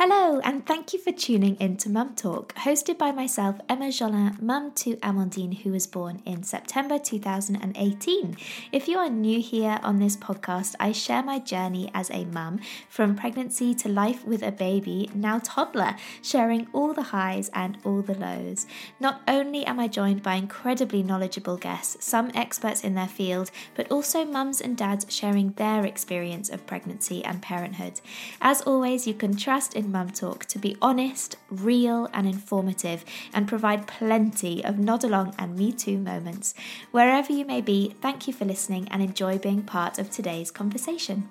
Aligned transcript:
Hello, 0.00 0.38
and 0.44 0.64
thank 0.64 0.92
you 0.92 0.98
for 1.00 1.10
tuning 1.10 1.56
in 1.56 1.76
to 1.78 1.90
Mum 1.90 2.14
Talk, 2.14 2.54
hosted 2.54 2.98
by 2.98 3.10
myself, 3.10 3.56
Emma 3.68 3.86
Jolin, 3.86 4.40
mum 4.40 4.70
to 4.76 4.94
Amandine, 4.98 5.58
who 5.58 5.72
was 5.72 5.88
born 5.88 6.22
in 6.24 6.44
September 6.44 7.00
2018. 7.00 8.36
If 8.70 8.86
you 8.86 8.96
are 8.98 9.10
new 9.10 9.40
here 9.40 9.80
on 9.82 9.98
this 9.98 10.16
podcast, 10.16 10.76
I 10.78 10.92
share 10.92 11.24
my 11.24 11.40
journey 11.40 11.90
as 11.94 12.12
a 12.12 12.26
mum 12.26 12.60
from 12.88 13.16
pregnancy 13.16 13.74
to 13.74 13.88
life 13.88 14.24
with 14.24 14.44
a 14.44 14.52
baby, 14.52 15.10
now 15.16 15.40
toddler, 15.42 15.96
sharing 16.22 16.68
all 16.72 16.94
the 16.94 17.10
highs 17.10 17.50
and 17.52 17.76
all 17.82 18.00
the 18.00 18.14
lows. 18.14 18.68
Not 19.00 19.22
only 19.26 19.66
am 19.66 19.80
I 19.80 19.88
joined 19.88 20.22
by 20.22 20.36
incredibly 20.36 21.02
knowledgeable 21.02 21.56
guests, 21.56 22.06
some 22.06 22.30
experts 22.36 22.84
in 22.84 22.94
their 22.94 23.08
field, 23.08 23.50
but 23.74 23.90
also 23.90 24.24
mums 24.24 24.60
and 24.60 24.76
dads 24.76 25.12
sharing 25.12 25.54
their 25.54 25.84
experience 25.84 26.50
of 26.50 26.68
pregnancy 26.68 27.24
and 27.24 27.42
parenthood. 27.42 28.00
As 28.40 28.62
always, 28.62 29.04
you 29.04 29.14
can 29.14 29.34
trust 29.34 29.74
in 29.74 29.87
Mum 29.90 30.10
Talk 30.10 30.44
to 30.46 30.58
be 30.58 30.76
honest, 30.80 31.36
real, 31.50 32.08
and 32.12 32.26
informative, 32.26 33.04
and 33.32 33.48
provide 33.48 33.86
plenty 33.86 34.64
of 34.64 34.78
nod 34.78 35.04
along 35.04 35.34
and 35.38 35.56
me 35.56 35.72
too 35.72 35.98
moments. 35.98 36.54
Wherever 36.90 37.32
you 37.32 37.44
may 37.44 37.60
be, 37.60 37.94
thank 38.00 38.26
you 38.26 38.32
for 38.32 38.44
listening 38.44 38.88
and 38.90 39.02
enjoy 39.02 39.38
being 39.38 39.62
part 39.62 39.98
of 39.98 40.10
today's 40.10 40.50
conversation. 40.50 41.28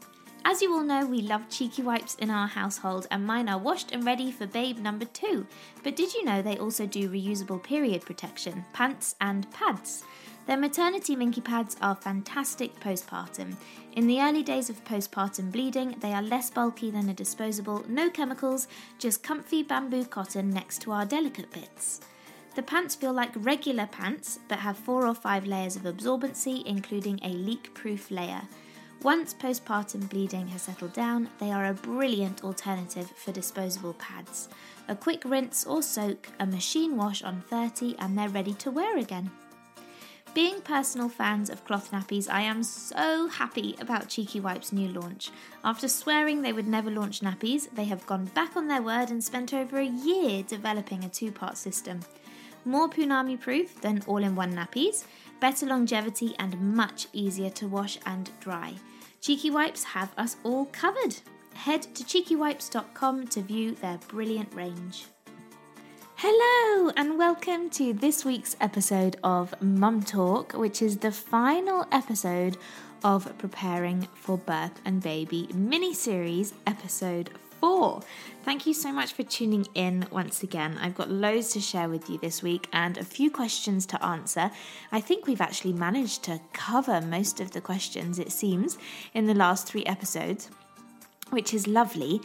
As 0.49 0.61
you 0.61 0.71
all 0.73 0.83
know, 0.83 1.05
we 1.05 1.21
love 1.21 1.49
cheeky 1.49 1.81
wipes 1.81 2.15
in 2.15 2.29
our 2.29 2.47
household, 2.47 3.05
and 3.11 3.27
mine 3.27 3.49
are 3.49 3.57
washed 3.57 3.91
and 3.91 4.05
ready 4.05 4.31
for 4.31 4.47
babe 4.47 4.77
number 4.77 5.03
two. 5.03 5.45
But 5.83 5.97
did 5.97 6.13
you 6.13 6.23
know 6.23 6.41
they 6.41 6.57
also 6.57 6.85
do 6.85 7.09
reusable 7.09 7.61
period 7.61 8.03
protection, 8.03 8.63
pants, 8.71 9.15
and 9.19 9.51
pads? 9.51 10.05
Their 10.47 10.55
maternity 10.55 11.13
minky 11.17 11.41
pads 11.41 11.75
are 11.81 11.93
fantastic 11.93 12.79
postpartum. 12.79 13.57
In 13.97 14.07
the 14.07 14.21
early 14.21 14.43
days 14.43 14.69
of 14.69 14.81
postpartum 14.85 15.51
bleeding, 15.51 15.97
they 15.99 16.13
are 16.13 16.21
less 16.21 16.49
bulky 16.49 16.89
than 16.89 17.09
a 17.09 17.13
disposable, 17.13 17.83
no 17.89 18.09
chemicals, 18.09 18.69
just 18.97 19.23
comfy 19.23 19.61
bamboo 19.61 20.05
cotton 20.05 20.49
next 20.49 20.81
to 20.83 20.93
our 20.93 21.05
delicate 21.05 21.51
bits. 21.51 21.99
The 22.55 22.63
pants 22.63 22.95
feel 22.95 23.11
like 23.11 23.31
regular 23.35 23.87
pants 23.87 24.39
but 24.47 24.59
have 24.59 24.77
four 24.77 25.05
or 25.05 25.13
five 25.13 25.45
layers 25.45 25.75
of 25.75 25.81
absorbency, 25.81 26.65
including 26.65 27.19
a 27.23 27.29
leak 27.29 27.73
proof 27.73 28.09
layer. 28.09 28.43
Once 29.03 29.33
postpartum 29.33 30.07
bleeding 30.09 30.47
has 30.47 30.61
settled 30.61 30.93
down, 30.93 31.29
they 31.39 31.51
are 31.51 31.65
a 31.65 31.73
brilliant 31.73 32.45
alternative 32.45 33.11
for 33.17 33.33
disposable 33.33 33.95
pads. 33.95 34.47
A 34.87 34.95
quick 34.95 35.23
rinse 35.25 35.65
or 35.65 35.83
soak, 35.83 36.29
a 36.39 36.45
machine 36.45 36.95
wash 36.95 37.21
on 37.21 37.43
30, 37.49 37.97
and 37.99 38.17
they're 38.17 38.29
ready 38.29 38.53
to 38.53 38.71
wear 38.71 38.97
again. 38.97 39.29
Being 40.37 40.61
personal 40.61 41.09
fans 41.09 41.49
of 41.49 41.65
cloth 41.65 41.89
nappies, 41.89 42.29
I 42.29 42.41
am 42.41 42.61
so 42.61 43.27
happy 43.27 43.75
about 43.81 44.07
Cheeky 44.07 44.39
Wipe's 44.39 44.71
new 44.71 44.87
launch. 44.87 45.31
After 45.63 45.87
swearing 45.87 46.43
they 46.43 46.53
would 46.53 46.67
never 46.67 46.91
launch 46.91 47.21
nappies, 47.21 47.67
they 47.73 47.85
have 47.85 48.05
gone 48.05 48.25
back 48.25 48.55
on 48.55 48.67
their 48.67 48.83
word 48.83 49.09
and 49.09 49.23
spent 49.23 49.51
over 49.51 49.79
a 49.79 49.83
year 49.83 50.43
developing 50.43 51.03
a 51.03 51.09
two 51.09 51.31
part 51.31 51.57
system. 51.57 52.01
More 52.65 52.87
punami 52.87 53.41
proof 53.41 53.81
than 53.81 54.03
all 54.05 54.23
in 54.23 54.35
one 54.35 54.53
nappies, 54.53 55.05
better 55.39 55.65
longevity, 55.65 56.35
and 56.37 56.75
much 56.75 57.07
easier 57.13 57.49
to 57.49 57.67
wash 57.67 57.97
and 58.05 58.29
dry. 58.39 58.75
Cheeky 59.21 59.49
Wipes 59.49 59.85
have 59.85 60.13
us 60.19 60.37
all 60.43 60.65
covered. 60.65 61.15
Head 61.55 61.81
to 61.95 62.03
cheekywipes.com 62.03 63.25
to 63.29 63.41
view 63.41 63.71
their 63.71 63.97
brilliant 64.07 64.53
range. 64.53 65.05
Hello, 66.19 66.91
and 66.97 67.19
welcome 67.19 67.69
to 67.69 67.93
this 67.93 68.25
week's 68.25 68.55
episode 68.59 69.17
of 69.23 69.53
Mum 69.61 70.01
Talk, 70.01 70.53
which 70.53 70.81
is 70.81 70.97
the 70.97 71.11
final 71.11 71.85
episode 71.91 72.57
of 73.03 73.37
Preparing 73.37 74.07
for 74.15 74.35
Birth 74.35 74.81
and 74.83 74.99
Baby 74.99 75.47
mini 75.53 75.93
series, 75.93 76.55
episode 76.65 77.29
four. 77.59 78.01
Thank 78.43 78.65
you 78.65 78.73
so 78.73 78.91
much 78.91 79.13
for 79.13 79.21
tuning 79.21 79.67
in 79.75 80.07
once 80.09 80.41
again. 80.41 80.79
I've 80.81 80.95
got 80.95 81.11
loads 81.11 81.51
to 81.51 81.61
share 81.61 81.87
with 81.87 82.09
you 82.09 82.17
this 82.17 82.41
week 82.41 82.67
and 82.73 82.97
a 82.97 83.05
few 83.05 83.29
questions 83.29 83.85
to 83.85 84.03
answer. 84.03 84.49
I 84.91 85.01
think 85.01 85.27
we've 85.27 85.39
actually 85.39 85.73
managed 85.73 86.23
to 86.23 86.41
cover 86.51 86.99
most 86.99 87.39
of 87.39 87.51
the 87.51 87.61
questions, 87.61 88.17
it 88.17 88.31
seems, 88.31 88.79
in 89.13 89.27
the 89.27 89.35
last 89.35 89.67
three 89.67 89.85
episodes, 89.85 90.49
which 91.29 91.53
is 91.53 91.67
lovely. 91.67 92.21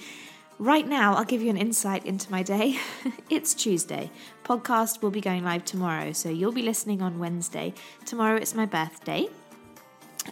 Right 0.62 0.86
now, 0.86 1.16
I'll 1.16 1.24
give 1.24 1.42
you 1.42 1.50
an 1.50 1.56
insight 1.56 2.06
into 2.06 2.30
my 2.30 2.44
day. 2.44 2.78
it's 3.28 3.52
Tuesday. 3.52 4.12
Podcast 4.44 5.02
will 5.02 5.10
be 5.10 5.20
going 5.20 5.42
live 5.42 5.64
tomorrow, 5.64 6.12
so 6.12 6.28
you'll 6.28 6.52
be 6.52 6.62
listening 6.62 7.02
on 7.02 7.18
Wednesday. 7.18 7.74
Tomorrow 8.06 8.36
it's 8.36 8.54
my 8.54 8.64
birthday. 8.64 9.26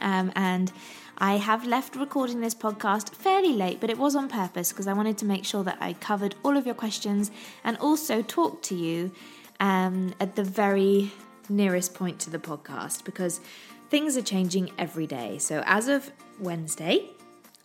Um, 0.00 0.30
and 0.36 0.70
I 1.18 1.38
have 1.38 1.66
left 1.66 1.96
recording 1.96 2.41
this 2.41 2.54
podcast 2.54 3.12
fairly 3.12 3.54
late, 3.54 3.80
but 3.80 3.91
it 3.91 3.98
was 3.98 4.14
on 4.14 4.28
purpose 4.28 4.70
because 4.70 4.86
I 4.86 4.92
wanted 4.92 5.18
to 5.18 5.24
make 5.24 5.44
sure 5.44 5.64
that 5.64 5.78
I 5.80 5.94
covered 5.94 6.36
all 6.44 6.56
of 6.56 6.64
your 6.64 6.76
questions 6.76 7.32
and 7.64 7.76
also 7.78 8.22
talk 8.22 8.62
to 8.62 8.76
you 8.76 9.10
um, 9.58 10.14
at 10.20 10.36
the 10.36 10.44
very 10.44 11.10
nearest 11.48 11.92
point 11.92 12.20
to 12.20 12.30
the 12.30 12.38
podcast 12.38 13.02
because 13.02 13.41
things 13.88 14.16
are 14.16 14.22
changing 14.22 14.70
every 14.78 15.08
day. 15.08 15.38
So 15.38 15.64
as 15.66 15.88
of 15.88 16.12
Wednesday, 16.38 17.10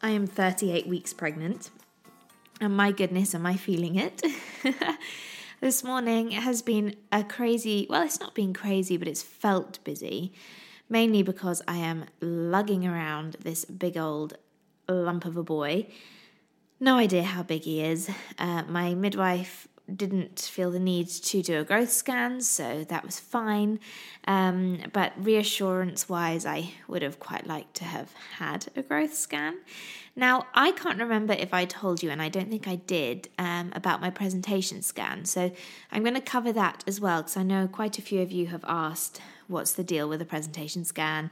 I 0.01 0.09
am 0.09 0.25
38 0.25 0.87
weeks 0.87 1.13
pregnant 1.13 1.69
and 2.61 2.75
my 2.75 2.91
goodness, 2.91 3.35
am 3.35 3.45
I 3.45 3.57
feeling 3.57 3.95
it? 3.95 4.21
this 5.61 5.83
morning 5.83 6.31
has 6.31 6.61
been 6.61 6.95
a 7.11 7.23
crazy, 7.23 7.85
well, 7.89 8.03
it's 8.03 8.19
not 8.19 8.33
been 8.33 8.53
crazy, 8.53 8.97
but 8.97 9.07
it's 9.07 9.21
felt 9.21 9.83
busy, 9.83 10.33
mainly 10.89 11.21
because 11.21 11.61
I 11.67 11.77
am 11.77 12.05
lugging 12.21 12.87
around 12.87 13.37
this 13.41 13.65
big 13.65 13.97
old 13.97 14.37
lump 14.87 15.25
of 15.25 15.35
a 15.37 15.43
boy. 15.43 15.87
No 16.79 16.97
idea 16.97 17.23
how 17.23 17.43
big 17.43 17.63
he 17.63 17.81
is. 17.81 18.09
Uh, 18.37 18.63
my 18.67 18.93
midwife 18.93 19.67
didn't 19.93 20.39
feel 20.39 20.71
the 20.71 20.79
need 20.79 21.07
to 21.07 21.41
do 21.41 21.59
a 21.59 21.63
growth 21.63 21.91
scan, 21.91 22.41
so 22.41 22.83
that 22.85 23.05
was 23.05 23.19
fine. 23.19 23.79
Um, 24.27 24.79
but 24.93 25.13
reassurance 25.17 26.09
wise, 26.09 26.45
I 26.45 26.71
would 26.87 27.01
have 27.01 27.19
quite 27.19 27.47
liked 27.47 27.75
to 27.75 27.83
have 27.83 28.11
had 28.37 28.67
a 28.75 28.81
growth 28.81 29.13
scan. 29.13 29.57
Now, 30.15 30.47
I 30.53 30.71
can't 30.71 30.97
remember 30.97 31.33
if 31.33 31.53
I 31.53 31.65
told 31.65 32.01
you, 32.01 32.09
and 32.09 32.21
I 32.21 32.29
don't 32.29 32.49
think 32.49 32.67
I 32.67 32.77
did, 32.77 33.29
um, 33.37 33.71
about 33.75 33.99
my 33.99 34.09
presentation 34.09 34.81
scan. 34.81 35.25
So 35.25 35.51
I'm 35.91 36.03
going 36.03 36.15
to 36.15 36.21
cover 36.21 36.53
that 36.53 36.83
as 36.87 37.01
well, 37.01 37.21
because 37.21 37.35
I 37.35 37.43
know 37.43 37.67
quite 37.67 37.99
a 37.99 38.01
few 38.01 38.21
of 38.21 38.31
you 38.31 38.47
have 38.47 38.63
asked 38.65 39.21
what's 39.47 39.73
the 39.73 39.83
deal 39.83 40.07
with 40.09 40.21
a 40.21 40.25
presentation 40.25 40.85
scan. 40.85 41.29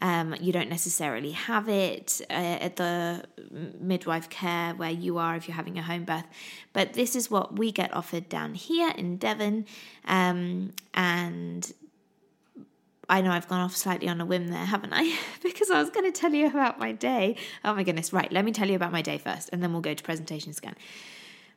Um, 0.00 0.34
you 0.40 0.52
don't 0.52 0.70
necessarily 0.70 1.32
have 1.32 1.68
it 1.68 2.20
uh, 2.30 2.32
at 2.32 2.76
the 2.76 3.24
midwife 3.78 4.28
care 4.30 4.74
where 4.74 4.90
you 4.90 5.18
are 5.18 5.36
if 5.36 5.46
you're 5.46 5.54
having 5.54 5.78
a 5.78 5.82
home 5.82 6.04
birth, 6.04 6.24
but 6.72 6.94
this 6.94 7.14
is 7.14 7.30
what 7.30 7.56
we 7.56 7.70
get 7.70 7.94
offered 7.94 8.28
down 8.28 8.54
here 8.54 8.92
in 8.96 9.16
Devon. 9.16 9.66
Um, 10.06 10.72
and 10.94 11.72
I 13.12 13.20
know 13.20 13.30
I've 13.30 13.46
gone 13.46 13.60
off 13.60 13.76
slightly 13.76 14.08
on 14.08 14.22
a 14.22 14.24
whim 14.24 14.48
there, 14.48 14.64
haven't 14.64 14.94
I? 14.94 15.14
because 15.42 15.70
I 15.70 15.78
was 15.78 15.90
going 15.90 16.10
to 16.10 16.18
tell 16.18 16.32
you 16.32 16.46
about 16.46 16.78
my 16.78 16.92
day. 16.92 17.36
Oh 17.62 17.74
my 17.74 17.82
goodness, 17.82 18.10
right, 18.10 18.32
let 18.32 18.42
me 18.42 18.52
tell 18.52 18.70
you 18.70 18.74
about 18.74 18.90
my 18.90 19.02
day 19.02 19.18
first, 19.18 19.50
and 19.52 19.62
then 19.62 19.72
we'll 19.72 19.82
go 19.82 19.92
to 19.92 20.02
presentation 20.02 20.54
scan. 20.54 20.74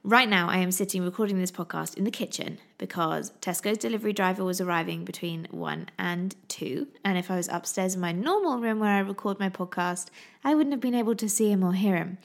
Right 0.04 0.28
now, 0.28 0.50
I 0.50 0.58
am 0.58 0.72
sitting 0.74 1.02
recording 1.02 1.40
this 1.40 1.54
podcast 1.54 1.96
in 1.96 2.04
the 2.04 2.12
kitchen 2.12 2.60
because 2.78 3.32
Tesco's 3.40 3.78
delivery 3.78 4.12
driver 4.12 4.44
was 4.44 4.60
arriving 4.60 5.06
between 5.06 5.48
1 5.50 5.92
and 5.98 6.36
2. 6.50 6.88
And 7.06 7.18
if 7.18 7.32
I 7.32 7.38
was 7.38 7.48
upstairs 7.48 7.96
in 7.96 8.02
my 8.02 8.12
normal 8.12 8.60
room 8.60 8.80
where 8.80 8.92
I 8.92 9.00
record 9.00 9.40
my 9.40 9.50
podcast, 9.50 10.08
I 10.44 10.56
wouldn't 10.56 10.74
have 10.74 10.82
been 10.82 10.94
able 10.94 11.16
to 11.16 11.30
see 11.30 11.50
him 11.50 11.64
or 11.64 11.72
hear 11.72 11.96
him. 11.96 12.18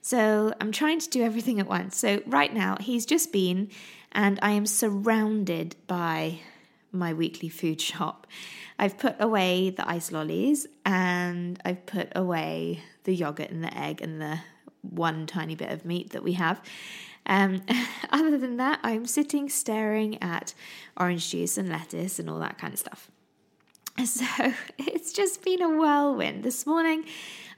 So 0.00 0.52
I'm 0.60 0.72
trying 0.72 0.98
to 0.98 1.08
do 1.08 1.22
everything 1.22 1.60
at 1.60 1.68
once. 1.68 1.96
So 1.96 2.20
right 2.26 2.52
now, 2.52 2.78
he's 2.80 3.06
just 3.06 3.32
been, 3.32 3.70
and 4.10 4.40
I 4.42 4.50
am 4.50 4.66
surrounded 4.66 5.76
by 5.86 6.40
my 6.92 7.12
weekly 7.12 7.48
food 7.48 7.80
shop. 7.90 8.26
I've 8.78 8.98
put 8.98 9.16
away 9.20 9.70
the 9.70 9.88
ice 9.88 10.12
lollies 10.12 10.66
and 10.84 11.60
I've 11.64 11.86
put 11.86 12.10
away 12.14 12.82
the 13.04 13.14
yogurt 13.14 13.50
and 13.50 13.62
the 13.62 13.76
egg 13.76 14.00
and 14.00 14.20
the 14.20 14.40
one 14.82 15.26
tiny 15.26 15.54
bit 15.54 15.70
of 15.70 15.84
meat 15.84 16.10
that 16.10 16.22
we 16.22 16.32
have. 16.32 16.60
Um, 17.26 17.62
other 18.10 18.36
than 18.38 18.56
that, 18.56 18.80
I'm 18.82 19.06
sitting 19.06 19.48
staring 19.48 20.20
at 20.22 20.54
orange 20.96 21.30
juice 21.30 21.56
and 21.56 21.68
lettuce 21.68 22.18
and 22.18 22.28
all 22.28 22.40
that 22.40 22.58
kind 22.58 22.72
of 22.72 22.78
stuff. 22.78 23.10
So 24.04 24.24
it's 24.78 25.12
just 25.12 25.44
been 25.44 25.60
a 25.60 25.68
whirlwind. 25.68 26.44
This 26.44 26.66
morning, 26.66 27.04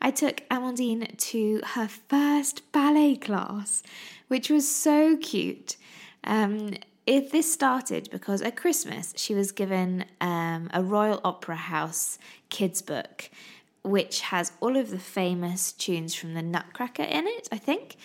I 0.02 0.10
took 0.10 0.42
Amandine 0.50 1.16
to 1.16 1.60
her 1.74 1.86
first 1.86 2.70
ballet 2.72 3.14
class, 3.14 3.84
which 4.26 4.50
was 4.50 4.68
so 4.68 5.16
cute. 5.16 5.76
Um, 6.24 6.74
if 7.06 7.30
this 7.30 7.52
started 7.52 8.08
because 8.10 8.40
at 8.42 8.56
Christmas 8.56 9.12
she 9.16 9.34
was 9.34 9.52
given 9.52 10.04
um, 10.20 10.70
a 10.72 10.82
Royal 10.82 11.20
Opera 11.24 11.56
House 11.56 12.18
kids 12.48 12.80
book, 12.82 13.30
which 13.82 14.22
has 14.22 14.52
all 14.60 14.76
of 14.76 14.90
the 14.90 14.98
famous 14.98 15.72
tunes 15.72 16.14
from 16.14 16.34
the 16.34 16.42
Nutcracker 16.42 17.02
in 17.02 17.26
it, 17.26 17.48
I 17.52 17.58
think. 17.58 17.96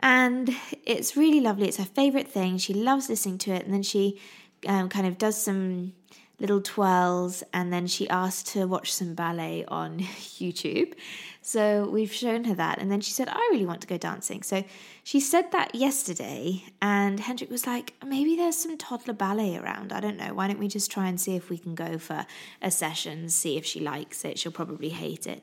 And 0.00 0.56
it's 0.86 1.16
really 1.16 1.40
lovely. 1.40 1.68
It's 1.68 1.76
her 1.76 1.84
favourite 1.84 2.28
thing. 2.28 2.56
She 2.56 2.72
loves 2.72 3.10
listening 3.10 3.36
to 3.38 3.52
it. 3.52 3.64
And 3.64 3.74
then 3.74 3.82
she 3.82 4.18
um, 4.66 4.88
kind 4.88 5.06
of 5.06 5.18
does 5.18 5.40
some 5.40 5.92
little 6.38 6.62
twirls 6.62 7.42
and 7.52 7.70
then 7.70 7.86
she 7.86 8.08
asked 8.08 8.48
to 8.48 8.66
watch 8.66 8.92
some 8.92 9.14
ballet 9.14 9.64
on 9.66 9.98
YouTube. 10.38 10.94
So 11.42 11.88
we've 11.88 12.12
shown 12.12 12.44
her 12.44 12.54
that. 12.54 12.78
And 12.78 12.90
then 12.92 13.00
she 13.00 13.12
said, 13.12 13.28
I 13.28 13.48
really 13.50 13.64
want 13.64 13.80
to 13.80 13.86
go 13.86 13.96
dancing. 13.96 14.42
So 14.42 14.62
she 15.02 15.20
said 15.20 15.52
that 15.52 15.74
yesterday. 15.74 16.64
And 16.82 17.18
Hendrik 17.18 17.50
was 17.50 17.66
like, 17.66 17.94
maybe 18.04 18.36
there's 18.36 18.56
some 18.56 18.76
toddler 18.76 19.14
ballet 19.14 19.56
around. 19.56 19.92
I 19.92 20.00
don't 20.00 20.18
know. 20.18 20.34
Why 20.34 20.48
don't 20.48 20.58
we 20.58 20.68
just 20.68 20.90
try 20.90 21.08
and 21.08 21.18
see 21.18 21.36
if 21.36 21.48
we 21.48 21.56
can 21.56 21.74
go 21.74 21.96
for 21.96 22.26
a 22.60 22.70
session, 22.70 23.30
see 23.30 23.56
if 23.56 23.64
she 23.64 23.80
likes 23.80 24.24
it? 24.24 24.38
She'll 24.38 24.52
probably 24.52 24.90
hate 24.90 25.26
it. 25.26 25.42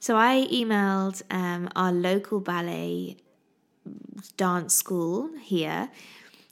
So 0.00 0.16
I 0.16 0.46
emailed 0.52 1.22
um, 1.30 1.70
our 1.74 1.90
local 1.90 2.40
ballet 2.40 3.16
dance 4.36 4.74
school 4.74 5.30
here. 5.40 5.88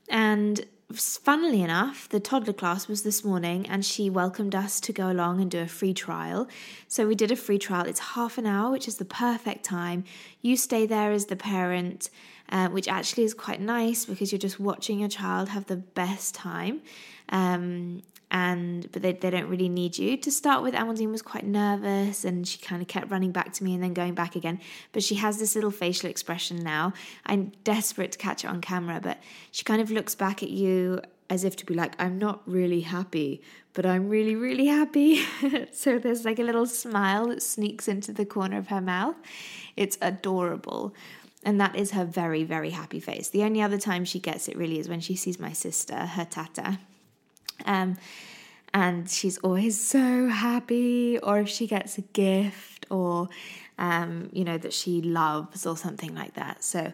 And 0.08 0.64
funnily 0.93 1.62
enough, 1.62 2.09
the 2.09 2.21
toddler 2.21 2.53
class 2.53 2.89
was 2.89 3.03
this 3.03 3.25
morning 3.25 3.67
and 3.69 3.85
she 3.85 4.09
welcomed 4.11 4.55
us 4.55 4.81
to 4.81 4.93
go 4.93 5.11
along 5.11 5.41
and 5.41 5.50
do 5.50 5.61
a 5.61 5.67
free 5.67 5.94
trial. 5.94 6.49
So 6.89 7.06
we 7.06 7.15
did 7.15 7.31
a 7.31 7.37
free 7.37 7.59
trial. 7.59 7.85
It's 7.87 8.00
half 8.00 8.39
an 8.39 8.47
hour, 8.47 8.71
which 8.71 8.89
is 8.89 8.97
the 8.97 9.05
perfect 9.05 9.65
time. 9.65 10.05
You 10.41 10.56
stay 10.56 10.87
there 10.87 11.12
as 11.12 11.27
the 11.27 11.37
parent, 11.37 12.11
uh, 12.49 12.69
which 12.69 12.89
actually 12.89 13.25
is 13.25 13.35
quite 13.35 13.61
nice 13.61 14.05
because 14.05 14.33
you're 14.33 14.39
just 14.39 14.61
watching 14.61 15.00
your 15.00 15.09
child 15.09 15.49
have 15.50 15.67
the 15.67 15.77
best 15.77 16.35
time. 16.35 16.83
Um, 17.29 18.03
and 18.32 18.90
but 18.90 19.02
they, 19.02 19.12
they 19.12 19.31
don't 19.31 19.49
really 19.49 19.69
need 19.69 19.99
you 19.99 20.17
to 20.17 20.31
start 20.31 20.62
with. 20.62 20.75
Amandine 20.75 21.12
was 21.12 21.20
quite 21.23 21.44
nervous 21.44 22.25
and 22.25 22.49
she 22.49 22.58
kind 22.58 22.81
of 22.81 22.88
kept 22.88 23.11
running 23.11 23.31
back 23.31 23.52
to 23.52 23.62
me 23.62 23.75
and 23.75 23.82
then 23.82 23.93
going 23.93 24.14
back 24.14 24.34
again. 24.34 24.58
But 24.93 25.05
she 25.05 25.17
has 25.17 25.38
this 25.38 25.55
little 25.55 25.70
facial 25.70 26.08
expression 26.08 26.56
now. 26.56 26.94
I'm 27.26 27.52
desperate 27.62 28.12
to 28.12 28.19
catch 28.19 28.44
it 28.44 28.49
on 28.49 28.62
camera 28.62 29.00
but 29.02 29.23
she 29.52 29.64
kind 29.64 29.82
of 29.82 29.90
looks 29.90 30.14
back 30.14 30.43
at 30.43 30.49
you 30.49 31.00
as 31.29 31.44
if 31.44 31.56
to 31.56 31.64
be 31.64 31.73
like 31.73 31.94
i'm 31.99 32.19
not 32.19 32.43
really 32.46 32.81
happy 32.81 33.40
but 33.75 33.87
i'm 33.87 34.08
really 34.08 34.34
really 34.34 34.67
happy. 34.67 35.23
So 35.73 35.99
there's 35.99 36.25
like 36.25 36.38
a 36.38 36.43
little 36.43 36.67
smile 36.67 37.29
that 37.29 37.43
sneaks 37.43 37.87
into 37.87 38.12
the 38.12 38.25
corner 38.25 38.56
of 38.58 38.69
her 38.69 38.81
mouth. 38.81 39.17
It's 39.76 39.99
adorable. 40.00 40.94
And 41.44 41.61
that 41.61 41.76
is 41.76 41.90
her 41.90 42.05
very 42.05 42.44
very 42.44 42.70
happy 42.70 43.00
face. 43.00 43.29
The 43.29 43.43
only 43.43 43.61
other 43.61 43.79
time 43.79 44.06
she 44.06 44.20
gets 44.20 44.49
it 44.49 44.56
really 44.56 44.79
is 44.79 44.88
when 44.88 45.00
she 45.00 45.17
sees 45.17 45.38
my 45.38 45.52
sister 45.52 45.96
her 45.96 46.25
tata 46.25 46.79
um, 47.66 47.96
and 48.75 49.08
she's 49.08 49.38
always 49.38 49.81
so 49.81 50.28
happy, 50.28 51.19
or 51.19 51.40
if 51.40 51.49
she 51.49 51.66
gets 51.66 51.99
a 51.99 52.02
gift, 52.02 52.87
or 52.90 53.28
um, 53.78 54.28
you 54.32 54.44
know 54.44 54.58
that 54.58 54.72
she 54.72 55.02
loves, 55.02 55.66
or 55.66 55.76
something 55.76 56.14
like 56.14 56.34
that. 56.34 56.64
So, 56.64 56.93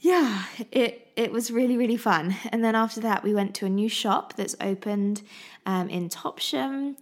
yeah, 0.00 0.44
it 0.70 1.08
it 1.16 1.32
was 1.32 1.50
really 1.50 1.76
really 1.76 1.96
fun. 1.96 2.36
And 2.50 2.62
then 2.62 2.74
after 2.74 3.00
that, 3.00 3.22
we 3.22 3.34
went 3.34 3.54
to 3.56 3.66
a 3.66 3.70
new 3.70 3.88
shop 3.88 4.34
that's 4.34 4.56
opened 4.60 5.22
um, 5.66 5.88
in 5.88 6.08
Topsham 6.08 6.96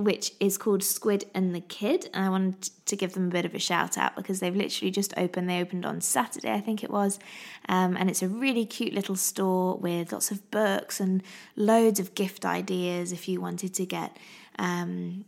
which 0.00 0.32
is 0.40 0.58
called 0.58 0.82
Squid 0.82 1.24
and 1.34 1.54
the 1.54 1.60
Kid. 1.60 2.08
And 2.12 2.24
I 2.24 2.28
wanted 2.28 2.70
to 2.86 2.96
give 2.96 3.14
them 3.14 3.26
a 3.28 3.30
bit 3.30 3.44
of 3.44 3.54
a 3.54 3.58
shout 3.58 3.98
out 3.98 4.16
because 4.16 4.40
they've 4.40 4.54
literally 4.54 4.90
just 4.90 5.14
opened. 5.16 5.48
They 5.48 5.60
opened 5.60 5.86
on 5.86 6.00
Saturday, 6.00 6.52
I 6.52 6.60
think 6.60 6.82
it 6.82 6.90
was. 6.90 7.18
Um, 7.68 7.96
and 7.96 8.10
it's 8.10 8.22
a 8.22 8.28
really 8.28 8.66
cute 8.66 8.92
little 8.92 9.16
store 9.16 9.76
with 9.76 10.12
lots 10.12 10.30
of 10.30 10.50
books 10.50 11.00
and 11.00 11.22
loads 11.56 12.00
of 12.00 12.14
gift 12.14 12.44
ideas 12.44 13.12
if 13.12 13.28
you 13.28 13.40
wanted 13.40 13.74
to 13.74 13.86
get 13.86 14.16
um, 14.58 15.24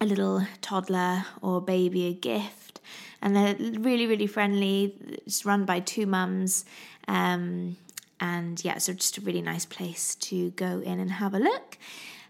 a 0.00 0.06
little 0.06 0.46
toddler 0.60 1.26
or 1.42 1.60
baby 1.60 2.06
a 2.06 2.12
gift. 2.12 2.80
And 3.22 3.36
they're 3.36 3.54
really, 3.80 4.06
really 4.06 4.26
friendly. 4.26 4.94
It's 5.26 5.44
run 5.44 5.64
by 5.64 5.80
two 5.80 6.06
mums. 6.06 6.64
Um, 7.06 7.76
and 8.20 8.62
yeah, 8.64 8.78
so 8.78 8.92
just 8.92 9.18
a 9.18 9.20
really 9.22 9.42
nice 9.42 9.64
place 9.64 10.14
to 10.16 10.50
go 10.50 10.80
in 10.80 11.00
and 11.00 11.10
have 11.10 11.34
a 11.34 11.38
look. 11.38 11.78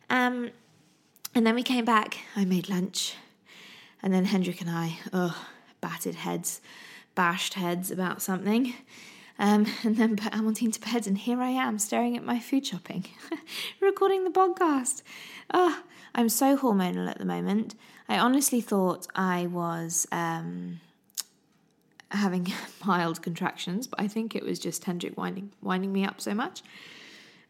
Um, 0.09 0.51
and 1.35 1.47
then 1.47 1.55
we 1.55 1.63
came 1.63 1.85
back. 1.85 2.19
I 2.37 2.45
made 2.45 2.69
lunch. 2.69 3.15
And 4.03 4.13
then 4.15 4.25
Hendrik 4.25 4.61
and 4.61 4.71
I, 4.71 4.99
oh, 5.13 5.47
batted 5.81 6.17
heads, 6.17 6.61
bashed 7.15 7.55
heads 7.55 7.91
about 7.91 8.23
something. 8.23 8.75
Um, 9.39 9.67
and 9.83 9.97
then 9.97 10.17
put 10.17 10.33
Amandine 10.33 10.73
to 10.73 10.81
bed, 10.81 11.07
and 11.07 11.17
here 11.17 11.41
I 11.41 11.49
am 11.49 11.79
staring 11.79 12.15
at 12.15 12.25
my 12.25 12.39
food 12.39 12.67
shopping, 12.67 13.07
recording 13.81 14.25
the 14.25 14.31
podcast. 14.31 15.03
Oh, 15.53 15.83
I'm 16.15 16.29
so 16.29 16.59
hormonal 16.59 17.09
at 17.09 17.19
the 17.19 17.25
moment. 17.25 17.75
I 18.07 18.19
honestly 18.19 18.61
thought 18.61 19.07
I 19.15 19.47
was 19.47 20.07
um, 20.13 20.81
having 22.11 22.53
mild 22.85 23.23
contractions, 23.23 23.87
but 23.87 23.99
I 23.99 24.09
think 24.09 24.35
it 24.35 24.45
was 24.45 24.59
just 24.59 24.85
Hendrik 24.85 25.17
winding 25.17 25.53
winding 25.63 25.93
me 25.93 26.05
up 26.05 26.21
so 26.21 26.35
much. 26.35 26.63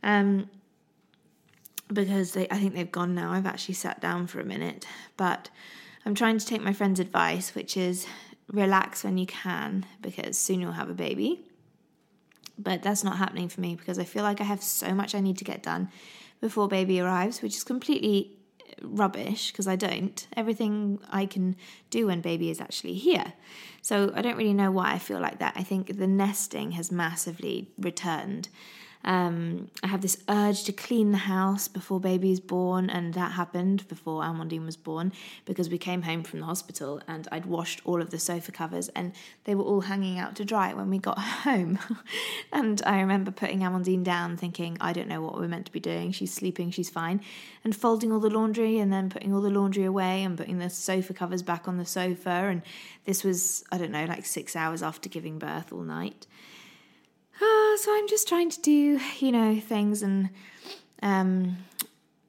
Um, 0.04 0.48
because 1.92 2.32
they, 2.32 2.46
I 2.50 2.58
think 2.58 2.74
they've 2.74 2.90
gone 2.90 3.14
now. 3.14 3.32
I've 3.32 3.46
actually 3.46 3.74
sat 3.74 4.00
down 4.00 4.26
for 4.26 4.40
a 4.40 4.44
minute, 4.44 4.86
but 5.16 5.50
I'm 6.04 6.14
trying 6.14 6.38
to 6.38 6.46
take 6.46 6.62
my 6.62 6.72
friend's 6.72 7.00
advice, 7.00 7.54
which 7.54 7.76
is 7.76 8.06
relax 8.52 9.04
when 9.04 9.18
you 9.18 9.26
can 9.26 9.86
because 10.00 10.38
soon 10.38 10.60
you'll 10.60 10.72
have 10.72 10.90
a 10.90 10.94
baby. 10.94 11.46
But 12.58 12.82
that's 12.82 13.04
not 13.04 13.16
happening 13.16 13.48
for 13.48 13.60
me 13.60 13.74
because 13.74 13.98
I 13.98 14.04
feel 14.04 14.22
like 14.22 14.40
I 14.40 14.44
have 14.44 14.62
so 14.62 14.94
much 14.94 15.14
I 15.14 15.20
need 15.20 15.38
to 15.38 15.44
get 15.44 15.62
done 15.62 15.88
before 16.40 16.68
baby 16.68 17.00
arrives, 17.00 17.42
which 17.42 17.56
is 17.56 17.64
completely 17.64 18.36
rubbish 18.82 19.50
because 19.50 19.66
I 19.66 19.76
don't. 19.76 20.26
Everything 20.36 20.98
I 21.10 21.26
can 21.26 21.56
do 21.90 22.06
when 22.06 22.20
baby 22.20 22.50
is 22.50 22.60
actually 22.60 22.94
here. 22.94 23.32
So 23.82 24.12
I 24.14 24.22
don't 24.22 24.36
really 24.36 24.54
know 24.54 24.70
why 24.70 24.92
I 24.92 24.98
feel 24.98 25.20
like 25.20 25.38
that. 25.38 25.54
I 25.56 25.62
think 25.62 25.98
the 25.98 26.06
nesting 26.06 26.72
has 26.72 26.92
massively 26.92 27.70
returned. 27.78 28.48
Um, 29.02 29.70
I 29.82 29.86
have 29.86 30.02
this 30.02 30.22
urge 30.28 30.64
to 30.64 30.72
clean 30.72 31.10
the 31.10 31.18
house 31.18 31.68
before 31.68 32.00
baby 32.00 32.30
is 32.32 32.40
born, 32.40 32.90
and 32.90 33.14
that 33.14 33.32
happened 33.32 33.88
before 33.88 34.22
Amandine 34.22 34.66
was 34.66 34.76
born 34.76 35.12
because 35.46 35.70
we 35.70 35.78
came 35.78 36.02
home 36.02 36.22
from 36.22 36.40
the 36.40 36.46
hospital 36.46 37.00
and 37.08 37.26
I'd 37.32 37.46
washed 37.46 37.80
all 37.84 38.02
of 38.02 38.10
the 38.10 38.18
sofa 38.18 38.52
covers 38.52 38.88
and 38.90 39.12
they 39.44 39.54
were 39.54 39.64
all 39.64 39.82
hanging 39.82 40.18
out 40.18 40.36
to 40.36 40.44
dry 40.44 40.74
when 40.74 40.90
we 40.90 40.98
got 40.98 41.18
home. 41.18 41.78
and 42.52 42.82
I 42.84 43.00
remember 43.00 43.30
putting 43.30 43.60
Amandine 43.60 44.04
down, 44.04 44.36
thinking, 44.36 44.76
I 44.80 44.92
don't 44.92 45.08
know 45.08 45.22
what 45.22 45.38
we're 45.38 45.48
meant 45.48 45.66
to 45.66 45.72
be 45.72 45.80
doing. 45.80 46.12
She's 46.12 46.32
sleeping, 46.32 46.70
she's 46.70 46.90
fine, 46.90 47.22
and 47.64 47.74
folding 47.74 48.12
all 48.12 48.20
the 48.20 48.30
laundry 48.30 48.78
and 48.78 48.92
then 48.92 49.08
putting 49.08 49.32
all 49.32 49.40
the 49.40 49.50
laundry 49.50 49.84
away 49.84 50.22
and 50.22 50.36
putting 50.36 50.58
the 50.58 50.68
sofa 50.68 51.14
covers 51.14 51.42
back 51.42 51.66
on 51.66 51.78
the 51.78 51.86
sofa. 51.86 52.30
And 52.30 52.62
this 53.06 53.24
was, 53.24 53.64
I 53.72 53.78
don't 53.78 53.92
know, 53.92 54.04
like 54.04 54.26
six 54.26 54.54
hours 54.54 54.82
after 54.82 55.08
giving 55.08 55.38
birth 55.38 55.72
all 55.72 55.82
night. 55.84 56.26
Uh, 57.40 57.76
so 57.76 57.94
I'm 57.94 58.08
just 58.08 58.28
trying 58.28 58.50
to 58.50 58.60
do, 58.60 59.00
you 59.18 59.32
know, 59.32 59.58
things 59.58 60.02
and 60.02 60.30
um, 61.02 61.56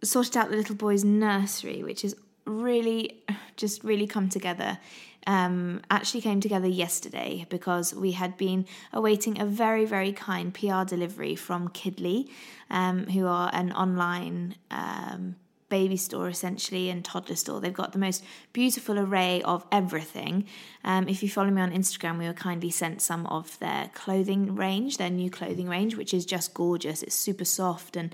sorted 0.04 0.38
out 0.38 0.50
the 0.50 0.56
little 0.56 0.76
boy's 0.76 1.04
nursery, 1.04 1.84
which 1.84 2.06
is 2.06 2.16
really 2.46 3.24
just 3.58 3.84
really 3.84 4.08
come 4.08 4.30
together. 4.30 4.80
Um, 5.28 5.82
actually 5.92 6.22
came 6.22 6.42
together 6.42 6.68
yesterday 6.68 7.46
because 7.50 7.94
we 7.94 8.14
had 8.14 8.38
been 8.38 8.66
awaiting 8.92 9.40
a 9.40 9.46
very, 9.46 9.86
very 9.86 10.12
kind 10.12 10.52
PR 10.52 10.84
delivery 10.84 11.36
from 11.36 11.70
Kidly, 11.70 12.32
um, 12.72 13.06
who 13.06 13.28
are 13.28 13.52
an 13.54 13.72
online 13.74 14.56
um, 14.72 15.36
baby 15.72 15.98
store 15.98 16.28
essentially 16.28 16.90
and 16.92 17.04
toddler 17.04 17.36
store. 17.36 17.60
They've 17.60 17.74
got 17.74 17.94
the 17.94 18.00
most 18.08 18.24
beautiful 18.54 19.00
array 19.00 19.42
of 19.44 19.66
everything. 19.72 20.46
Um, 20.84 21.08
if 21.08 21.24
you 21.24 21.30
follow 21.30 21.50
me 21.50 21.62
on 21.62 21.72
Instagram, 21.72 22.20
we 22.20 22.28
were 22.28 22.34
kindly 22.34 22.70
sent 22.70 23.02
some 23.02 23.26
of 23.28 23.58
their 23.60 23.90
clothing 23.96 24.56
range, 24.56 24.98
their 24.98 25.10
new 25.10 25.32
clothing 25.32 25.68
range, 25.68 25.96
which 25.96 26.14
is 26.14 26.26
just 26.26 26.54
gorgeous. 26.54 27.02
It's 27.02 27.16
super 27.16 27.46
soft 27.46 27.96
and 27.96 28.14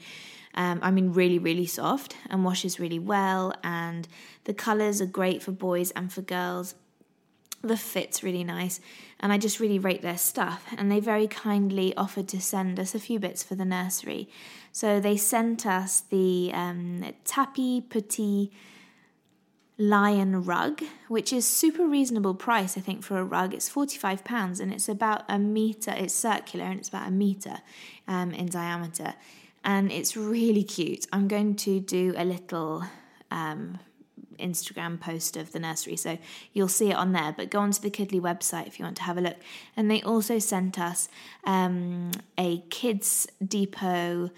um, 0.53 0.79
I 0.81 0.89
mean, 0.89 1.13
really, 1.13 1.37
really 1.37 1.67
soft 1.67 2.15
and 2.31 2.43
washes 2.43 2.79
really 2.79 2.99
well. 2.99 3.53
And 3.63 4.07
the 4.45 4.55
colours 4.55 4.99
are 5.01 5.05
great 5.05 5.43
for 5.43 5.51
boys 5.51 5.91
and 5.91 6.11
for 6.11 6.21
girls. 6.21 6.73
The 7.61 7.77
fit's 7.77 8.23
really 8.23 8.43
nice, 8.43 8.79
and 9.19 9.33
I 9.33 9.39
just 9.39 9.59
really 9.59 9.79
rate 9.79 10.01
their 10.03 10.17
stuff. 10.17 10.63
And 10.77 10.91
they 10.91 10.99
very 10.99 11.27
kindly 11.27 11.95
offered 11.95 12.27
to 12.29 12.41
send 12.41 12.79
us 12.79 12.93
a 12.93 12.99
few 12.99 13.19
bits 13.19 13.43
for 13.43 13.55
the 13.55 13.65
nursery. 13.65 14.29
So 14.77 14.99
they 14.99 15.17
sent 15.17 15.65
us 15.65 16.01
the 16.01 16.51
um, 16.53 17.03
Tapis 17.25 17.81
Petit 17.89 18.51
lion 19.79 20.43
rug, 20.43 20.83
which 21.07 21.33
is 21.33 21.47
super 21.47 21.87
reasonable 21.87 22.35
price, 22.35 22.77
I 22.77 22.81
think, 22.81 23.01
for 23.01 23.17
a 23.17 23.23
rug. 23.23 23.55
It's 23.55 23.67
£45 23.67 24.59
and 24.59 24.71
it's 24.71 24.87
about 24.87 25.23
a 25.27 25.39
meter, 25.39 25.95
it's 25.97 26.13
circular 26.13 26.65
and 26.65 26.77
it's 26.77 26.89
about 26.89 27.07
a 27.07 27.11
meter 27.11 27.57
um, 28.07 28.29
in 28.33 28.49
diameter. 28.49 29.15
And 29.63 29.91
it's 29.91 30.15
really 30.15 30.63
cute. 30.63 31.07
I'm 31.11 31.27
going 31.27 31.55
to 31.55 31.79
do 31.79 32.13
a 32.15 32.23
little 32.23 32.83
um, 33.31 33.79
Instagram 34.37 34.99
post 34.99 35.37
of 35.37 35.53
the 35.53 35.59
nursery, 35.59 35.95
so 35.95 36.19
you'll 36.53 36.67
see 36.67 36.91
it 36.91 36.95
on 36.95 37.13
there. 37.13 37.33
But 37.35 37.49
go 37.49 37.61
onto 37.61 37.81
the 37.81 37.89
Kidly 37.89 38.19
website 38.19 38.67
if 38.67 38.77
you 38.77 38.85
want 38.85 38.97
to 38.97 39.03
have 39.03 39.17
a 39.17 39.21
look. 39.21 39.37
And 39.75 39.89
they 39.89 40.03
also 40.03 40.37
sent 40.37 40.77
us 40.77 41.09
um, 41.45 42.11
a 42.37 42.59
Kids 42.69 43.27
Depot 43.43 44.29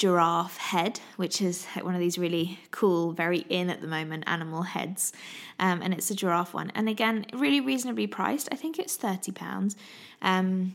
giraffe 0.00 0.56
head, 0.56 0.98
which 1.16 1.42
is 1.42 1.66
one 1.82 1.94
of 1.94 2.00
these 2.00 2.16
really 2.16 2.58
cool, 2.70 3.12
very 3.12 3.40
in 3.50 3.68
at 3.68 3.82
the 3.82 3.86
moment 3.86 4.24
animal 4.26 4.62
heads. 4.62 5.12
Um, 5.58 5.82
and 5.82 5.92
it's 5.92 6.10
a 6.10 6.14
giraffe 6.14 6.54
one. 6.54 6.72
And 6.74 6.88
again, 6.88 7.26
really 7.34 7.60
reasonably 7.60 8.06
priced. 8.06 8.48
I 8.50 8.56
think 8.56 8.78
it's 8.78 8.96
£30. 8.96 9.76
Um, 10.22 10.74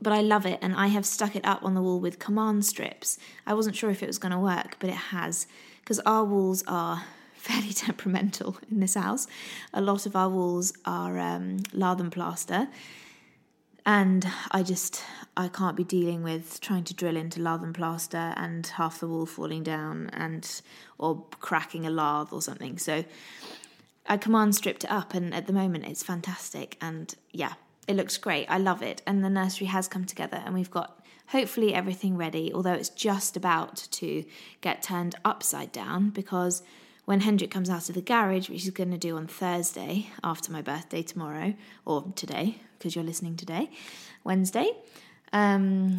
but 0.00 0.12
I 0.12 0.20
love 0.20 0.46
it, 0.46 0.60
and 0.62 0.76
I 0.76 0.86
have 0.86 1.04
stuck 1.04 1.34
it 1.34 1.44
up 1.44 1.64
on 1.64 1.74
the 1.74 1.82
wall 1.82 1.98
with 1.98 2.20
command 2.20 2.64
strips. 2.64 3.18
I 3.44 3.54
wasn't 3.54 3.74
sure 3.74 3.90
if 3.90 4.04
it 4.04 4.06
was 4.06 4.18
going 4.18 4.30
to 4.30 4.38
work, 4.38 4.76
but 4.78 4.88
it 4.88 5.02
has, 5.10 5.48
because 5.80 5.98
our 6.06 6.22
walls 6.22 6.62
are 6.68 7.02
fairly 7.34 7.72
temperamental 7.72 8.58
in 8.70 8.78
this 8.78 8.94
house. 8.94 9.26
A 9.72 9.80
lot 9.80 10.06
of 10.06 10.14
our 10.14 10.28
walls 10.28 10.72
are 10.84 11.18
um, 11.18 11.58
lath 11.72 11.98
and 11.98 12.12
plaster, 12.12 12.68
and 13.86 14.26
I 14.50 14.62
just 14.62 15.02
I 15.36 15.48
can't 15.48 15.76
be 15.76 15.84
dealing 15.84 16.22
with 16.22 16.60
trying 16.60 16.84
to 16.84 16.94
drill 16.94 17.16
into 17.16 17.42
lath 17.42 17.62
and 17.62 17.74
plaster 17.74 18.32
and 18.36 18.66
half 18.66 19.00
the 19.00 19.08
wall 19.08 19.26
falling 19.26 19.62
down 19.62 20.10
and 20.12 20.62
or 20.98 21.24
cracking 21.40 21.86
a 21.86 21.90
lath 21.90 22.32
or 22.32 22.40
something. 22.40 22.78
So 22.78 23.04
I 24.06 24.16
command 24.16 24.54
stripped 24.54 24.84
it 24.84 24.90
up, 24.90 25.14
and 25.14 25.34
at 25.34 25.46
the 25.46 25.52
moment 25.52 25.86
it's 25.86 26.02
fantastic. 26.02 26.76
And 26.80 27.14
yeah, 27.32 27.54
it 27.88 27.96
looks 27.96 28.16
great. 28.16 28.46
I 28.48 28.58
love 28.58 28.82
it. 28.82 29.02
And 29.06 29.24
the 29.24 29.30
nursery 29.30 29.66
has 29.68 29.88
come 29.88 30.04
together, 30.04 30.42
and 30.44 30.54
we've 30.54 30.70
got 30.70 31.04
hopefully 31.28 31.74
everything 31.74 32.16
ready. 32.16 32.52
Although 32.52 32.74
it's 32.74 32.90
just 32.90 33.36
about 33.36 33.76
to 33.92 34.24
get 34.60 34.82
turned 34.82 35.14
upside 35.24 35.72
down 35.72 36.10
because 36.10 36.62
when 37.06 37.20
Hendrik 37.20 37.50
comes 37.50 37.68
out 37.68 37.88
of 37.88 37.94
the 37.94 38.00
garage, 38.00 38.48
which 38.48 38.62
he's 38.62 38.70
going 38.70 38.90
to 38.90 38.98
do 38.98 39.16
on 39.16 39.26
Thursday 39.26 40.08
after 40.22 40.50
my 40.50 40.62
birthday 40.62 41.02
tomorrow, 41.02 41.54
or 41.84 42.12
today, 42.14 42.58
because 42.84 42.94
you're 42.94 43.02
listening 43.02 43.34
today, 43.34 43.70
Wednesday, 44.24 44.70
um, 45.32 45.96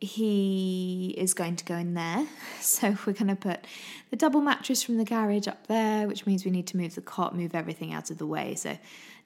he 0.00 1.14
is 1.18 1.34
going 1.34 1.56
to 1.56 1.64
go 1.66 1.74
in 1.76 1.92
there. 1.92 2.26
So 2.62 2.96
we're 3.04 3.12
going 3.12 3.26
to 3.26 3.36
put 3.36 3.66
the 4.10 4.16
double 4.16 4.40
mattress 4.40 4.84
from 4.84 4.96
the 4.96 5.04
garage 5.04 5.46
up 5.48 5.66
there, 5.66 6.06
which 6.06 6.26
means 6.26 6.44
we 6.44 6.50
need 6.50 6.66
to 6.68 6.76
move 6.76 6.94
the 6.94 7.02
cot, 7.02 7.36
move 7.36 7.54
everything 7.54 7.92
out 7.92 8.08
of 8.10 8.16
the 8.16 8.26
way. 8.26 8.54
So 8.54 8.78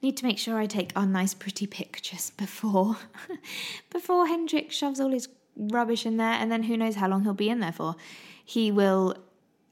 need 0.03 0.17
to 0.17 0.25
make 0.25 0.39
sure 0.39 0.59
I 0.59 0.67
take 0.67 0.91
our 0.97 1.07
nice 1.07 1.33
pretty 1.33 1.67
pictures 1.67 2.31
before 2.37 2.97
before 3.91 4.27
Hendrik 4.27 4.73
shoves 4.73 4.99
all 4.99 5.11
his 5.11 5.29
rubbish 5.55 6.07
in 6.07 6.17
there 6.17 6.33
and 6.33 6.51
then 6.51 6.65
who 6.65 6.77
knows 6.77 6.97
how 6.97 7.09
long 7.09 7.23
he'll 7.23 7.35
be 7.35 7.51
in 7.51 7.61
there 7.61 7.73
for. 7.73 7.95
He 8.45 8.73
will 8.73 9.15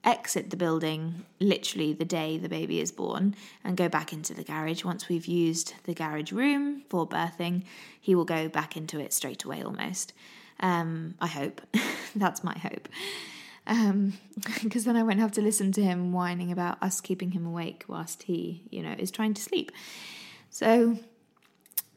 exit 0.04 0.50
the 0.50 0.56
building 0.56 1.24
literally 1.40 1.92
the 1.92 2.04
day 2.04 2.36
the 2.36 2.48
baby 2.48 2.80
is 2.80 2.92
born 2.92 3.34
and 3.64 3.76
go 3.76 3.88
back 3.88 4.12
into 4.12 4.34
the 4.34 4.44
garage. 4.44 4.84
Once 4.84 5.08
we've 5.08 5.26
used 5.26 5.74
the 5.84 5.94
garage 5.94 6.32
room 6.32 6.82
for 6.88 7.08
birthing, 7.08 7.64
he 8.00 8.14
will 8.14 8.24
go 8.24 8.48
back 8.48 8.76
into 8.76 9.00
it 9.00 9.12
straight 9.12 9.44
away 9.44 9.62
almost. 9.62 10.12
Um, 10.60 11.14
I 11.20 11.26
hope. 11.26 11.60
That's 12.16 12.44
my 12.44 12.56
hope. 12.58 12.88
Because 13.66 13.90
um, 13.90 14.12
then 14.62 14.96
I 14.96 15.02
won't 15.02 15.20
have 15.20 15.32
to 15.32 15.40
listen 15.40 15.72
to 15.72 15.82
him 15.82 16.12
whining 16.12 16.52
about 16.52 16.82
us 16.82 17.00
keeping 17.00 17.30
him 17.30 17.46
awake 17.46 17.84
whilst 17.88 18.24
he, 18.24 18.62
you 18.70 18.82
know, 18.82 18.94
is 18.98 19.10
trying 19.10 19.34
to 19.34 19.42
sleep. 19.42 19.72
So 20.50 20.98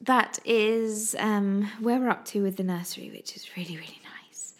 that 0.02 0.40
is 0.46 1.16
um, 1.20 1.70
where 1.80 2.00
we're 2.00 2.10
up 2.10 2.26
to 2.26 2.42
with 2.42 2.56
the 2.56 2.64
nursery, 2.64 3.12
which 3.12 3.36
is 3.36 3.56
really, 3.58 3.76
really 3.76 4.00
nice. 4.24 4.54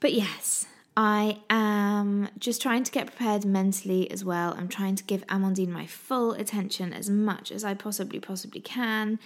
But 0.00 0.14
yes, 0.14 0.66
I 0.96 1.38
am 1.48 2.28
just 2.38 2.60
trying 2.60 2.84
to 2.84 2.92
get 2.92 3.06
prepared 3.06 3.44
mentally 3.44 4.10
as 4.10 4.24
well. 4.24 4.54
I'm 4.58 4.68
trying 4.68 4.96
to 4.96 5.04
give 5.04 5.26
Amandine 5.28 5.68
my 5.68 5.86
full 5.86 6.32
attention 6.32 6.92
as 6.92 7.08
much 7.08 7.52
as 7.52 7.64
I 7.64 7.74
possibly, 7.74 8.18
possibly 8.18 8.60
can. 8.60 9.18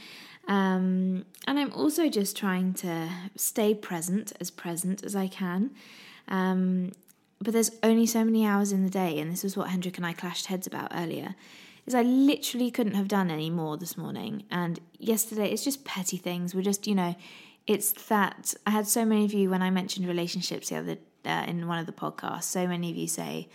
Um, 0.47 1.25
and 1.47 1.59
I'm 1.59 1.73
also 1.73 2.09
just 2.09 2.37
trying 2.37 2.75
to 2.75 3.09
stay 3.37 3.75
present, 3.75 4.33
as 4.41 4.51
present 4.51 5.05
as 5.05 5.17
I 5.17 5.27
can. 5.27 5.71
Um, 6.29 6.93
but 7.41 7.53
there's 7.53 7.73
only 7.83 8.07
so 8.07 8.25
many 8.25 8.47
hours 8.47 8.73
in 8.73 8.85
the 8.85 8.91
day, 8.91 9.19
and 9.19 9.31
this 9.31 9.45
is 9.45 9.57
what 9.57 9.69
Hendrik 9.69 9.97
and 9.97 10.07
I 10.07 10.13
clashed 10.13 10.47
heads 10.47 10.67
about 10.67 10.93
earlier. 10.95 11.35
Is 11.87 11.95
I 11.95 12.03
literally 12.03 12.71
couldn't 12.71 12.95
have 12.95 13.09
done 13.09 13.31
any 13.31 13.51
more 13.51 13.77
this 13.77 13.99
morning, 13.99 14.45
and 14.51 14.81
yesterday 14.99 15.51
it's 15.51 15.65
just 15.65 15.85
petty 15.85 16.17
things. 16.17 16.55
We're 16.55 16.63
just, 16.63 16.87
you 16.87 16.95
know, 16.95 17.15
it's 17.67 17.93
that 18.09 18.55
I 18.67 18.71
had 18.71 18.87
so 18.87 19.05
many 19.05 19.25
of 19.25 19.35
you 19.35 19.51
when 19.51 19.63
I 19.63 19.71
mentioned 19.71 20.07
relationships 20.07 20.71
the 20.71 20.77
other 20.77 20.97
uh, 21.25 21.45
in 21.47 21.67
one 21.67 21.79
of 21.79 21.87
the 21.87 21.93
podcasts. 21.93 22.45
So 22.45 22.67
many 22.67 22.91
of 22.91 22.97
you 22.97 23.07
say, 23.07 23.49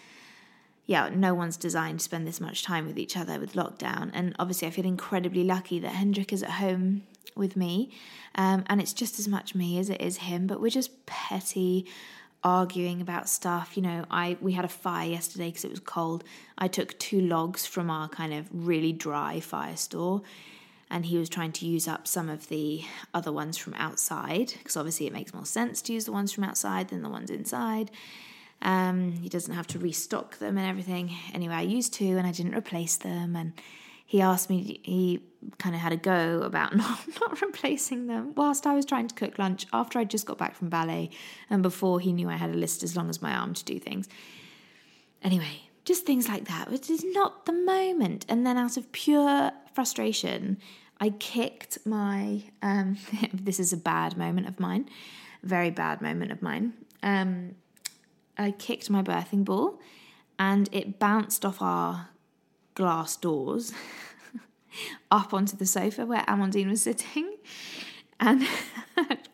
yeah, 0.85 1.09
no 1.09 1.33
one's 1.33 1.57
designed 1.57 1.99
to 1.99 2.03
spend 2.03 2.25
this 2.25 2.41
much 2.41 2.63
time 2.63 2.87
with 2.87 2.97
each 2.97 3.15
other 3.15 3.39
with 3.39 3.53
lockdown. 3.53 4.09
And 4.13 4.35
obviously, 4.39 4.67
I 4.67 4.71
feel 4.71 4.85
incredibly 4.85 5.43
lucky 5.43 5.79
that 5.79 5.89
Hendrik 5.91 6.33
is 6.33 6.41
at 6.41 6.51
home 6.51 7.03
with 7.35 7.55
me. 7.55 7.91
Um, 8.35 8.63
and 8.67 8.81
it's 8.81 8.93
just 8.93 9.19
as 9.19 9.27
much 9.27 9.53
me 9.53 9.77
as 9.79 9.89
it 9.89 10.01
is 10.01 10.17
him, 10.17 10.47
but 10.47 10.59
we're 10.59 10.69
just 10.69 11.05
petty 11.05 11.85
arguing 12.43 13.01
about 13.01 13.27
stuff. 13.27 13.75
You 13.75 13.83
know, 13.83 14.05
I 14.09 14.37
we 14.41 14.53
had 14.53 14.65
a 14.65 14.69
fire 14.69 15.09
yesterday 15.09 15.49
because 15.49 15.65
it 15.65 15.71
was 15.71 15.79
cold. 15.79 16.23
I 16.57 16.67
took 16.67 16.97
two 16.99 17.21
logs 17.21 17.65
from 17.65 17.89
our 17.89 18.07
kind 18.07 18.33
of 18.33 18.47
really 18.51 18.93
dry 18.93 19.39
fire 19.39 19.77
store 19.77 20.21
and 20.89 21.05
he 21.05 21.17
was 21.17 21.29
trying 21.29 21.51
to 21.51 21.65
use 21.65 21.87
up 21.87 22.07
some 22.07 22.29
of 22.29 22.47
the 22.49 22.83
other 23.13 23.31
ones 23.31 23.57
from 23.57 23.73
outside 23.75 24.53
because 24.57 24.75
obviously 24.75 25.05
it 25.05 25.13
makes 25.13 25.33
more 25.33 25.45
sense 25.45 25.81
to 25.83 25.93
use 25.93 26.05
the 26.05 26.11
ones 26.11 26.31
from 26.31 26.43
outside 26.43 26.89
than 26.89 27.03
the 27.03 27.09
ones 27.09 27.29
inside. 27.29 27.91
Um, 28.61 29.13
he 29.13 29.29
doesn't 29.29 29.53
have 29.53 29.67
to 29.67 29.79
restock 29.79 30.39
them 30.39 30.57
and 30.57 30.67
everything. 30.67 31.15
Anyway, 31.33 31.53
I 31.53 31.61
used 31.61 31.93
to 31.95 32.05
and 32.05 32.25
I 32.27 32.31
didn't 32.31 32.55
replace 32.55 32.97
them. 32.97 33.35
And 33.35 33.53
he 34.05 34.21
asked 34.21 34.49
me, 34.49 34.81
he 34.83 35.21
kind 35.59 35.75
of 35.75 35.81
had 35.81 35.93
a 35.93 35.97
go 35.97 36.41
about 36.41 36.75
not, 36.75 36.99
not 37.21 37.41
replacing 37.41 38.07
them 38.07 38.33
whilst 38.35 38.65
I 38.65 38.73
was 38.73 38.85
trying 38.85 39.07
to 39.07 39.15
cook 39.15 39.37
lunch 39.37 39.67
after 39.71 39.99
I 39.99 40.03
just 40.03 40.25
got 40.25 40.37
back 40.37 40.55
from 40.55 40.69
ballet 40.69 41.11
and 41.49 41.61
before 41.61 41.99
he 41.99 42.11
knew 42.11 42.29
I 42.29 42.35
had 42.35 42.49
a 42.49 42.57
list 42.57 42.83
as 42.83 42.97
long 42.97 43.09
as 43.09 43.21
my 43.21 43.33
arm 43.33 43.53
to 43.53 43.63
do 43.63 43.79
things. 43.79 44.09
Anyway, 45.21 45.68
just 45.89 46.05
things 46.05 46.29
like 46.29 46.45
that, 46.45 46.69
which 46.69 46.87
is 46.87 47.03
not 47.03 47.47
the 47.47 47.51
moment. 47.51 48.23
And 48.29 48.45
then 48.45 48.57
out 48.57 48.77
of 48.77 48.91
pure 48.91 49.51
frustration, 49.73 50.59
I 50.99 51.09
kicked 51.09 51.79
my. 51.83 52.43
Um, 52.61 52.97
this 53.33 53.59
is 53.59 53.73
a 53.73 53.77
bad 53.77 54.15
moment 54.15 54.47
of 54.47 54.59
mine, 54.59 54.87
very 55.41 55.71
bad 55.71 55.99
moment 55.99 56.31
of 56.31 56.43
mine. 56.43 56.73
Um, 57.01 57.55
I 58.37 58.51
kicked 58.51 58.91
my 58.91 59.01
birthing 59.01 59.43
ball, 59.43 59.79
and 60.37 60.69
it 60.71 60.99
bounced 60.99 61.43
off 61.43 61.59
our 61.59 62.09
glass 62.75 63.17
doors 63.17 63.73
up 65.11 65.33
onto 65.33 65.57
the 65.57 65.65
sofa 65.65 66.05
where 66.05 66.21
Amandine 66.27 66.69
was 66.69 66.83
sitting, 66.83 67.35
and 68.19 68.47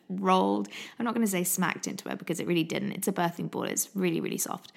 rolled. 0.08 0.68
I'm 0.98 1.04
not 1.04 1.12
going 1.12 1.26
to 1.26 1.30
say 1.30 1.44
smacked 1.44 1.86
into 1.86 2.08
her 2.08 2.16
because 2.16 2.40
it 2.40 2.46
really 2.46 2.64
didn't. 2.64 2.92
It's 2.92 3.08
a 3.08 3.12
birthing 3.12 3.50
ball. 3.50 3.64
It's 3.64 3.90
really 3.94 4.22
really 4.22 4.38
soft, 4.38 4.72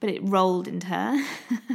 but 0.00 0.10
it 0.10 0.20
rolled 0.22 0.66
into 0.66 0.86
her, 0.88 1.24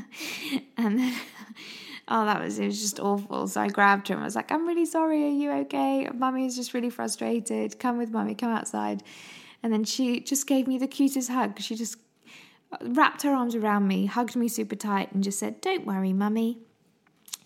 and 0.78 1.00
then 1.00 1.16
oh, 2.08 2.26
that 2.26 2.42
was, 2.42 2.60
it 2.60 2.66
was 2.66 2.82
just 2.82 3.00
awful. 3.00 3.48
So 3.48 3.62
I 3.62 3.68
grabbed 3.68 4.08
her 4.08 4.16
and 4.16 4.24
was 4.24 4.36
like, 4.36 4.52
I'm 4.52 4.68
really 4.68 4.86
sorry. 4.86 5.24
Are 5.24 5.30
you 5.30 5.52
okay? 5.52 6.10
Mummy 6.14 6.46
is 6.46 6.56
just 6.56 6.74
really 6.74 6.90
frustrated. 6.90 7.80
Come 7.80 7.98
with 7.98 8.12
mummy, 8.12 8.36
come 8.36 8.52
outside. 8.52 9.04
And 9.64 9.74
then 9.74 9.84
she 9.84 10.20
just 10.20 10.48
gave 10.48 10.68
me 10.68 10.78
the 10.78 10.88
cutest 10.88 11.30
hug. 11.30 11.60
She 11.60 11.76
just 11.76 11.98
uh, 12.72 12.78
wrapped 12.82 13.24
her 13.24 13.34
arms 13.34 13.56
around 13.56 13.88
me, 13.88 14.06
hugged 14.06 14.36
me 14.36 14.48
super 14.48 14.76
tight, 14.76 15.12
and 15.12 15.24
just 15.24 15.40
said, 15.40 15.62
Don't 15.62 15.86
worry, 15.86 16.14
mummy. 16.14 16.60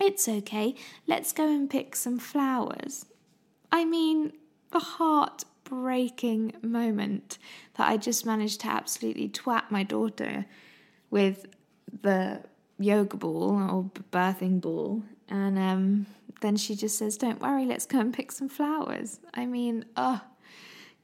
It's 0.00 0.28
okay. 0.28 0.74
Let's 1.06 1.32
go 1.32 1.46
and 1.46 1.68
pick 1.68 1.94
some 1.94 2.18
flowers. 2.18 3.06
I 3.70 3.84
mean, 3.84 4.32
a 4.72 4.78
heartbreaking 4.78 6.54
moment 6.62 7.38
that 7.76 7.88
I 7.88 7.96
just 7.96 8.24
managed 8.24 8.60
to 8.62 8.68
absolutely 8.68 9.28
twat 9.28 9.70
my 9.70 9.82
daughter 9.82 10.46
with 11.10 11.46
the 12.02 12.42
yoga 12.78 13.16
ball 13.16 13.52
or 13.70 13.90
birthing 14.10 14.60
ball. 14.60 15.02
And 15.28 15.58
um, 15.58 16.06
then 16.40 16.56
she 16.56 16.74
just 16.74 16.98
says, 16.98 17.16
Don't 17.16 17.40
worry, 17.40 17.66
let's 17.66 17.86
go 17.86 18.00
and 18.00 18.12
pick 18.12 18.32
some 18.32 18.48
flowers. 18.48 19.20
I 19.34 19.46
mean, 19.46 19.84
oh, 19.96 20.20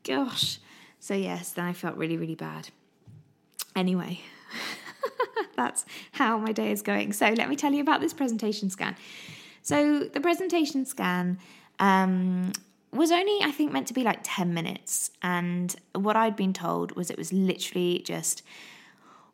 gosh. 0.05 0.59
So, 0.99 1.15
yes, 1.15 1.53
then 1.53 1.67
I 1.67 1.73
felt 1.73 1.97
really, 1.97 2.17
really 2.17 2.35
bad. 2.35 2.71
Anyway, 3.77 4.21
that's 5.57 5.85
how 6.13 6.39
my 6.39 6.53
day 6.53 6.73
is 6.73 6.83
going. 6.83 7.13
So, 7.13 7.29
let 7.31 7.49
me 7.49 7.57
tell 7.57 7.73
you 7.73 7.83
about 7.83 8.01
this 8.01 8.15
presentation 8.15 8.71
scan. 8.71 8.97
So, 9.63 10.01
the 10.05 10.21
presentation 10.21 10.87
scan 10.87 11.39
um, 11.79 12.53
was 12.93 13.13
only, 13.13 13.39
I 13.43 13.51
think, 13.51 13.73
meant 13.73 13.87
to 13.89 13.95
be 13.95 14.03
like 14.03 14.21
10 14.23 14.55
minutes. 14.55 15.11
And 15.23 15.75
what 15.95 16.17
I'd 16.17 16.37
been 16.37 16.53
told 16.53 16.97
was 16.97 17.11
it 17.11 17.19
was 17.19 17.33
literally 17.33 18.03
just 18.05 18.43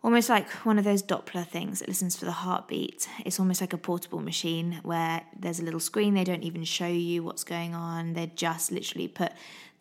almost 0.03 0.29
like 0.29 0.49
one 0.65 0.79
of 0.79 0.85
those 0.85 1.03
Doppler 1.03 1.47
things 1.47 1.79
that 1.79 1.89
listens 1.89 2.17
for 2.17 2.25
the 2.25 2.33
heartbeat. 2.33 3.09
It's 3.25 3.39
almost 3.39 3.61
like 3.61 3.73
a 3.73 3.79
portable 3.79 4.21
machine 4.21 4.81
where 4.83 5.23
there's 5.39 5.61
a 5.61 5.63
little 5.63 5.81
screen. 5.81 6.15
They 6.15 6.25
don't 6.25 6.43
even 6.43 6.65
show 6.65 6.87
you 6.87 7.23
what's 7.23 7.45
going 7.45 7.75
on. 7.75 8.15
They 8.15 8.33
just 8.35 8.73
literally 8.73 9.09
put 9.09 9.33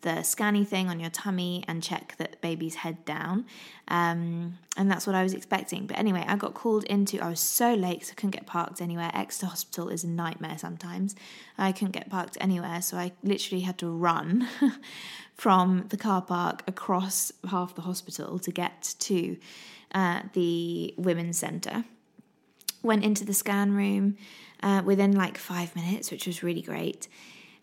the 0.02 0.22
scanny 0.22 0.64
thing 0.64 0.88
on 0.88 1.00
your 1.00 1.10
tummy 1.10 1.64
and 1.66 1.82
check 1.82 2.14
that 2.18 2.40
baby's 2.40 2.76
head 2.76 3.04
down. 3.04 3.46
Um, 3.88 4.58
and 4.76 4.90
that's 4.90 5.06
what 5.06 5.14
I 5.14 5.22
was 5.22 5.32
expecting. 5.32 5.86
But 5.86 5.98
anyway, 5.98 6.24
I 6.26 6.36
got 6.36 6.54
called 6.54 6.84
into, 6.84 7.20
I 7.20 7.28
was 7.28 7.40
so 7.40 7.74
late 7.74 8.00
because 8.00 8.10
I 8.10 8.14
couldn't 8.14 8.32
get 8.32 8.46
parked 8.46 8.80
anywhere. 8.80 9.10
Exeter 9.14 9.46
Hospital 9.46 9.88
is 9.88 10.02
a 10.02 10.08
nightmare 10.08 10.58
sometimes. 10.58 11.14
I 11.56 11.72
couldn't 11.72 11.92
get 11.92 12.10
parked 12.10 12.36
anywhere, 12.40 12.82
so 12.82 12.96
I 12.96 13.12
literally 13.22 13.62
had 13.62 13.78
to 13.78 13.88
run 13.88 14.48
from 15.34 15.86
the 15.88 15.96
car 15.96 16.22
park 16.22 16.62
across 16.66 17.32
half 17.48 17.74
the 17.74 17.82
hospital 17.82 18.38
to 18.40 18.50
get 18.50 18.94
to 19.00 19.36
at 19.92 20.32
the 20.32 20.94
Women's 20.96 21.38
Centre. 21.38 21.84
Went 22.82 23.04
into 23.04 23.24
the 23.24 23.34
scan 23.34 23.72
room 23.72 24.16
uh, 24.62 24.82
within 24.84 25.12
like 25.12 25.38
five 25.38 25.74
minutes, 25.76 26.10
which 26.10 26.26
was 26.26 26.42
really 26.42 26.62
great. 26.62 27.08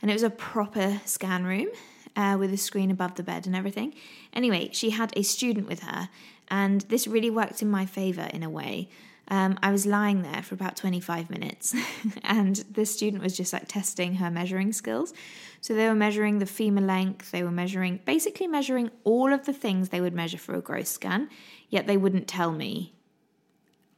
And 0.02 0.10
it 0.10 0.14
was 0.14 0.24
a 0.24 0.30
proper 0.30 1.02
scan 1.06 1.44
room 1.44 1.68
uh, 2.16 2.38
with 2.40 2.54
a 2.54 2.58
screen 2.58 2.92
above 2.92 3.16
the 3.16 3.24
bed 3.24 3.48
and 3.48 3.56
everything. 3.56 3.94
Anyway, 4.34 4.70
she 4.74 4.92
had 4.92 5.14
a 5.16 5.24
student 5.24 5.68
with 5.68 5.82
her, 5.84 6.10
and 6.50 6.82
this 6.82 7.08
really 7.08 7.30
worked 7.30 7.62
in 7.62 7.70
my 7.70 7.86
favour 7.86 8.30
in 8.34 8.44
a 8.44 8.50
way. 8.50 8.90
Um, 9.30 9.60
I 9.62 9.72
was 9.72 9.86
lying 9.86 10.24
there 10.24 10.42
for 10.42 10.56
about 10.56 10.76
25 10.76 11.30
minutes, 11.30 11.76
and 12.24 12.56
the 12.72 12.86
student 12.86 13.22
was 13.22 13.38
just 13.38 13.54
like 13.54 13.68
testing 13.68 14.16
her 14.16 14.32
measuring 14.32 14.74
skills. 14.74 15.14
So 15.62 15.74
they 15.74 15.88
were 15.88 15.96
measuring 15.96 16.40
the 16.40 16.46
femur 16.46 16.82
length, 16.82 17.32
they 17.32 17.44
were 17.44 17.52
measuring, 17.52 18.00
basically 18.06 18.48
measuring 18.48 18.92
all 19.04 19.34
of 19.34 19.46
the 19.46 19.54
things 19.54 19.90
they 19.90 20.02
would 20.02 20.14
measure 20.14 20.38
for 20.38 20.56
a 20.56 20.62
growth 20.62 20.88
scan, 20.88 21.30
yet 21.70 21.86
they 21.86 21.98
wouldn't 21.98 22.28
tell 22.28 22.52
me 22.52 22.94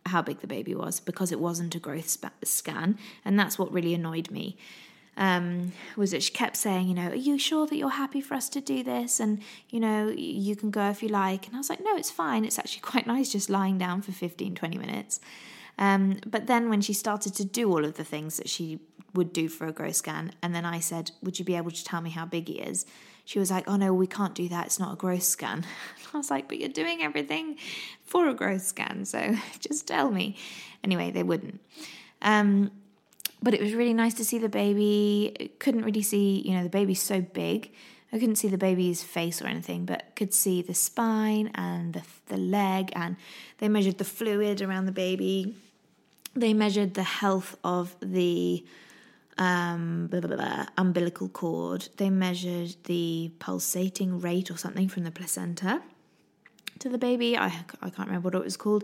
how 0.07 0.21
big 0.21 0.39
the 0.39 0.47
baby 0.47 0.73
was 0.73 0.99
because 0.99 1.31
it 1.31 1.39
wasn't 1.39 1.75
a 1.75 1.79
growth 1.79 2.17
scan. 2.43 2.97
And 3.23 3.39
that's 3.39 3.59
what 3.59 3.71
really 3.71 3.93
annoyed 3.93 4.31
me. 4.31 4.57
Um, 5.17 5.73
was 5.97 6.11
that 6.11 6.23
she 6.23 6.31
kept 6.31 6.55
saying, 6.55 6.87
you 6.87 6.95
know, 6.95 7.09
are 7.09 7.15
you 7.15 7.37
sure 7.37 7.67
that 7.67 7.75
you're 7.75 7.89
happy 7.89 8.21
for 8.21 8.33
us 8.33 8.49
to 8.49 8.61
do 8.61 8.81
this? 8.81 9.19
And, 9.19 9.41
you 9.69 9.79
know, 9.79 10.07
you 10.09 10.55
can 10.55 10.71
go 10.71 10.89
if 10.89 11.03
you 11.03 11.09
like. 11.09 11.47
And 11.47 11.55
I 11.55 11.59
was 11.59 11.69
like, 11.69 11.83
no, 11.83 11.95
it's 11.95 12.09
fine. 12.09 12.45
It's 12.45 12.57
actually 12.57 12.81
quite 12.91 13.07
nice 13.07 13.31
just 13.31 13.49
lying 13.49 13.77
down 13.77 14.01
for 14.01 14.11
15, 14.11 14.55
20 14.55 14.77
minutes. 14.77 15.19
Um, 15.77 16.19
but 16.25 16.47
then 16.47 16.69
when 16.69 16.81
she 16.81 16.93
started 16.93 17.33
to 17.35 17.45
do 17.45 17.69
all 17.69 17.85
of 17.85 17.95
the 17.95 18.03
things 18.03 18.37
that 18.37 18.49
she 18.49 18.79
would 19.13 19.33
do 19.33 19.49
for 19.49 19.67
a 19.67 19.71
growth 19.71 19.95
scan, 19.95 20.31
and 20.41 20.55
then 20.55 20.65
I 20.65 20.79
said, 20.79 21.11
would 21.21 21.39
you 21.39 21.45
be 21.45 21.55
able 21.55 21.71
to 21.71 21.83
tell 21.83 22.01
me 22.01 22.09
how 22.09 22.25
big 22.25 22.47
he 22.47 22.59
is? 22.59 22.85
She 23.25 23.39
was 23.39 23.51
like, 23.51 23.67
oh 23.67 23.75
no, 23.75 23.93
we 23.93 24.07
can't 24.07 24.35
do 24.35 24.49
that. 24.49 24.65
It's 24.65 24.79
not 24.79 24.93
a 24.93 24.95
growth 24.95 25.23
scan. 25.23 25.65
I 26.13 26.17
was 26.17 26.29
like, 26.29 26.47
but 26.47 26.59
you're 26.59 26.69
doing 26.69 27.01
everything 27.01 27.57
for 28.03 28.27
a 28.27 28.33
growth 28.33 28.63
scan. 28.63 29.05
So 29.05 29.35
just 29.59 29.87
tell 29.87 30.11
me. 30.11 30.35
Anyway, 30.83 31.11
they 31.11 31.23
wouldn't. 31.23 31.61
Um, 32.21 32.71
but 33.43 33.53
it 33.53 33.61
was 33.61 33.73
really 33.73 33.93
nice 33.93 34.13
to 34.15 34.25
see 34.25 34.37
the 34.37 34.49
baby. 34.49 35.51
Couldn't 35.59 35.83
really 35.83 36.01
see, 36.01 36.41
you 36.45 36.53
know, 36.55 36.63
the 36.63 36.69
baby's 36.69 37.01
so 37.01 37.21
big. 37.21 37.71
I 38.13 38.19
couldn't 38.19 38.35
see 38.35 38.49
the 38.49 38.57
baby's 38.57 39.03
face 39.03 39.41
or 39.41 39.47
anything, 39.47 39.85
but 39.85 40.15
could 40.15 40.33
see 40.33 40.61
the 40.61 40.73
spine 40.73 41.49
and 41.55 41.93
the, 41.93 42.01
the 42.27 42.37
leg, 42.37 42.91
and 42.93 43.15
they 43.59 43.69
measured 43.69 43.97
the 43.99 44.03
fluid 44.03 44.61
around 44.61 44.85
the 44.85 44.91
baby. 44.91 45.55
They 46.35 46.53
measured 46.53 46.93
the 46.93 47.03
health 47.03 47.57
of 47.63 47.95
the 48.01 48.65
um, 49.37 50.07
blah, 50.07 50.19
blah, 50.19 50.35
blah, 50.35 50.65
umbilical 50.77 51.29
cord. 51.29 51.89
They 51.97 52.09
measured 52.09 52.75
the 52.85 53.31
pulsating 53.39 54.21
rate 54.21 54.51
or 54.51 54.57
something 54.57 54.87
from 54.87 55.03
the 55.03 55.11
placenta 55.11 55.81
to 56.79 56.89
the 56.89 56.97
baby. 56.97 57.37
I, 57.37 57.47
I 57.81 57.89
can't 57.89 58.07
remember 58.07 58.27
what 58.27 58.35
it 58.35 58.43
was 58.43 58.57
called. 58.57 58.83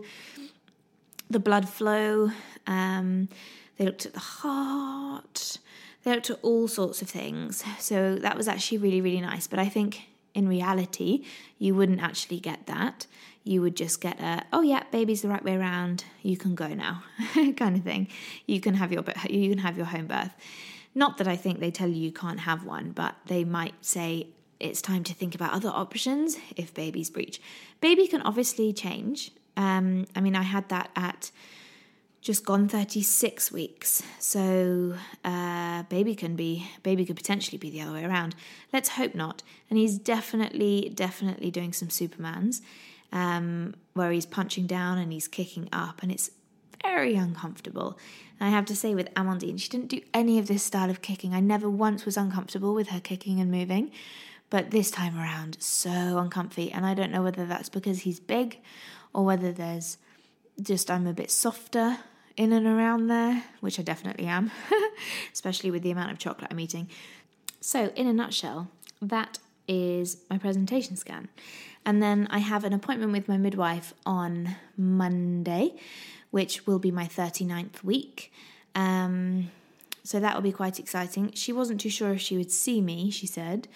The 1.30 1.40
blood 1.40 1.68
flow. 1.68 2.30
Um, 2.66 3.28
they 3.76 3.84
looked 3.84 4.06
at 4.06 4.14
the 4.14 4.20
heart. 4.20 5.58
They 6.02 6.12
looked 6.12 6.30
at 6.30 6.38
all 6.42 6.68
sorts 6.68 7.02
of 7.02 7.08
things. 7.08 7.62
So 7.78 8.16
that 8.16 8.36
was 8.36 8.48
actually 8.48 8.78
really, 8.78 9.00
really 9.00 9.20
nice. 9.20 9.46
But 9.46 9.58
I 9.58 9.68
think 9.68 10.02
in 10.34 10.48
reality, 10.48 11.24
you 11.58 11.74
wouldn't 11.74 12.00
actually 12.00 12.40
get 12.40 12.66
that. 12.66 13.06
You 13.48 13.62
would 13.62 13.76
just 13.76 14.02
get 14.02 14.20
a, 14.20 14.44
oh 14.52 14.60
yeah, 14.60 14.82
baby's 14.92 15.22
the 15.22 15.28
right 15.28 15.42
way 15.42 15.56
around. 15.56 16.04
You 16.22 16.36
can 16.36 16.54
go 16.54 16.68
now, 16.68 17.02
kind 17.56 17.76
of 17.76 17.82
thing. 17.82 18.08
You 18.46 18.60
can 18.60 18.74
have 18.74 18.92
your 18.92 19.02
you 19.28 19.48
can 19.48 19.58
have 19.58 19.78
your 19.78 19.86
home 19.86 20.06
birth. 20.06 20.32
Not 20.94 21.16
that 21.16 21.26
I 21.26 21.36
think 21.36 21.58
they 21.58 21.70
tell 21.70 21.88
you 21.88 21.96
you 21.96 22.12
can't 22.12 22.40
have 22.40 22.64
one, 22.64 22.90
but 22.90 23.14
they 23.26 23.44
might 23.44 23.74
say 23.80 24.28
it's 24.60 24.82
time 24.82 25.02
to 25.04 25.14
think 25.14 25.34
about 25.34 25.52
other 25.52 25.70
options 25.70 26.36
if 26.56 26.74
baby's 26.74 27.08
breech. 27.08 27.40
Baby 27.80 28.06
can 28.06 28.20
obviously 28.20 28.72
change. 28.74 29.30
Um, 29.56 30.06
I 30.14 30.20
mean, 30.20 30.36
I 30.36 30.42
had 30.42 30.68
that 30.68 30.90
at 30.94 31.30
just 32.20 32.44
gone 32.44 32.68
36 32.68 33.50
weeks. 33.50 34.02
So 34.18 34.94
uh, 35.24 35.84
baby 35.84 36.14
can 36.14 36.36
be 36.36 36.68
baby 36.82 37.06
could 37.06 37.16
potentially 37.16 37.56
be 37.56 37.70
the 37.70 37.80
other 37.80 37.92
way 37.92 38.04
around. 38.04 38.34
Let's 38.74 38.90
hope 38.90 39.14
not. 39.14 39.42
And 39.70 39.78
he's 39.78 39.98
definitely 39.98 40.92
definitely 40.94 41.50
doing 41.50 41.72
some 41.72 41.88
Supermans 41.88 42.60
um, 43.12 43.74
where 43.94 44.10
he's 44.10 44.26
punching 44.26 44.66
down 44.66 44.98
and 44.98 45.12
he's 45.12 45.28
kicking 45.28 45.68
up, 45.72 46.02
and 46.02 46.12
it's 46.12 46.30
very 46.82 47.14
uncomfortable. 47.14 47.98
And 48.38 48.48
I 48.48 48.50
have 48.50 48.66
to 48.66 48.76
say, 48.76 48.94
with 48.94 49.12
Amandine, 49.14 49.60
she 49.60 49.68
didn't 49.68 49.88
do 49.88 50.00
any 50.14 50.38
of 50.38 50.46
this 50.46 50.62
style 50.62 50.90
of 50.90 51.02
kicking. 51.02 51.34
I 51.34 51.40
never 51.40 51.68
once 51.68 52.04
was 52.04 52.16
uncomfortable 52.16 52.74
with 52.74 52.88
her 52.88 53.00
kicking 53.00 53.40
and 53.40 53.50
moving. 53.50 53.90
But 54.50 54.70
this 54.70 54.90
time 54.90 55.18
around, 55.18 55.58
so 55.60 56.18
uncomfy. 56.18 56.72
And 56.72 56.86
I 56.86 56.94
don't 56.94 57.10
know 57.10 57.22
whether 57.22 57.44
that's 57.44 57.68
because 57.68 58.00
he's 58.00 58.20
big 58.20 58.58
or 59.12 59.24
whether 59.24 59.52
there's 59.52 59.98
just 60.60 60.90
I'm 60.90 61.06
a 61.06 61.12
bit 61.12 61.30
softer 61.30 61.98
in 62.36 62.52
and 62.52 62.66
around 62.66 63.08
there, 63.08 63.44
which 63.60 63.78
I 63.78 63.82
definitely 63.82 64.26
am, 64.26 64.50
especially 65.32 65.70
with 65.70 65.82
the 65.82 65.90
amount 65.90 66.12
of 66.12 66.18
chocolate 66.18 66.50
I'm 66.50 66.60
eating. 66.60 66.88
So, 67.60 67.92
in 67.96 68.06
a 68.06 68.12
nutshell, 68.12 68.68
that 69.02 69.38
is 69.66 70.18
my 70.30 70.38
presentation 70.38 70.96
scan. 70.96 71.28
And 71.84 72.02
then 72.02 72.28
I 72.30 72.38
have 72.38 72.64
an 72.64 72.72
appointment 72.72 73.12
with 73.12 73.28
my 73.28 73.36
midwife 73.36 73.94
on 74.04 74.56
Monday, 74.76 75.74
which 76.30 76.66
will 76.66 76.78
be 76.78 76.90
my 76.90 77.06
39th 77.06 77.82
week. 77.82 78.32
Um, 78.74 79.50
so 80.04 80.20
that 80.20 80.34
will 80.34 80.42
be 80.42 80.52
quite 80.52 80.78
exciting. 80.78 81.32
She 81.32 81.52
wasn't 81.52 81.80
too 81.80 81.90
sure 81.90 82.12
if 82.12 82.20
she 82.20 82.36
would 82.36 82.50
see 82.50 82.80
me, 82.80 83.10
she 83.10 83.26
said, 83.26 83.68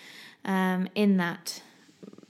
um, 0.44 0.88
in 0.94 1.16
that 1.18 1.62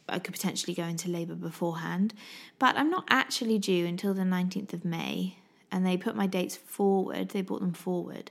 I 0.09 0.19
could 0.19 0.35
potentially 0.35 0.75
go 0.75 0.85
into 0.85 1.09
labour 1.09 1.35
beforehand. 1.35 2.15
But 2.59 2.77
I'm 2.77 2.91
not 2.91 3.05
actually 3.09 3.59
due 3.59 3.87
until 3.87 4.15
the 4.15 4.23
19th 4.23 4.73
of 4.73 4.85
May, 4.85 5.37
and 5.71 5.87
they 5.87 5.97
put 5.97 6.17
my 6.17 6.27
dates 6.27 6.57
forward, 6.57 7.31
they 7.31 7.43
brought 7.43 7.61
them 7.61 7.73
forward. 7.73 8.31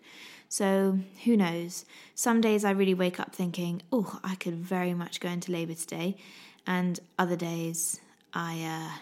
So 0.50 1.00
who 1.24 1.38
knows? 1.38 1.86
Some 2.14 2.42
days 2.42 2.66
I 2.66 2.72
really 2.72 2.94
wake 2.94 3.22
up 3.22 3.34
thinking, 3.34 3.82
oh, 3.92 4.20
I 4.24 4.36
could 4.36 4.56
very 4.56 4.94
much 4.94 5.22
go 5.22 5.30
into 5.30 5.52
labour 5.52 5.76
today. 5.76 6.18
And 6.66 7.00
other 7.18 7.36
days 7.36 8.00
I 8.34 8.64
uh, 8.64 8.98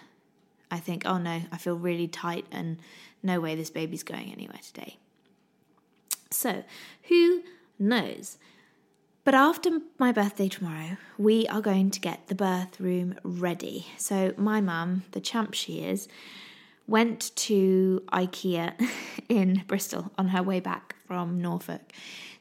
I 0.72 0.80
think, 0.80 1.04
oh 1.06 1.18
no, 1.18 1.42
I 1.52 1.58
feel 1.58 1.76
really 1.76 2.08
tight 2.08 2.46
and 2.52 2.78
no 3.24 3.40
way 3.40 3.56
this 3.56 3.70
baby's 3.70 4.04
going 4.04 4.32
anywhere 4.32 4.60
today. 4.62 4.98
So 6.32 6.64
who 7.04 7.44
knows? 7.78 8.38
But 9.24 9.36
after 9.36 9.80
my 9.98 10.12
birthday 10.12 10.48
tomorrow, 10.48 10.98
we 11.18 11.48
are 11.48 11.62
going 11.62 11.92
to 11.92 12.00
get 12.00 12.28
the 12.28 12.36
birth 12.36 12.80
room 12.80 13.16
ready. 13.24 13.86
So, 13.98 14.34
my 14.38 14.62
mum, 14.62 15.04
the 15.12 15.20
champ 15.20 15.54
she 15.54 15.82
is, 15.82 16.08
went 16.88 17.36
to 17.36 18.02
IKEA 18.12 18.74
in 19.30 19.64
Bristol 19.68 20.12
on 20.18 20.30
her 20.30 20.42
way 20.42 20.60
back 20.60 20.96
from 21.06 21.40
Norfolk 21.40 21.92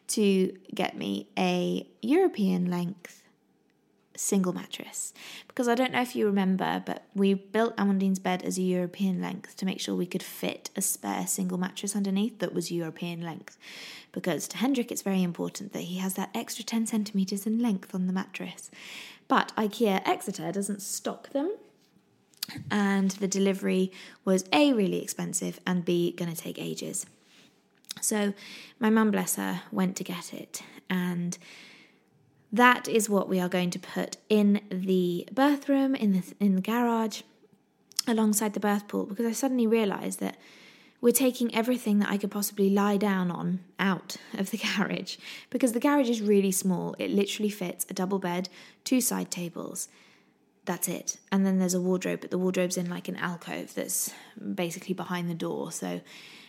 to 0.08 0.56
get 0.74 0.96
me 0.96 1.26
a 1.36 1.86
European 2.00 2.70
length 2.70 3.22
single 4.18 4.52
mattress. 4.52 5.12
Because 5.46 5.68
I 5.68 5.74
don't 5.74 5.92
know 5.92 6.02
if 6.02 6.16
you 6.16 6.26
remember, 6.26 6.82
but 6.84 7.04
we 7.14 7.34
built 7.34 7.76
Amandine's 7.76 8.18
bed 8.18 8.42
as 8.42 8.58
a 8.58 8.62
European 8.62 9.20
length 9.20 9.56
to 9.56 9.66
make 9.66 9.80
sure 9.80 9.94
we 9.94 10.06
could 10.06 10.22
fit 10.22 10.70
a 10.76 10.82
spare 10.82 11.26
single 11.26 11.58
mattress 11.58 11.94
underneath 11.94 12.38
that 12.38 12.54
was 12.54 12.70
European 12.70 13.22
length. 13.22 13.56
Because 14.12 14.48
to 14.48 14.56
Hendrik, 14.56 14.90
it's 14.90 15.02
very 15.02 15.22
important 15.22 15.72
that 15.72 15.82
he 15.82 15.98
has 15.98 16.14
that 16.14 16.30
extra 16.34 16.64
10 16.64 16.86
centimetres 16.86 17.46
in 17.46 17.60
length 17.60 17.94
on 17.94 18.06
the 18.06 18.12
mattress. 18.12 18.70
But 19.28 19.52
IKEA 19.56 20.02
Exeter 20.06 20.50
doesn't 20.50 20.82
stock 20.82 21.30
them. 21.30 21.54
And 22.70 23.10
the 23.12 23.28
delivery 23.28 23.92
was 24.24 24.44
A, 24.52 24.72
really 24.72 25.02
expensive, 25.02 25.60
and 25.66 25.84
B, 25.84 26.12
to 26.12 26.34
take 26.34 26.58
ages. 26.58 27.04
So 28.00 28.32
my 28.80 28.88
mum, 28.90 29.10
bless 29.10 29.36
her, 29.36 29.62
went 29.70 29.96
to 29.96 30.04
get 30.04 30.32
it. 30.32 30.62
And 30.88 31.36
that 32.52 32.88
is 32.88 33.08
what 33.08 33.28
we 33.28 33.40
are 33.40 33.48
going 33.48 33.70
to 33.70 33.78
put 33.78 34.16
in 34.28 34.60
the 34.70 35.28
birth 35.32 35.68
room, 35.68 35.94
in 35.94 36.12
the, 36.12 36.22
in 36.40 36.54
the 36.54 36.60
garage, 36.60 37.22
alongside 38.06 38.54
the 38.54 38.60
birth 38.60 38.88
pool, 38.88 39.04
because 39.04 39.26
I 39.26 39.32
suddenly 39.32 39.66
realised 39.66 40.20
that 40.20 40.36
we're 41.00 41.12
taking 41.12 41.54
everything 41.54 42.00
that 42.00 42.10
I 42.10 42.16
could 42.16 42.30
possibly 42.30 42.70
lie 42.70 42.96
down 42.96 43.30
on 43.30 43.60
out 43.78 44.16
of 44.34 44.50
the 44.50 44.60
garage 44.76 45.16
because 45.50 45.72
the 45.72 45.80
garage 45.80 46.08
is 46.08 46.20
really 46.20 46.50
small. 46.50 46.96
It 46.98 47.10
literally 47.10 47.50
fits 47.50 47.86
a 47.88 47.94
double 47.94 48.18
bed, 48.18 48.48
two 48.84 49.00
side 49.00 49.30
tables. 49.30 49.88
That's 50.64 50.88
it. 50.88 51.18
And 51.30 51.46
then 51.46 51.58
there's 51.58 51.74
a 51.74 51.80
wardrobe, 51.80 52.20
but 52.20 52.30
the 52.30 52.38
wardrobe's 52.38 52.76
in 52.76 52.90
like 52.90 53.08
an 53.08 53.16
alcove 53.16 53.74
that's 53.74 54.12
basically 54.54 54.94
behind 54.94 55.30
the 55.30 55.34
door. 55.34 55.70
So, 55.72 56.00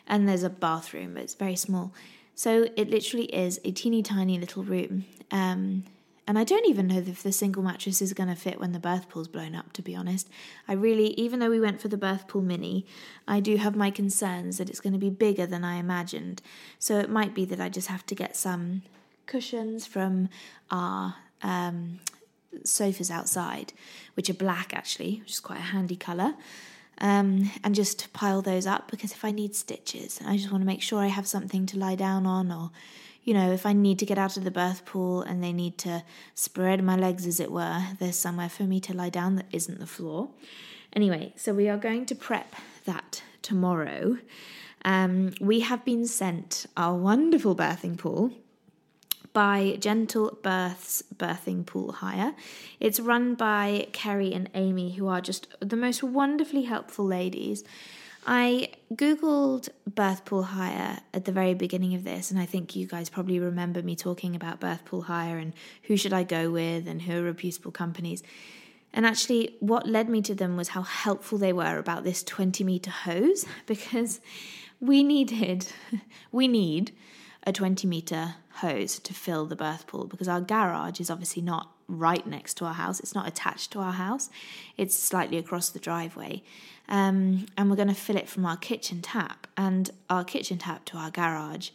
and 0.08 0.28
there's 0.28 0.44
a 0.44 0.50
bathroom, 0.50 1.14
but 1.14 1.24
it's 1.24 1.36
very 1.36 1.56
small. 1.56 1.94
So 2.40 2.70
it 2.78 2.90
literally 2.90 3.26
is 3.26 3.60
a 3.66 3.72
teeny 3.72 4.02
tiny 4.02 4.40
little 4.40 4.64
room. 4.64 5.04
Um, 5.30 5.84
and 6.26 6.40
I 6.40 6.46
don't 6.46 6.66
even 6.68 6.88
know 6.88 7.00
if 7.00 7.22
the 7.22 7.34
single 7.34 7.62
mattress 7.62 8.02
is 8.02 8.14
going 8.14 8.30
to 8.30 8.36
fit 8.36 8.62
when 8.62 8.72
the 8.72 8.80
birth 8.80 9.10
pool's 9.10 9.28
blown 9.28 9.56
up, 9.56 9.74
to 9.74 9.82
be 9.82 9.94
honest. 9.94 10.30
I 10.66 10.72
really, 10.72 11.08
even 11.20 11.42
though 11.42 11.50
we 11.50 11.60
went 11.60 11.82
for 11.82 11.90
the 11.90 11.98
birth 11.98 12.30
pool 12.30 12.42
mini, 12.42 12.86
I 13.28 13.42
do 13.42 13.58
have 13.58 13.76
my 13.76 13.92
concerns 13.92 14.58
that 14.58 14.70
it's 14.70 14.80
going 14.80 14.94
to 14.94 15.00
be 15.00 15.10
bigger 15.10 15.46
than 15.46 15.66
I 15.66 15.80
imagined. 15.80 16.42
So 16.80 16.98
it 16.98 17.10
might 17.10 17.36
be 17.36 17.44
that 17.44 17.60
I 17.60 17.68
just 17.68 17.90
have 17.90 18.06
to 18.06 18.16
get 18.16 18.38
some 18.38 18.84
cushions 19.26 19.86
from 19.86 20.30
our 20.72 21.16
um, 21.42 22.00
sofas 22.64 23.12
outside, 23.12 23.74
which 24.14 24.30
are 24.30 24.34
black 24.34 24.74
actually, 24.74 25.20
which 25.20 25.32
is 25.32 25.40
quite 25.42 25.60
a 25.60 25.74
handy 25.74 25.98
colour. 25.98 26.36
Um, 27.02 27.50
and 27.64 27.74
just 27.74 28.12
pile 28.12 28.42
those 28.42 28.68
up 28.68 28.92
because 28.92 29.14
if 29.14 29.24
I 29.24 29.32
need 29.32 29.56
stitches, 29.56 30.20
I 30.26 30.36
just 30.36 30.52
want 30.52 30.62
to 30.62 30.66
make 30.66 30.82
sure 30.82 31.00
I 31.00 31.08
have 31.08 31.28
something 31.28 31.66
to 31.68 31.80
lie 31.80 31.96
down 31.96 32.26
on 32.26 32.52
or 32.52 32.72
you 33.24 33.34
know, 33.34 33.52
if 33.52 33.66
I 33.66 33.74
need 33.74 34.00
to 34.00 34.06
get 34.06 34.18
out 34.18 34.38
of 34.38 34.44
the 34.44 34.52
birth 34.52 34.86
pool 34.86 35.22
and 35.22 35.44
they 35.44 35.54
need 35.54 35.78
to 35.80 36.04
spread 36.34 36.84
my 36.84 36.96
legs, 36.96 37.28
as 37.28 37.40
it 37.40 37.52
were, 37.52 37.84
there's 38.00 38.16
somewhere 38.16 38.50
for 38.50 38.64
me 38.64 38.80
to 38.82 38.94
lie 38.94 39.10
down 39.10 39.36
that 39.36 39.46
isn't 39.52 39.80
the 39.80 39.86
floor. 39.86 40.30
Anyway, 40.94 41.34
so 41.36 41.54
we 41.54 41.70
are 41.70 41.78
going 41.78 42.06
to 42.08 42.16
prep 42.16 42.56
that 42.86 43.22
tomorrow, 43.42 44.18
um, 44.84 45.34
we 45.40 45.60
have 45.60 45.86
been 45.86 46.08
sent 46.08 46.66
our 46.76 46.96
wonderful 46.96 47.56
birthing 47.56 47.98
pool 47.98 48.32
by 49.40 49.78
Gentle 49.80 50.38
Births 50.44 51.02
Birthing 51.16 51.66
Pool 51.66 51.94
Hire. 51.94 52.36
It's 52.82 53.00
run 53.00 53.36
by 53.36 53.88
Kerry 53.94 54.34
and 54.34 54.50
Amy, 54.54 54.92
who 54.96 55.08
are 55.08 55.22
just 55.22 55.48
the 55.62 55.78
most 55.78 56.04
wonderfully 56.04 56.64
helpful 56.64 57.06
ladies. 57.06 57.64
I 58.28 58.72
googled 58.94 59.70
birth 59.88 60.26
pool 60.26 60.44
hire 60.44 61.00
at 61.14 61.24
the 61.24 61.32
very 61.32 61.54
beginning 61.54 61.96
of 61.96 62.04
this, 62.04 62.32
and 62.32 62.38
I 62.38 62.46
think 62.46 62.76
you 62.76 62.86
guys 62.86 63.10
probably 63.10 63.40
remember 63.40 63.82
me 63.82 63.96
talking 63.96 64.36
about 64.36 64.60
birth 64.60 64.84
pool 64.84 65.04
hire 65.04 65.38
and 65.38 65.54
who 65.84 65.96
should 65.96 66.12
I 66.12 66.24
go 66.24 66.52
with 66.52 66.86
and 66.86 67.02
who 67.02 67.22
are 67.22 67.24
reputable 67.24 67.72
companies. 67.72 68.22
And 68.92 69.06
actually, 69.06 69.56
what 69.62 69.88
led 69.88 70.10
me 70.10 70.22
to 70.24 70.36
them 70.36 70.58
was 70.58 70.68
how 70.68 70.82
helpful 70.82 71.38
they 71.38 71.54
were 71.54 71.78
about 71.78 72.04
this 72.04 72.26
20 72.26 72.66
meter 72.66 72.92
hose 72.92 73.46
because 73.68 74.20
we 74.82 75.02
needed, 75.02 75.66
we 76.34 76.50
need 76.50 76.92
a 77.50 77.54
20 77.54 77.88
meter 77.88 78.36
hose 78.56 79.00
to 79.00 79.14
fill 79.14 79.46
the 79.46 79.56
birth 79.56 79.88
pool 79.88 80.06
because 80.06 80.28
our 80.28 80.40
garage 80.40 81.00
is 81.00 81.10
obviously 81.10 81.42
not 81.42 81.72
right 81.88 82.26
next 82.26 82.54
to 82.56 82.66
our 82.66 82.76
house. 82.76 83.00
It's 83.00 83.16
not 83.16 83.28
attached 83.28 83.72
to 83.72 83.80
our 83.80 83.94
house, 83.94 84.30
it's 84.78 84.98
slightly 84.98 85.38
across 85.38 85.70
the 85.70 85.80
driveway. 85.80 86.44
Um, 86.88 87.48
and 87.58 87.70
we're 87.70 87.76
going 87.76 87.88
to 87.88 87.94
fill 87.94 88.18
it 88.18 88.30
from 88.30 88.46
our 88.46 88.58
kitchen 88.58 89.02
tap. 89.02 89.48
And 89.58 89.90
our 90.10 90.24
kitchen 90.24 90.58
tap 90.58 90.86
to 90.86 90.98
our 90.98 91.12
garage 91.12 91.72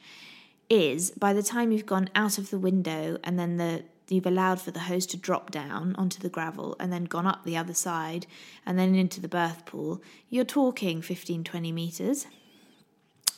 is 0.70 1.10
by 1.10 1.32
the 1.32 1.42
time 1.42 1.72
you've 1.72 1.86
gone 1.86 2.08
out 2.14 2.38
of 2.38 2.50
the 2.50 2.58
window 2.58 3.18
and 3.22 3.38
then 3.38 3.58
the 3.58 3.84
you've 4.08 4.26
allowed 4.26 4.60
for 4.60 4.70
the 4.70 4.80
hose 4.80 5.06
to 5.06 5.16
drop 5.16 5.50
down 5.50 5.94
onto 5.96 6.20
the 6.20 6.28
gravel 6.28 6.76
and 6.78 6.92
then 6.92 7.04
gone 7.04 7.26
up 7.26 7.42
the 7.44 7.56
other 7.56 7.72
side 7.72 8.26
and 8.66 8.78
then 8.78 8.94
into 8.94 9.18
the 9.18 9.28
birth 9.28 9.64
pool, 9.64 10.02
you're 10.28 10.44
talking 10.44 11.00
15 11.00 11.42
20 11.42 11.72
meters. 11.72 12.26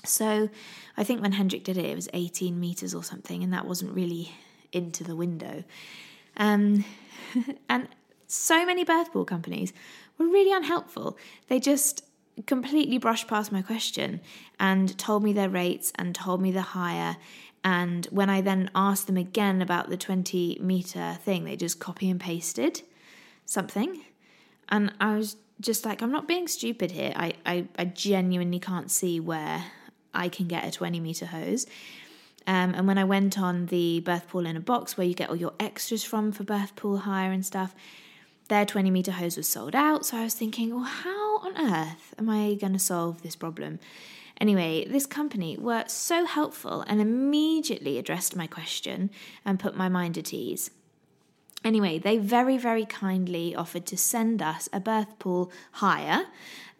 So 0.09 0.49
I 0.97 1.05
think 1.05 1.23
when 1.23 1.33
Hendrik 1.33 1.65
did 1.65 1.77
it, 1.77 1.85
it 1.85 1.95
was 1.95 2.09
18 2.13 2.59
meters 2.59 2.95
or 2.95 3.05
something, 3.05 3.43
and 3.43 3.53
that 3.53 3.67
wasn't 3.67 3.95
really 3.95 4.33
into 4.73 5.05
the 5.05 5.17
window. 5.17 5.65
Um, 6.37 6.85
and 7.69 7.89
so 8.27 8.67
many 8.67 8.85
birth 8.85 9.13
pool 9.13 9.25
companies 9.25 9.73
were 10.19 10.27
really 10.27 10.53
unhelpful. 10.53 11.17
They 11.49 11.61
just 11.61 12.05
completely 12.47 12.99
brushed 12.99 13.29
past 13.29 13.51
my 13.51 13.63
question 13.63 14.21
and 14.61 14.97
told 14.99 15.23
me 15.23 15.33
their 15.33 15.49
rates 15.49 15.93
and 15.95 16.15
told 16.15 16.43
me 16.43 16.51
the 16.51 16.63
hire. 16.63 17.17
And 17.65 18.07
when 18.07 18.29
I 18.29 18.43
then 18.43 18.71
asked 18.75 19.07
them 19.07 19.17
again 19.17 19.63
about 19.63 19.89
the 19.89 19.97
20 19.97 20.59
meter 20.61 21.19
thing, 21.25 21.45
they 21.45 21.57
just 21.57 21.81
copy 21.81 22.11
and 22.11 22.21
pasted 22.21 22.83
something. 23.45 24.03
And 24.69 24.93
I 25.01 25.17
was 25.17 25.37
just 25.61 25.85
like, 25.85 26.03
I'm 26.03 26.13
not 26.13 26.29
being 26.29 26.49
stupid 26.49 26.91
here. 26.91 27.13
I, 27.17 27.35
I, 27.47 27.69
I 27.79 27.87
genuinely 27.87 28.59
can't 28.59 28.91
see 28.91 29.21
where 29.21 29.65
I 30.17 30.29
can 30.29 30.47
get 30.47 30.67
a 30.67 30.71
20 30.71 31.01
meter 31.01 31.27
hose. 31.27 31.67
Um, 32.47 32.75
and 32.75 32.87
when 32.87 32.99
I 32.99 33.05
went 33.05 33.39
on 33.39 33.67
the 33.67 34.01
birth 34.01 34.29
pool 34.29 34.47
in 34.47 34.57
a 34.57 34.61
box 34.61 34.97
where 34.97 35.07
you 35.07 35.15
get 35.15 35.29
all 35.29 35.37
your 35.37 35.55
extras 35.59 36.05
from 36.05 36.31
for 36.31 36.45
birth 36.45 36.77
pool 36.77 36.99
hire 36.99 37.33
and 37.33 37.45
stuff, 37.45 37.75
their 38.49 38.65
20 38.65 38.91
meter 38.91 39.13
hose 39.13 39.37
was 39.37 39.49
sold 39.49 39.75
out. 39.75 40.07
So 40.07 40.17
I 40.17 40.25
was 40.25 40.35
thinking, 40.35 40.75
well, 40.75 40.85
how 40.85 41.39
on 41.39 41.57
earth 41.59 42.15
am 42.19 42.31
I 42.31 42.55
going 42.55 42.73
to 42.73 42.79
solve 42.79 43.23
this 43.23 43.35
problem? 43.35 43.81
Anyway, 44.41 44.87
this 44.87 45.07
company 45.07 45.57
were 45.57 45.85
so 45.87 46.25
helpful 46.27 46.83
and 46.87 47.01
immediately 47.01 47.99
addressed 47.99 48.37
my 48.37 48.47
question 48.47 49.11
and 49.45 49.59
put 49.59 49.77
my 49.77 49.89
mind 49.89 50.19
at 50.19 50.33
ease. 50.33 50.71
Anyway, 51.65 51.99
they 51.99 52.17
very, 52.17 52.59
very 52.59 52.85
kindly 52.85 53.55
offered 53.55 53.87
to 53.87 53.97
send 53.97 54.41
us 54.41 54.69
a 54.73 54.81
birth 54.81 55.19
pool 55.19 55.51
hire 55.73 56.27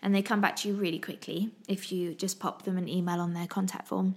And 0.00 0.14
they 0.14 0.22
come 0.22 0.40
back 0.40 0.54
to 0.56 0.68
you 0.68 0.74
really 0.74 1.00
quickly 1.00 1.50
if 1.66 1.90
you 1.90 2.14
just 2.14 2.38
pop 2.38 2.62
them 2.62 2.78
an 2.78 2.88
email 2.88 3.20
on 3.20 3.34
their 3.34 3.48
contact 3.48 3.88
form. 3.88 4.14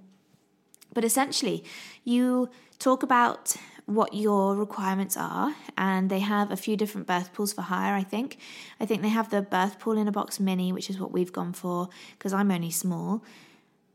But 0.94 1.04
essentially, 1.04 1.64
you 2.04 2.52
talk 2.78 3.02
about 3.02 3.56
what 3.96 4.14
your 4.14 4.56
requirements 4.56 5.18
are, 5.18 5.56
and 5.78 6.10
they 6.10 6.20
have 6.20 6.52
a 6.52 6.58
few 6.58 6.76
different 6.78 7.08
birth 7.08 7.34
pools 7.34 7.54
for 7.54 7.62
hire. 7.62 7.96
I 7.96 8.04
think. 8.04 8.38
I 8.80 8.86
think 8.86 9.02
they 9.02 9.10
have 9.10 9.30
the 9.30 9.42
birth 9.42 9.80
pool 9.80 9.98
in 9.98 10.08
a 10.08 10.12
box 10.12 10.40
mini, 10.40 10.72
which 10.74 10.90
is 10.90 11.00
what 11.00 11.12
we've 11.12 11.34
gone 11.34 11.54
for 11.54 11.90
because 12.18 12.34
I'm 12.34 12.52
only 12.52 12.72
small. 12.72 13.24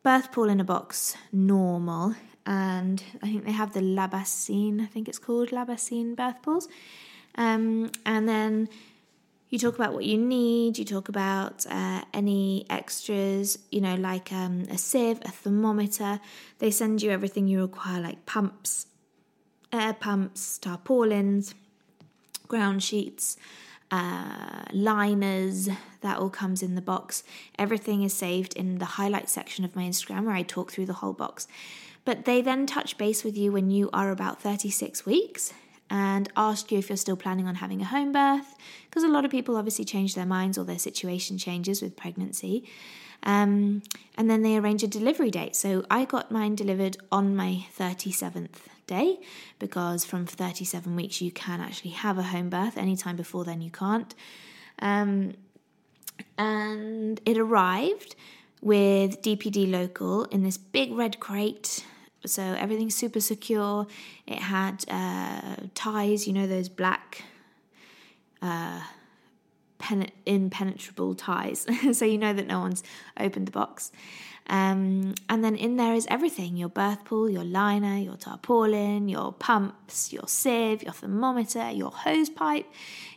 Birth 0.03 0.33
pool 0.33 0.49
in 0.49 0.61
a 0.61 0.65
box 0.65 1.17
normal, 1.33 2.15
and 2.45 3.03
I 3.23 3.27
think 3.27 3.45
they 3.45 3.53
have 3.53 3.73
the 3.73 3.81
La 3.81 4.07
Bassine. 4.09 4.81
I 4.81 4.87
think 4.87 5.09
it's 5.09 5.19
called 5.19 5.53
La 5.53 5.65
Bassine 5.65 6.15
birth 6.15 6.43
pools, 6.43 6.69
um, 7.37 7.91
and 8.05 8.29
then. 8.29 8.69
You 9.49 9.61
talk 9.61 9.77
about 9.77 9.95
what 9.95 10.05
you 10.05 10.19
need. 10.19 10.77
You 10.77 10.85
talk 10.85 11.09
about 11.09 11.65
uh, 11.71 12.03
any 12.13 12.67
extras, 12.69 13.57
you 13.71 13.81
know, 13.81 13.95
like 13.95 14.33
um, 14.33 14.65
a 14.69 14.77
sieve, 14.77 15.21
a 15.25 15.31
thermometer. 15.31 16.19
They 16.59 16.73
send 16.73 17.01
you 17.01 17.13
everything 17.13 17.47
you 17.47 17.61
require, 17.61 18.01
like 18.01 18.27
pumps, 18.27 18.87
air 19.73 19.95
pumps, 19.95 20.59
tarpaulins, 20.59 21.55
ground 22.49 22.83
sheets, 22.83 23.37
uh, 23.91 24.65
liners, 24.73 25.69
that 26.01 26.19
all 26.19 26.31
comes 26.31 26.63
in 26.63 26.75
the 26.75 26.81
box. 26.81 27.23
Everything 27.59 28.03
is 28.03 28.13
saved 28.13 28.55
in 28.55 28.79
the 28.79 28.85
highlight 28.85 29.29
section 29.29 29.65
of 29.65 29.77
my 29.77 29.83
Instagram 29.83 30.25
where 30.25 30.35
I 30.35 30.43
talk 30.43 30.73
through 30.73 30.87
the 30.87 30.95
whole 30.95 31.13
box. 31.13 31.47
But 32.05 32.25
they 32.25 32.41
then 32.41 32.67
touch 32.67 32.99
base 32.99 33.25
with 33.25 33.37
you 33.37 33.53
when 33.53 33.71
you 33.71 33.91
are 33.93 34.11
about 34.11 34.41
36 34.41 35.05
weeks 35.05 35.53
and 35.91 36.29
ask 36.37 36.71
you 36.73 36.79
if 36.79 36.89
you're 36.89 36.97
still 36.97 37.17
planning 37.17 37.47
on 37.47 37.57
having 37.57 37.81
a 37.81 37.85
home 37.85 38.13
birth, 38.13 38.57
because 38.89 39.03
a 39.03 39.09
lot 39.09 39.25
of 39.25 39.31
people 39.31 39.57
obviously 39.57 39.85
change 39.85 40.15
their 40.15 40.27
minds 40.27 40.59
or 40.59 40.65
their 40.65 40.79
situation 40.79 41.39
changes 41.39 41.83
with 41.83 41.97
pregnancy. 41.97 42.65
Um, 43.23 43.83
and 44.17 44.31
then 44.31 44.43
they 44.43 44.57
arrange 44.57 44.83
a 44.83 44.87
delivery 44.87 45.31
date. 45.31 45.57
So 45.57 45.85
I 45.91 46.05
got 46.05 46.31
mine 46.31 46.55
delivered 46.55 46.97
on 47.11 47.35
my 47.35 47.67
37th 47.79 48.61
day 48.87 49.19
because 49.59 50.05
from 50.05 50.27
37 50.27 50.95
weeks 50.95 51.21
you 51.21 51.31
can 51.31 51.61
actually 51.61 51.91
have 51.91 52.19
a 52.19 52.23
home 52.23 52.49
birth. 52.49 52.79
Anytime 52.79 53.17
before 53.17 53.45
then, 53.45 53.61
you 53.61 53.71
can't. 53.71 54.15
Um, 54.79 55.35
and 56.39 57.21
it 57.25 57.37
arrived 57.37 58.15
with 58.63 59.23
DPD 59.23 59.71
local 59.71 60.25
in 60.25 60.43
this 60.43 60.57
big 60.57 60.93
red 60.93 61.21
crate. 61.21 61.85
So 62.25 62.43
everything's 62.43 62.95
super 62.95 63.21
secure. 63.21 63.87
It 64.27 64.39
had 64.39 64.85
uh, 64.89 65.57
ties, 65.75 66.27
you 66.27 66.33
know, 66.33 66.47
those 66.47 66.69
black. 66.69 67.23
Uh, 68.43 68.81
pen- 69.79 70.11
impenetrable 70.25 71.15
ties, 71.15 71.67
so 71.93 72.05
you 72.05 72.19
know 72.19 72.33
that 72.33 72.47
no 72.47 72.61
one's 72.61 72.83
opened 73.19 73.49
the 73.49 73.53
box. 73.53 73.93
Um, 74.49 75.15
and 75.29 75.43
then 75.43 75.57
in 75.57 75.77
there 75.77 75.95
is 75.95 76.07
everything 76.09 76.57
your 76.57 76.69
birth 76.69 77.05
pool, 77.05 77.29
your 77.29 77.45
liner, 77.45 77.99
your 77.99 78.17
tarpaulin, 78.17 79.09
your 79.09 79.33
pumps, 79.33 80.13
your 80.13 80.29
sieve, 80.29 80.83
your 80.85 80.93
thermometer, 80.93 81.71
your 81.71 81.91
hose 81.91 82.31
pipe, 82.31 82.67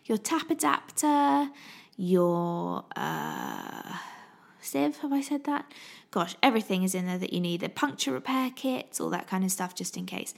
your 0.05 0.17
tap 0.17 0.49
adapter, 0.49 1.49
your 1.97 2.83
uh, 2.95 3.97
sieve. 4.59 4.97
Have 4.97 5.13
I 5.13 5.21
said 5.21 5.43
that? 5.43 5.71
Gosh, 6.09 6.35
everything 6.41 6.81
is 6.81 6.95
in 6.95 7.05
there 7.05 7.19
that 7.19 7.31
you 7.31 7.39
need 7.39 7.61
the 7.61 7.69
puncture 7.69 8.11
repair 8.11 8.49
kits, 8.55 8.99
all 8.99 9.11
that 9.11 9.27
kind 9.27 9.43
of 9.43 9.51
stuff, 9.51 9.75
just 9.75 9.97
in 9.97 10.07
case. 10.07 10.33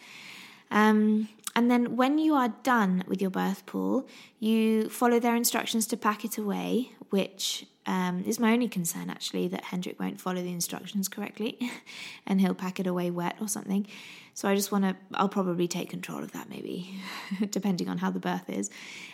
Um, 0.70 1.30
and 1.56 1.70
then 1.70 1.96
when 1.96 2.18
you 2.18 2.34
are 2.36 2.50
done 2.64 3.04
with 3.08 3.22
your 3.22 3.30
birth 3.30 3.66
pool, 3.66 4.08
you 4.40 4.90
follow 4.90 5.20
their 5.20 5.36
instructions 5.36 5.86
to 5.88 5.98
pack 5.98 6.24
it 6.24 6.38
away, 6.38 6.92
which 7.10 7.66
um, 7.86 8.24
is 8.26 8.40
my 8.40 8.54
only 8.54 8.70
concern 8.70 9.10
actually 9.10 9.48
that 9.50 9.66
Hendrik 9.66 10.00
won't 10.00 10.22
follow 10.22 10.42
the 10.42 10.52
instructions 10.52 11.08
correctly 11.08 11.58
and 12.28 12.40
he'll 12.40 12.54
pack 12.54 12.80
it 12.80 12.88
away 12.88 13.12
wet 13.12 13.36
or 13.42 13.48
something. 13.48 13.88
So 14.34 14.48
I 14.48 14.56
just 14.56 14.72
want 14.72 14.86
to, 14.86 14.96
I'll 15.14 15.30
probably 15.30 15.68
take 15.68 15.90
control 15.90 16.24
of 16.24 16.32
that 16.32 16.50
maybe, 16.50 16.96
depending 17.50 17.90
on 17.90 17.98
how 17.98 18.12
the 18.12 18.20
birth 18.20 18.50
is, 18.50 18.70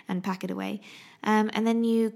and 0.08 0.24
pack 0.24 0.44
it 0.44 0.52
away. 0.52 0.82
Um, 1.24 1.50
and 1.54 1.66
then 1.66 1.84
you 1.84 2.14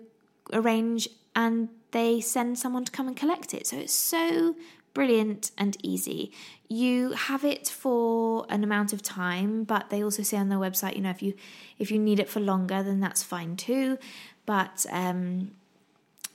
arrange 0.53 1.07
and 1.35 1.69
they 1.91 2.21
send 2.21 2.59
someone 2.59 2.85
to 2.85 2.91
come 2.91 3.07
and 3.07 3.17
collect 3.17 3.53
it. 3.53 3.65
So 3.65 3.77
it's 3.77 3.93
so 3.93 4.55
brilliant 4.93 5.51
and 5.57 5.77
easy. 5.83 6.31
You 6.67 7.11
have 7.11 7.43
it 7.43 7.67
for 7.67 8.45
an 8.49 8.63
amount 8.63 8.93
of 8.93 9.01
time, 9.01 9.63
but 9.63 9.89
they 9.89 10.03
also 10.03 10.23
say 10.23 10.37
on 10.37 10.49
their 10.49 10.59
website, 10.59 10.95
you 10.95 11.01
know, 11.01 11.09
if 11.09 11.21
you 11.21 11.33
if 11.79 11.91
you 11.91 11.99
need 11.99 12.19
it 12.19 12.29
for 12.29 12.39
longer, 12.39 12.83
then 12.83 12.99
that's 12.99 13.23
fine 13.23 13.55
too. 13.55 13.97
But 14.45 14.85
um, 14.91 15.51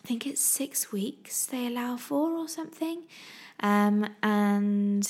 I 0.04 0.06
think 0.06 0.26
it's 0.26 0.40
six 0.40 0.92
weeks 0.92 1.46
they 1.46 1.66
allow 1.66 1.96
for 1.96 2.30
or 2.32 2.48
something, 2.48 3.02
um, 3.60 4.08
and 4.22 5.08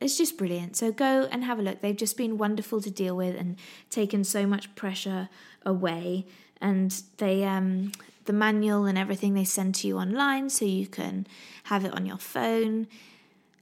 it's 0.00 0.18
just 0.18 0.36
brilliant. 0.36 0.76
So 0.76 0.92
go 0.92 1.28
and 1.30 1.44
have 1.44 1.58
a 1.58 1.62
look. 1.62 1.80
They've 1.80 1.96
just 1.96 2.16
been 2.16 2.36
wonderful 2.36 2.80
to 2.82 2.90
deal 2.90 3.16
with 3.16 3.36
and 3.36 3.56
taken 3.90 4.24
so 4.24 4.46
much 4.46 4.74
pressure 4.74 5.28
away. 5.64 6.26
And 6.60 7.02
they 7.18 7.44
um, 7.44 7.92
the 8.24 8.32
manual 8.32 8.86
and 8.86 8.96
everything 8.98 9.34
they 9.34 9.44
send 9.44 9.74
to 9.76 9.88
you 9.88 9.98
online 9.98 10.50
so 10.50 10.64
you 10.64 10.86
can 10.86 11.26
have 11.64 11.84
it 11.84 11.92
on 11.94 12.06
your 12.06 12.18
phone 12.18 12.86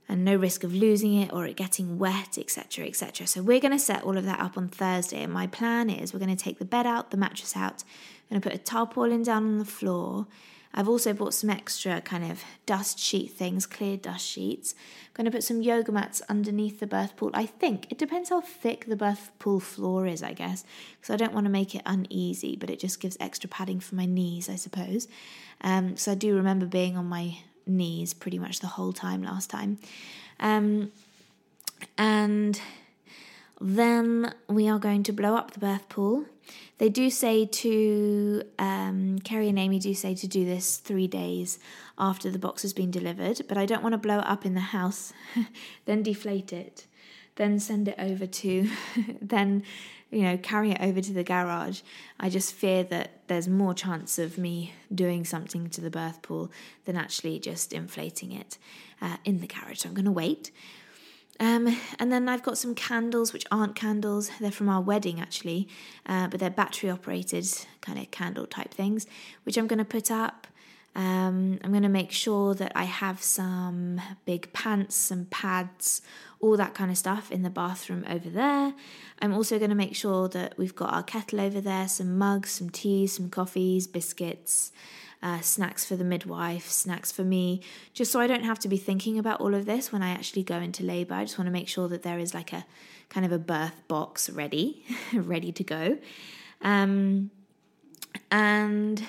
and 0.09 0.25
no 0.25 0.35
risk 0.35 0.63
of 0.63 0.73
losing 0.73 1.15
it 1.15 1.31
or 1.31 1.45
it 1.45 1.55
getting 1.55 1.97
wet, 1.97 2.37
etc., 2.37 2.85
etc. 2.85 3.25
So 3.25 3.41
we're 3.41 3.59
going 3.59 3.71
to 3.71 3.79
set 3.79 4.03
all 4.03 4.17
of 4.17 4.25
that 4.25 4.39
up 4.39 4.57
on 4.57 4.67
Thursday, 4.67 5.23
and 5.23 5.31
my 5.31 5.47
plan 5.47 5.89
is 5.89 6.13
we're 6.13 6.19
going 6.19 6.35
to 6.35 6.43
take 6.43 6.59
the 6.59 6.65
bed 6.65 6.85
out, 6.85 7.11
the 7.11 7.17
mattress 7.17 7.55
out, 7.55 7.83
I'm 8.29 8.39
going 8.39 8.41
to 8.41 8.49
put 8.49 8.59
a 8.59 8.63
tarpaulin 8.63 9.23
down 9.23 9.45
on 9.45 9.59
the 9.59 9.65
floor. 9.65 10.27
I've 10.73 10.89
also 10.89 11.13
bought 11.13 11.33
some 11.33 11.49
extra 11.49 12.01
kind 12.01 12.29
of 12.31 12.43
dust 12.65 12.97
sheet 12.97 13.31
things, 13.31 13.65
clear 13.65 13.95
dust 13.95 14.25
sheets. 14.25 14.73
I'm 15.05 15.11
going 15.13 15.25
to 15.25 15.31
put 15.31 15.43
some 15.43 15.61
yoga 15.61 15.91
mats 15.91 16.21
underneath 16.27 16.79
the 16.79 16.87
birth 16.87 17.15
pool. 17.15 17.29
I 17.33 17.45
think 17.45 17.91
it 17.91 17.99
depends 17.99 18.29
how 18.29 18.41
thick 18.41 18.85
the 18.85 18.95
birth 18.95 19.31
pool 19.37 19.59
floor 19.59 20.07
is, 20.07 20.23
I 20.23 20.33
guess, 20.33 20.63
because 20.99 21.13
I 21.13 21.17
don't 21.17 21.33
want 21.33 21.45
to 21.45 21.51
make 21.51 21.75
it 21.75 21.83
uneasy, 21.85 22.55
but 22.55 22.71
it 22.71 22.79
just 22.79 22.99
gives 22.99 23.17
extra 23.19 23.49
padding 23.49 23.79
for 23.79 23.95
my 23.95 24.05
knees, 24.05 24.49
I 24.49 24.55
suppose. 24.55 25.07
Um, 25.61 25.95
so 25.95 26.13
I 26.13 26.15
do 26.15 26.35
remember 26.35 26.65
being 26.65 26.97
on 26.97 27.05
my 27.05 27.37
knees 27.67 28.13
pretty 28.13 28.39
much 28.39 28.59
the 28.59 28.67
whole 28.67 28.93
time 28.93 29.21
last 29.21 29.49
time. 29.49 29.77
Um, 30.39 30.91
and 31.97 32.59
then 33.63 34.33
we 34.49 34.67
are 34.67 34.77
going 34.77 35.03
to 35.03 35.13
blow 35.13 35.35
up 35.35 35.51
the 35.51 35.59
birth 35.59 35.87
pool. 35.87 36.25
They 36.79 36.89
do 36.89 37.09
say 37.09 37.45
to, 37.45 38.43
um, 38.59 39.19
Kerry 39.19 39.47
and 39.47 39.57
Amy 39.57 39.79
do 39.79 39.93
say 39.93 40.15
to 40.15 40.27
do 40.27 40.43
this 40.43 40.77
three 40.77 41.07
days 41.07 41.59
after 41.97 42.29
the 42.29 42.37
box 42.37 42.63
has 42.63 42.73
been 42.73 42.91
delivered, 42.91 43.41
but 43.47 43.57
I 43.57 43.65
don't 43.65 43.81
want 43.81 43.93
to 43.93 43.97
blow 43.97 44.19
it 44.19 44.25
up 44.25 44.45
in 44.45 44.53
the 44.53 44.59
house, 44.59 45.13
then 45.85 46.03
deflate 46.03 46.51
it, 46.51 46.87
then 47.35 47.57
send 47.57 47.87
it 47.87 47.95
over 47.97 48.27
to, 48.27 48.69
then, 49.21 49.63
you 50.11 50.23
know, 50.23 50.37
carry 50.37 50.71
it 50.71 50.81
over 50.81 50.99
to 50.99 51.13
the 51.13 51.23
garage. 51.23 51.81
I 52.19 52.29
just 52.29 52.53
fear 52.53 52.83
that 52.83 53.27
there's 53.27 53.47
more 53.47 53.73
chance 53.73 54.19
of 54.19 54.37
me 54.37 54.73
doing 54.93 55.23
something 55.23 55.69
to 55.69 55.79
the 55.79 55.89
birth 55.89 56.21
pool 56.21 56.51
than 56.83 56.97
actually 56.97 57.39
just 57.39 57.71
inflating 57.71 58.33
it 58.33 58.57
uh, 59.01 59.17
in 59.23 59.39
the 59.39 59.47
garage. 59.47 59.85
I'm 59.85 59.93
going 59.93 60.03
to 60.03 60.11
wait. 60.11 60.51
Um, 61.39 61.75
and 61.99 62.11
then 62.11 62.29
I've 62.29 62.43
got 62.43 62.57
some 62.57 62.75
candles, 62.75 63.33
which 63.33 63.45
aren't 63.51 63.75
candles. 63.75 64.29
They're 64.39 64.51
from 64.51 64.69
our 64.69 64.81
wedding, 64.81 65.19
actually, 65.19 65.67
uh, 66.05 66.27
but 66.27 66.39
they're 66.39 66.49
battery 66.49 66.89
operated 66.89 67.47
kind 67.81 67.99
of 67.99 68.11
candle 68.11 68.45
type 68.45 68.73
things, 68.73 69.07
which 69.43 69.57
I'm 69.57 69.67
going 69.67 69.79
to 69.79 69.85
put 69.85 70.11
up. 70.11 70.47
Um, 70.95 71.59
I'm 71.63 71.71
going 71.71 71.83
to 71.83 71.89
make 71.89 72.11
sure 72.11 72.53
that 72.53 72.71
I 72.75 72.83
have 72.83 73.23
some 73.23 73.99
big 74.25 74.53
pants, 74.53 74.95
some 74.95 75.25
pads, 75.25 76.03
all 76.39 76.55
that 76.57 76.75
kind 76.75 76.91
of 76.91 76.97
stuff 76.97 77.31
in 77.31 77.41
the 77.41 77.49
bathroom 77.49 78.05
over 78.07 78.29
there. 78.29 78.75
I'm 79.19 79.33
also 79.33 79.57
going 79.57 79.69
to 79.69 79.75
make 79.75 79.95
sure 79.95 80.29
that 80.29 80.55
we've 80.57 80.75
got 80.75 80.93
our 80.93 81.01
kettle 81.01 81.41
over 81.41 81.59
there, 81.59 81.87
some 81.87 82.19
mugs, 82.19 82.51
some 82.51 82.69
teas, 82.69 83.15
some 83.15 83.31
coffees, 83.31 83.87
biscuits 83.87 84.71
uh, 85.23 85.39
snacks 85.39 85.85
for 85.85 85.95
the 85.95 86.03
midwife, 86.03 86.69
snacks 86.69 87.11
for 87.11 87.23
me, 87.23 87.61
just 87.93 88.11
so 88.11 88.19
I 88.19 88.27
don't 88.27 88.43
have 88.43 88.59
to 88.59 88.67
be 88.67 88.77
thinking 88.77 89.17
about 89.17 89.39
all 89.39 89.55
of 89.55 89.65
this 89.65 89.91
when 89.91 90.03
I 90.03 90.09
actually 90.09 90.43
go 90.43 90.57
into 90.57 90.83
labour. 90.83 91.15
I 91.15 91.23
just 91.23 91.37
want 91.39 91.47
to 91.47 91.51
make 91.51 91.69
sure 91.69 91.87
that 91.87 92.03
there 92.03 92.19
is 92.19 92.33
like 92.33 92.51
a 92.51 92.65
kind 93.07 93.25
of 93.25 93.31
a 93.31 93.39
birth 93.39 93.87
box 93.87 94.29
ready, 94.29 94.85
ready 95.13 95.53
to 95.53 95.63
go. 95.63 95.97
Um, 96.61 97.31
and 98.29 99.01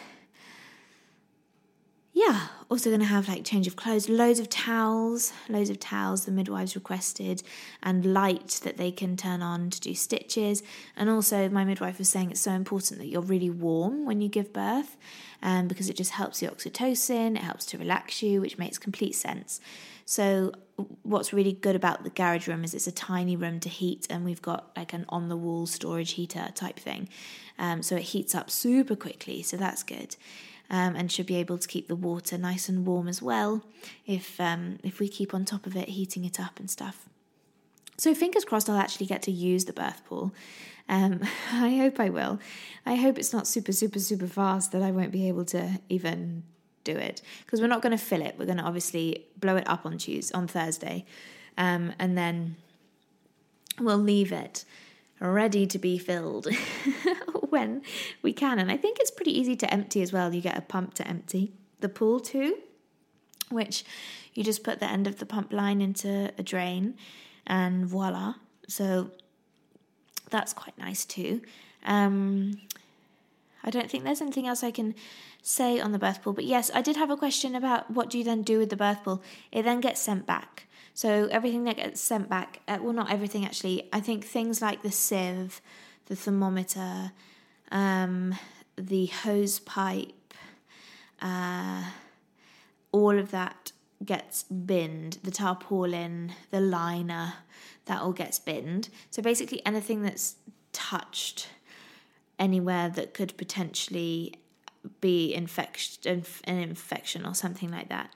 yeah, 2.17 2.47
also 2.71 2.91
going 2.91 3.01
to 3.01 3.07
have 3.07 3.27
like 3.27 3.45
change 3.45 3.67
of 3.67 3.75
clothes, 3.75 4.09
loads 4.09 4.39
of 4.39 4.49
towels, 4.49 5.33
loads 5.49 5.69
of 5.69 5.81
towels 5.81 6.25
the 6.25 6.31
midwives 6.31 6.77
requested, 6.77 7.43
and 7.83 8.15
light 8.15 8.61
that 8.63 8.77
they 8.77 8.93
can 8.93 9.17
turn 9.17 9.43
on 9.43 9.69
to 9.71 9.81
do 9.81 9.95
stitches. 9.97 10.63
And 10.97 11.11
also, 11.11 11.49
my 11.49 11.65
midwife 11.65 11.99
was 11.99 12.09
saying 12.09 12.31
it's 12.31 12.41
so 12.41 12.53
important 12.53 13.01
that 13.01 13.07
you're 13.07 13.21
really 13.21 13.51
warm 13.51 14.07
when 14.07 14.21
you 14.21 14.29
give 14.29 14.53
birth, 14.53 14.97
um, 15.43 15.67
because 15.67 15.89
it 15.89 15.97
just 15.97 16.13
helps 16.13 16.39
the 16.39 16.47
oxytocin, 16.47 17.35
it 17.35 17.43
helps 17.43 17.67
to 17.67 17.79
relax 17.79 18.23
you, 18.23 18.41
which 18.41 18.59
makes 18.59 18.79
complete 18.79 19.17
sense. 19.17 19.61
So, 20.07 20.53
what's 21.03 21.33
really 21.33 21.53
good 21.53 21.75
about 21.75 22.05
the 22.05 22.11
garage 22.11 22.47
room 22.47 22.63
is 22.63 22.75
it's 22.75 22.87
a 22.87 22.93
tiny 22.93 23.35
room 23.35 23.59
to 23.59 23.69
heat, 23.69 24.07
and 24.09 24.25
we've 24.25 24.43
got 24.43 24.71
like 24.77 24.93
an 24.93 25.05
on 25.09 25.29
the 25.29 25.37
wall 25.37 25.67
storage 25.67 26.13
heater 26.13 26.51
type 26.55 26.79
thing. 26.79 27.09
Um, 27.59 27.83
so, 27.83 27.97
it 27.97 28.03
heats 28.03 28.37
up 28.37 28.53
super 28.53 28.95
quickly, 28.95 29.43
so 29.43 29.57
that's 29.57 29.83
good 29.83 30.15
um, 30.75 30.97
and 30.97 31.13
should 31.13 31.27
be 31.27 31.37
able 31.37 31.57
to 31.57 31.69
keep 31.69 31.87
the 31.87 31.95
water 31.95 32.37
nice 32.37 32.69
and 32.69 32.85
warm 32.85 33.07
as 33.07 33.23
well 33.23 33.63
if 34.07 34.41
um, 34.41 34.81
if 34.83 34.99
we 34.99 35.09
keep 35.09 35.33
on 35.33 35.45
top 35.45 35.67
of 35.67 35.77
it, 35.77 35.91
heating 35.91 36.25
it 36.25 36.41
up 36.41 36.59
and 36.59 36.69
stuff. 36.69 37.09
So 37.97 38.13
fingers 38.13 38.45
crossed, 38.45 38.69
I'll 38.69 38.77
actually 38.77 39.07
get 39.07 39.23
to 39.23 39.31
use 39.31 39.67
the 39.67 39.73
birth 39.73 40.05
pool. 40.05 40.35
Um, 40.89 41.21
I 41.53 41.77
hope 41.77 42.01
I 42.01 42.09
will. 42.09 42.41
I 42.85 42.97
hope 42.97 43.21
it's 43.21 43.33
not 43.33 43.47
super, 43.47 43.71
super, 43.71 44.01
super 44.01 44.27
fast 44.27 44.73
that 44.73 44.83
I 44.83 44.91
won't 44.91 45.13
be 45.13 45.29
able 45.29 45.45
to 45.47 45.79
even 45.89 46.43
do 46.83 46.97
it 46.97 47.23
because 47.47 47.61
we're 47.61 47.69
not 47.69 47.81
going 47.81 47.97
to 47.97 48.05
fill 48.05 48.21
it. 48.21 48.35
We're 48.37 48.47
going 48.47 48.59
to 48.59 48.65
obviously 48.65 49.27
blow 49.39 49.55
it 49.55 49.69
up 49.69 49.87
on 49.87 49.97
Tuesday, 49.97 50.37
on 50.37 50.49
Thursday, 50.49 51.05
um, 51.57 51.93
and 52.01 52.19
then 52.19 52.57
we'll 53.79 53.97
leave 53.97 54.33
it 54.33 54.65
ready 55.33 55.67
to 55.67 55.79
be 55.79 55.99
filled 55.99 56.49
when 57.49 57.83
we 58.23 58.33
can. 58.33 58.59
And 58.59 58.71
I 58.71 58.77
think 58.77 58.99
it's 59.01 59.11
pretty 59.11 59.39
easy 59.39 59.57
to 59.57 59.73
empty 59.73 60.03
as 60.03 60.13
well. 60.13 60.35
You 60.35 60.41
get 60.41 60.59
a 60.59 60.63
pump 60.63 60.95
to 60.95 61.07
empty 61.07 61.53
the 61.81 61.89
pool 61.89 62.21
too, 62.21 62.59
which 63.51 63.85
you 64.33 64.43
just 64.43 64.65
put 64.65 64.81
the 64.81 64.91
end 64.91 65.07
of 65.07 65.19
the 65.19 65.27
pump 65.27 65.53
line 65.53 65.81
into 65.81 66.33
a 66.37 66.43
drain 66.43 66.97
and 67.47 67.87
voila. 67.87 68.35
So 68.69 69.11
that's 70.31 70.53
quite 70.53 70.77
nice 70.79 71.05
too. 71.05 71.43
Um, 71.85 72.61
I 73.63 73.71
don't 73.71 73.91
think 73.91 74.05
there's 74.05 74.21
anything 74.21 74.47
else 74.47 74.63
I 74.63 74.71
can 74.71 74.95
say 75.43 75.79
on 75.79 75.93
the 75.93 75.99
birth 75.99 76.23
pool, 76.23 76.33
but 76.33 76.45
yes, 76.45 76.71
I 76.75 76.83
did 76.83 76.97
have 76.97 77.11
a 77.11 77.17
question 77.17 77.55
about 77.55 77.91
what 77.91 78.11
do 78.11 78.19
you 78.19 78.25
then 78.25 78.43
do 78.43 78.59
with 78.59 78.71
the 78.71 78.77
birth 78.77 79.05
pool? 79.05 79.23
It 79.53 79.63
then 79.63 79.81
gets 79.81 80.01
sent 80.01 80.27
back. 80.27 80.67
So 80.95 81.27
everything 81.33 81.65
that 81.65 81.77
gets 81.77 82.01
sent 82.01 82.29
back, 82.29 82.61
uh, 82.69 82.79
well, 82.81 82.93
not 82.93 83.11
everything 83.11 83.45
actually. 83.45 83.89
I 83.93 83.99
think 83.99 84.25
things 84.25 84.63
like 84.63 84.83
the 84.83 84.93
sieve, 84.93 85.61
the 86.07 86.15
thermometer, 86.15 87.11
um, 87.73 88.37
the 88.77 89.07
hose 89.07 89.59
pipe, 89.59 90.35
uh, 91.21 91.83
all 92.93 93.19
of 93.19 93.33
that 93.33 93.73
gets 94.05 94.45
binned. 94.45 95.19
The 95.25 95.33
tarpaulin, 95.33 96.33
the 96.53 96.61
liner, 96.61 97.35
that 97.87 98.01
all 98.01 98.13
gets 98.13 98.39
binned. 98.39 98.89
So 99.11 99.21
basically, 99.21 99.67
anything 99.67 100.03
that's 100.03 100.37
touched 100.73 101.49
anywhere 102.39 102.89
that 102.91 103.15
could 103.15 103.37
potentially 103.37 104.35
be 105.01 105.35
infection, 105.35 106.25
an 106.45 106.59
infection 106.59 107.27
or 107.27 107.35
something 107.35 107.71
like 107.71 107.89
that 107.89 108.13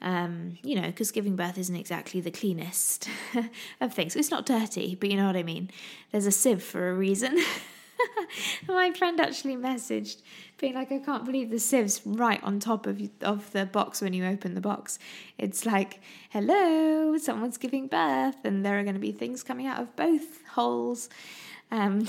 um, 0.00 0.58
you 0.62 0.76
know, 0.76 0.86
because 0.86 1.10
giving 1.10 1.36
birth 1.36 1.58
isn't 1.58 1.74
exactly 1.74 2.20
the 2.20 2.30
cleanest 2.30 3.08
of 3.80 3.92
things. 3.92 4.14
It's 4.16 4.30
not 4.30 4.46
dirty, 4.46 4.94
but 4.94 5.10
you 5.10 5.16
know 5.16 5.26
what 5.26 5.36
I 5.36 5.42
mean. 5.42 5.70
There's 6.12 6.26
a 6.26 6.32
sieve 6.32 6.62
for 6.62 6.90
a 6.90 6.94
reason. 6.94 7.38
My 8.68 8.92
friend 8.92 9.18
actually 9.20 9.56
messaged, 9.56 10.22
being 10.58 10.74
like, 10.74 10.92
"I 10.92 10.98
can't 10.98 11.24
believe 11.24 11.50
the 11.50 11.58
sieve's 11.58 12.00
right 12.04 12.42
on 12.44 12.60
top 12.60 12.86
of 12.86 13.00
of 13.22 13.50
the 13.50 13.66
box 13.66 14.00
when 14.00 14.12
you 14.12 14.24
open 14.24 14.54
the 14.54 14.60
box. 14.60 15.00
It's 15.36 15.66
like, 15.66 16.00
hello, 16.30 17.16
someone's 17.18 17.58
giving 17.58 17.88
birth, 17.88 18.44
and 18.44 18.64
there 18.64 18.78
are 18.78 18.84
going 18.84 18.94
to 18.94 19.00
be 19.00 19.12
things 19.12 19.42
coming 19.42 19.66
out 19.66 19.80
of 19.80 19.96
both 19.96 20.46
holes." 20.46 21.08
Um, 21.72 22.08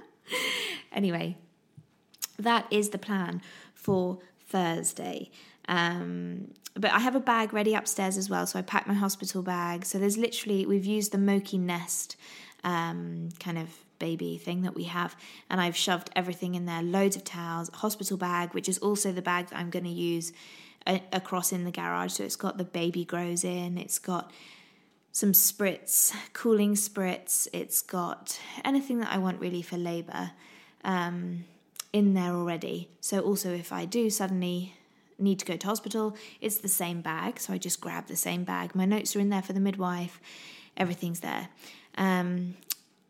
anyway, 0.92 1.38
that 2.38 2.66
is 2.70 2.90
the 2.90 2.98
plan 2.98 3.40
for 3.74 4.18
Thursday. 4.48 5.30
Um, 5.68 6.52
but 6.74 6.90
I 6.90 7.00
have 7.00 7.14
a 7.14 7.20
bag 7.20 7.52
ready 7.52 7.74
upstairs 7.74 8.16
as 8.16 8.30
well. 8.30 8.46
So 8.46 8.58
I 8.58 8.62
packed 8.62 8.86
my 8.86 8.94
hospital 8.94 9.42
bag. 9.42 9.84
So 9.84 9.98
there's 9.98 10.16
literally, 10.16 10.66
we've 10.66 10.86
used 10.86 11.12
the 11.12 11.18
Moki 11.18 11.58
Nest 11.58 12.16
um, 12.64 13.28
kind 13.38 13.58
of 13.58 13.68
baby 13.98 14.38
thing 14.38 14.62
that 14.62 14.74
we 14.74 14.84
have, 14.84 15.14
and 15.48 15.60
I've 15.60 15.76
shoved 15.76 16.10
everything 16.16 16.54
in 16.56 16.66
there 16.66 16.82
loads 16.82 17.16
of 17.16 17.24
towels, 17.24 17.70
hospital 17.74 18.16
bag, 18.16 18.54
which 18.54 18.68
is 18.68 18.78
also 18.78 19.12
the 19.12 19.22
bag 19.22 19.48
that 19.48 19.58
I'm 19.58 19.70
going 19.70 19.84
to 19.84 19.90
use 19.90 20.32
a- 20.86 21.02
across 21.12 21.52
in 21.52 21.64
the 21.64 21.70
garage. 21.70 22.14
So 22.14 22.24
it's 22.24 22.36
got 22.36 22.58
the 22.58 22.64
baby 22.64 23.04
grows 23.04 23.44
in, 23.44 23.78
it's 23.78 23.98
got 23.98 24.32
some 25.12 25.32
spritz, 25.32 26.14
cooling 26.32 26.74
spritz, 26.74 27.46
it's 27.52 27.82
got 27.82 28.40
anything 28.64 28.98
that 29.00 29.12
I 29.12 29.18
want 29.18 29.40
really 29.40 29.62
for 29.62 29.76
labour 29.76 30.32
um, 30.82 31.44
in 31.92 32.14
there 32.14 32.32
already. 32.32 32.88
So 33.00 33.20
also, 33.20 33.52
if 33.52 33.72
I 33.72 33.84
do 33.84 34.08
suddenly 34.08 34.74
need 35.20 35.38
to 35.38 35.44
go 35.44 35.56
to 35.56 35.66
hospital, 35.66 36.16
it's 36.40 36.58
the 36.58 36.68
same 36.68 37.00
bag. 37.00 37.38
So 37.38 37.52
I 37.52 37.58
just 37.58 37.80
grab 37.80 38.06
the 38.06 38.16
same 38.16 38.44
bag. 38.44 38.74
My 38.74 38.84
notes 38.84 39.14
are 39.14 39.20
in 39.20 39.30
there 39.30 39.42
for 39.42 39.52
the 39.52 39.60
midwife, 39.60 40.20
everything's 40.76 41.20
there. 41.20 41.48
Um, 41.96 42.56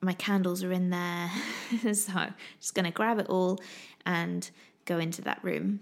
my 0.01 0.15
candles 0.15 0.63
are 0.65 0.73
in 0.73 0.91
there. 0.91 1.31
so 1.95 2.13
I'm 2.15 2.35
just 2.61 2.75
going 2.75 2.87
to 2.87 2.91
grab 2.91 3.19
it 3.19 3.27
all 3.29 3.61
and 4.07 4.49
go 4.85 4.99
into 4.99 5.23
that 5.23 5.43
room. 5.43 5.81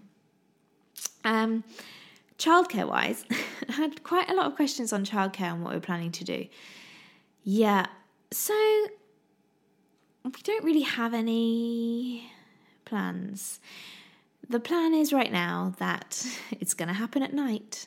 Um, 1.25 1.65
childcare 2.39 2.89
wise, 2.89 3.25
I 3.69 3.73
had 3.73 4.03
quite 4.03 4.31
a 4.31 4.35
lot 4.35 4.47
of 4.47 4.57
questions 4.57 4.93
on 4.93 5.05
childcare 5.05 5.53
and 5.53 5.63
what 5.63 5.75
we're 5.75 5.81
planning 5.81 6.13
to 6.13 6.25
do. 6.25 6.47
Yeah, 7.45 7.87
so 8.31 8.55
we 10.25 10.33
don't 10.43 10.65
really 10.65 10.83
have 10.83 11.15
any 11.15 12.31
plans. 12.85 13.61
The 14.51 14.61
plan 14.61 14.95
is 14.95 15.13
right 15.13 15.31
now 15.31 15.75
that 15.79 16.27
it's 16.53 16.75
going 16.75 16.89
to 16.89 16.95
happen 16.95 17.23
at 17.23 17.35
night 17.35 17.87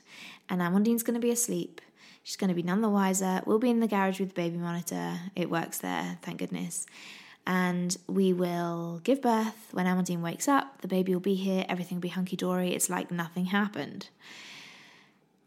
and 0.50 0.62
Amandine's 0.62 1.04
going 1.04 1.16
to 1.16 1.20
be 1.20 1.32
asleep. 1.32 1.82
She's 2.24 2.36
going 2.36 2.50
to 2.50 2.56
be 2.56 2.62
none 2.62 2.82
the 2.82 2.90
wiser. 2.90 3.42
We'll 3.46 3.58
be 3.58 3.72
in 3.72 3.80
the 3.80 3.88
garage 3.88 4.20
with 4.20 4.30
the 4.30 4.36
baby 4.36 4.58
monitor. 4.58 5.20
It 5.36 5.50
works 5.50 5.80
there, 5.80 6.20
thank 6.22 6.38
goodness. 6.38 6.86
And 7.48 7.98
we 8.08 8.32
will 8.32 9.02
give 9.04 9.24
birth. 9.24 9.70
When 9.72 9.88
Amandine 9.88 10.22
wakes 10.22 10.48
up, 10.48 10.82
the 10.82 10.88
baby 10.88 11.14
will 11.14 11.20
be 11.20 11.34
here. 11.34 11.66
Everything 11.68 11.98
will 11.98 12.04
be 12.04 12.10
hunky 12.10 12.36
dory. 12.36 12.76
It's 12.76 12.92
like 12.92 13.10
nothing 13.10 13.46
happened. 13.46 14.10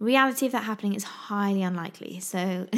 Reality 0.00 0.46
of 0.46 0.53
that 0.53 0.64
happening 0.64 0.94
is 0.94 1.05
highly 1.05 1.62
unlikely. 1.62 2.18
So 2.18 2.66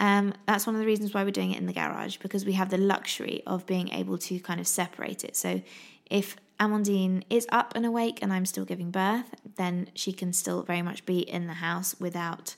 Um, 0.00 0.32
that's 0.46 0.66
one 0.66 0.74
of 0.74 0.80
the 0.80 0.86
reasons 0.86 1.12
why 1.12 1.24
we're 1.24 1.30
doing 1.30 1.52
it 1.52 1.58
in 1.58 1.66
the 1.66 1.74
garage 1.74 2.16
because 2.16 2.46
we 2.46 2.54
have 2.54 2.70
the 2.70 2.78
luxury 2.78 3.42
of 3.46 3.66
being 3.66 3.90
able 3.90 4.16
to 4.16 4.40
kind 4.40 4.58
of 4.58 4.66
separate 4.66 5.24
it. 5.24 5.36
So 5.36 5.60
if 6.10 6.36
Amandine 6.60 7.24
is 7.30 7.46
up 7.50 7.72
and 7.74 7.86
awake 7.86 8.18
and 8.20 8.32
I'm 8.32 8.44
still 8.44 8.66
giving 8.66 8.90
birth, 8.90 9.34
then 9.56 9.88
she 9.94 10.12
can 10.12 10.32
still 10.34 10.62
very 10.62 10.82
much 10.82 11.06
be 11.06 11.20
in 11.20 11.46
the 11.46 11.54
house 11.54 11.96
without 11.98 12.54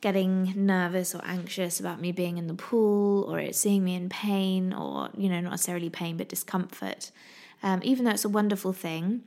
getting 0.00 0.52
nervous 0.56 1.14
or 1.14 1.20
anxious 1.24 1.78
about 1.78 2.00
me 2.00 2.12
being 2.12 2.38
in 2.38 2.46
the 2.46 2.54
pool 2.54 3.22
or 3.24 3.52
seeing 3.52 3.84
me 3.84 3.94
in 3.94 4.08
pain 4.08 4.72
or, 4.72 5.10
you 5.16 5.28
know, 5.28 5.40
not 5.40 5.50
necessarily 5.50 5.90
pain 5.90 6.16
but 6.16 6.28
discomfort. 6.28 7.10
Um, 7.62 7.80
even 7.84 8.04
though 8.04 8.12
it's 8.12 8.24
a 8.24 8.28
wonderful 8.30 8.72
thing, 8.72 9.22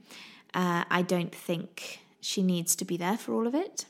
uh, 0.53 0.83
I 0.89 1.03
don't 1.03 1.33
think 1.33 2.01
she 2.19 2.41
needs 2.41 2.75
to 2.75 2.85
be 2.85 2.97
there 2.97 3.17
for 3.17 3.33
all 3.33 3.47
of 3.47 3.55
it. 3.55 3.85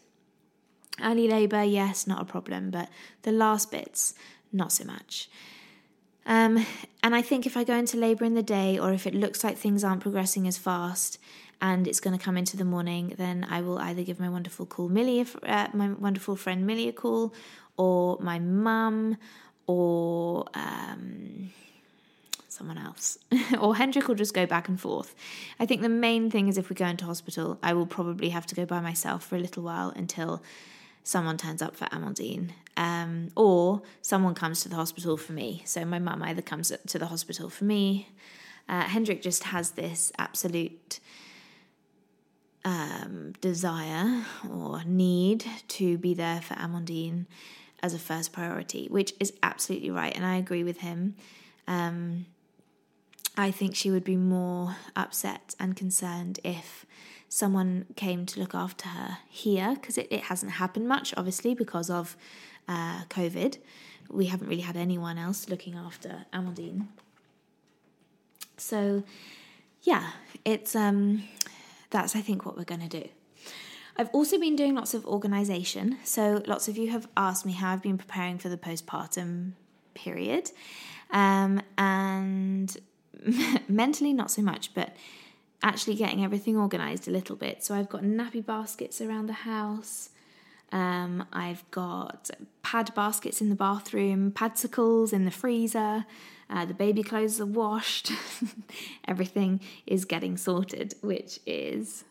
Early 1.02 1.28
labour, 1.28 1.64
yes, 1.64 2.08
not 2.08 2.22
a 2.22 2.26
problem, 2.26 2.72
but 2.72 2.90
the 3.22 3.32
last 3.32 3.72
bits, 3.72 4.14
not 4.52 4.72
so 4.72 4.84
much. 4.84 5.30
Um, 6.28 6.66
and 7.02 7.16
I 7.16 7.22
think 7.22 7.46
if 7.46 7.56
I 7.56 7.64
go 7.64 7.74
into 7.74 7.98
labour 7.98 8.26
in 8.26 8.36
the 8.36 8.44
day, 8.44 8.78
or 8.78 8.92
if 8.92 9.08
it 9.08 9.16
looks 9.16 9.44
like 9.44 9.58
things 9.58 9.84
aren't 9.84 10.02
progressing 10.02 10.46
as 10.48 10.58
fast, 10.58 11.18
and 11.62 11.88
it's 11.88 12.00
going 12.00 12.16
to 12.16 12.24
come 12.24 12.38
into 12.38 12.58
the 12.58 12.66
morning, 12.66 13.16
then 13.18 13.48
I 13.50 13.62
will 13.62 13.80
either 13.80 14.04
give 14.04 14.20
my 14.20 14.30
wonderful 14.30 14.66
call 14.66 14.90
Millie, 14.90 15.26
uh, 15.44 15.68
my 15.74 15.90
wonderful 15.90 16.36
friend 16.36 16.68
Millie, 16.68 16.90
a 16.90 16.94
call, 16.94 17.34
or 17.78 18.18
my 18.20 18.40
mum, 18.40 19.18
or 19.66 20.46
um, 20.54 21.52
someone 22.50 22.78
else, 22.78 23.18
or 23.62 23.76
Hendrik 23.76 24.08
will 24.08 24.16
just 24.16 24.34
go 24.34 24.46
back 24.46 24.68
and 24.68 24.80
forth. 24.80 25.16
I 25.60 25.66
think 25.66 25.82
the 25.82 25.90
main 25.90 26.30
thing 26.30 26.50
is 26.50 26.58
if 26.58 26.70
we 26.70 26.76
go 26.76 26.86
into 26.86 27.06
hospital, 27.06 27.58
I 27.64 27.74
will 27.74 27.88
probably 27.88 28.30
have 28.30 28.46
to 28.48 28.56
go 28.56 28.66
by 28.66 28.82
myself 28.82 29.26
for 29.26 29.38
a 29.38 29.40
little 29.40 29.64
while 29.64 29.90
until 29.96 30.44
someone 31.08 31.38
turns 31.38 31.62
up 31.62 31.74
for 31.74 31.86
Amandine, 31.86 32.50
um, 32.76 33.30
or 33.38 33.82
someone 34.02 34.36
comes 34.36 34.62
to 34.62 34.68
the 34.68 34.76
hospital 34.76 35.16
for 35.16 35.32
me. 35.32 35.62
So 35.64 35.86
my 35.86 36.00
mum 36.00 36.22
either 36.22 36.42
comes 36.42 36.70
to 36.86 37.00
the 37.00 37.06
hospital 37.06 37.50
for 37.50 37.64
me. 37.64 38.10
Uh, 38.68 38.82
Hendrik 38.82 39.22
just 39.22 39.46
has 39.46 39.72
this 39.72 40.12
absolute 40.18 41.00
um, 42.66 43.32
desire 43.40 44.26
or 44.52 44.84
need 44.84 45.46
to 45.70 45.98
be 45.98 46.14
there 46.14 46.42
for 46.42 46.56
Amandine 46.56 47.26
as 47.82 47.94
a 47.94 48.00
first 48.00 48.34
priority, 48.34 48.88
which 48.90 49.14
is 49.18 49.32
absolutely 49.42 49.90
right, 49.90 50.14
and 50.14 50.26
I 50.26 50.36
agree 50.36 50.66
with 50.66 50.80
him. 50.80 51.16
Um, 51.70 52.26
I 53.38 53.52
think 53.52 53.78
she 53.78 53.92
would 53.92 54.04
be 54.04 54.18
more 54.18 54.76
upset 54.94 55.56
and 55.58 55.74
concerned 55.74 56.42
if 56.44 56.86
someone 57.30 57.86
came 57.96 58.26
to 58.26 58.40
look 58.40 58.56
after 58.56 58.90
her 58.90 59.20
here 59.30 59.76
because 59.76 59.98
it, 59.98 60.08
it 60.10 60.24
hasn't 60.24 60.54
happened 60.54 60.88
much, 60.88 61.14
obviously, 61.18 61.54
because 61.54 61.90
of 61.90 62.16
uh, 62.68 63.04
COVID. 63.10 63.58
We 64.10 64.28
haven't 64.28 64.48
really 64.48 64.62
had 64.62 64.78
anyone 64.78 65.18
else 65.18 65.50
looking 65.50 65.76
after 65.76 66.26
Amandine. 66.34 66.88
So, 68.58 69.04
yeah, 69.84 70.12
it's 70.46 70.76
um, 70.76 71.24
that's 71.90 72.16
I 72.16 72.22
think 72.22 72.46
what 72.46 72.58
we're 72.58 72.64
going 72.64 72.88
to 72.88 73.02
do. 73.02 73.10
I've 73.98 74.10
also 74.10 74.40
been 74.40 74.56
doing 74.56 74.76
lots 74.76 74.94
of 74.94 75.06
organisation. 75.06 75.98
So, 76.04 76.44
lots 76.46 76.68
of 76.68 76.78
you 76.78 76.92
have 76.92 77.08
asked 77.18 77.46
me 77.46 77.54
how 77.54 77.74
I've 77.74 77.82
been 77.82 77.98
preparing 77.98 78.38
for 78.38 78.50
the 78.50 78.58
postpartum 78.58 79.54
period. 79.94 80.52
Um, 81.12 81.62
and 81.78 82.76
mentally, 83.68 84.14
not 84.14 84.32
so 84.32 84.42
much, 84.42 84.74
but 84.74 84.96
actually 85.64 85.96
getting 85.96 86.24
everything 86.24 86.58
organised 86.58 87.08
a 87.08 87.12
little 87.12 87.36
bit. 87.36 87.64
So 87.64 87.76
I've 87.76 87.90
got 87.90 88.02
nappy 88.02 88.46
baskets 88.46 89.02
around 89.02 89.28
the 89.28 89.34
house. 89.34 90.10
Um, 90.72 91.26
I've 91.32 91.70
got 91.72 92.30
pad 92.62 92.94
baskets 92.94 93.42
in 93.42 93.50
the 93.50 93.56
bathroom, 93.56 94.32
padsicles 94.32 95.14
in 95.14 95.26
the 95.26 95.32
freezer. 95.32 96.06
Uh, 96.50 96.66
the 96.66 96.74
baby 96.74 97.04
clothes 97.04 97.40
are 97.40 97.46
washed. 97.46 98.12
Everything 99.08 99.60
is 99.86 100.06
getting 100.06 100.38
sorted, 100.38 100.96
which 101.02 101.40
is 101.46 102.04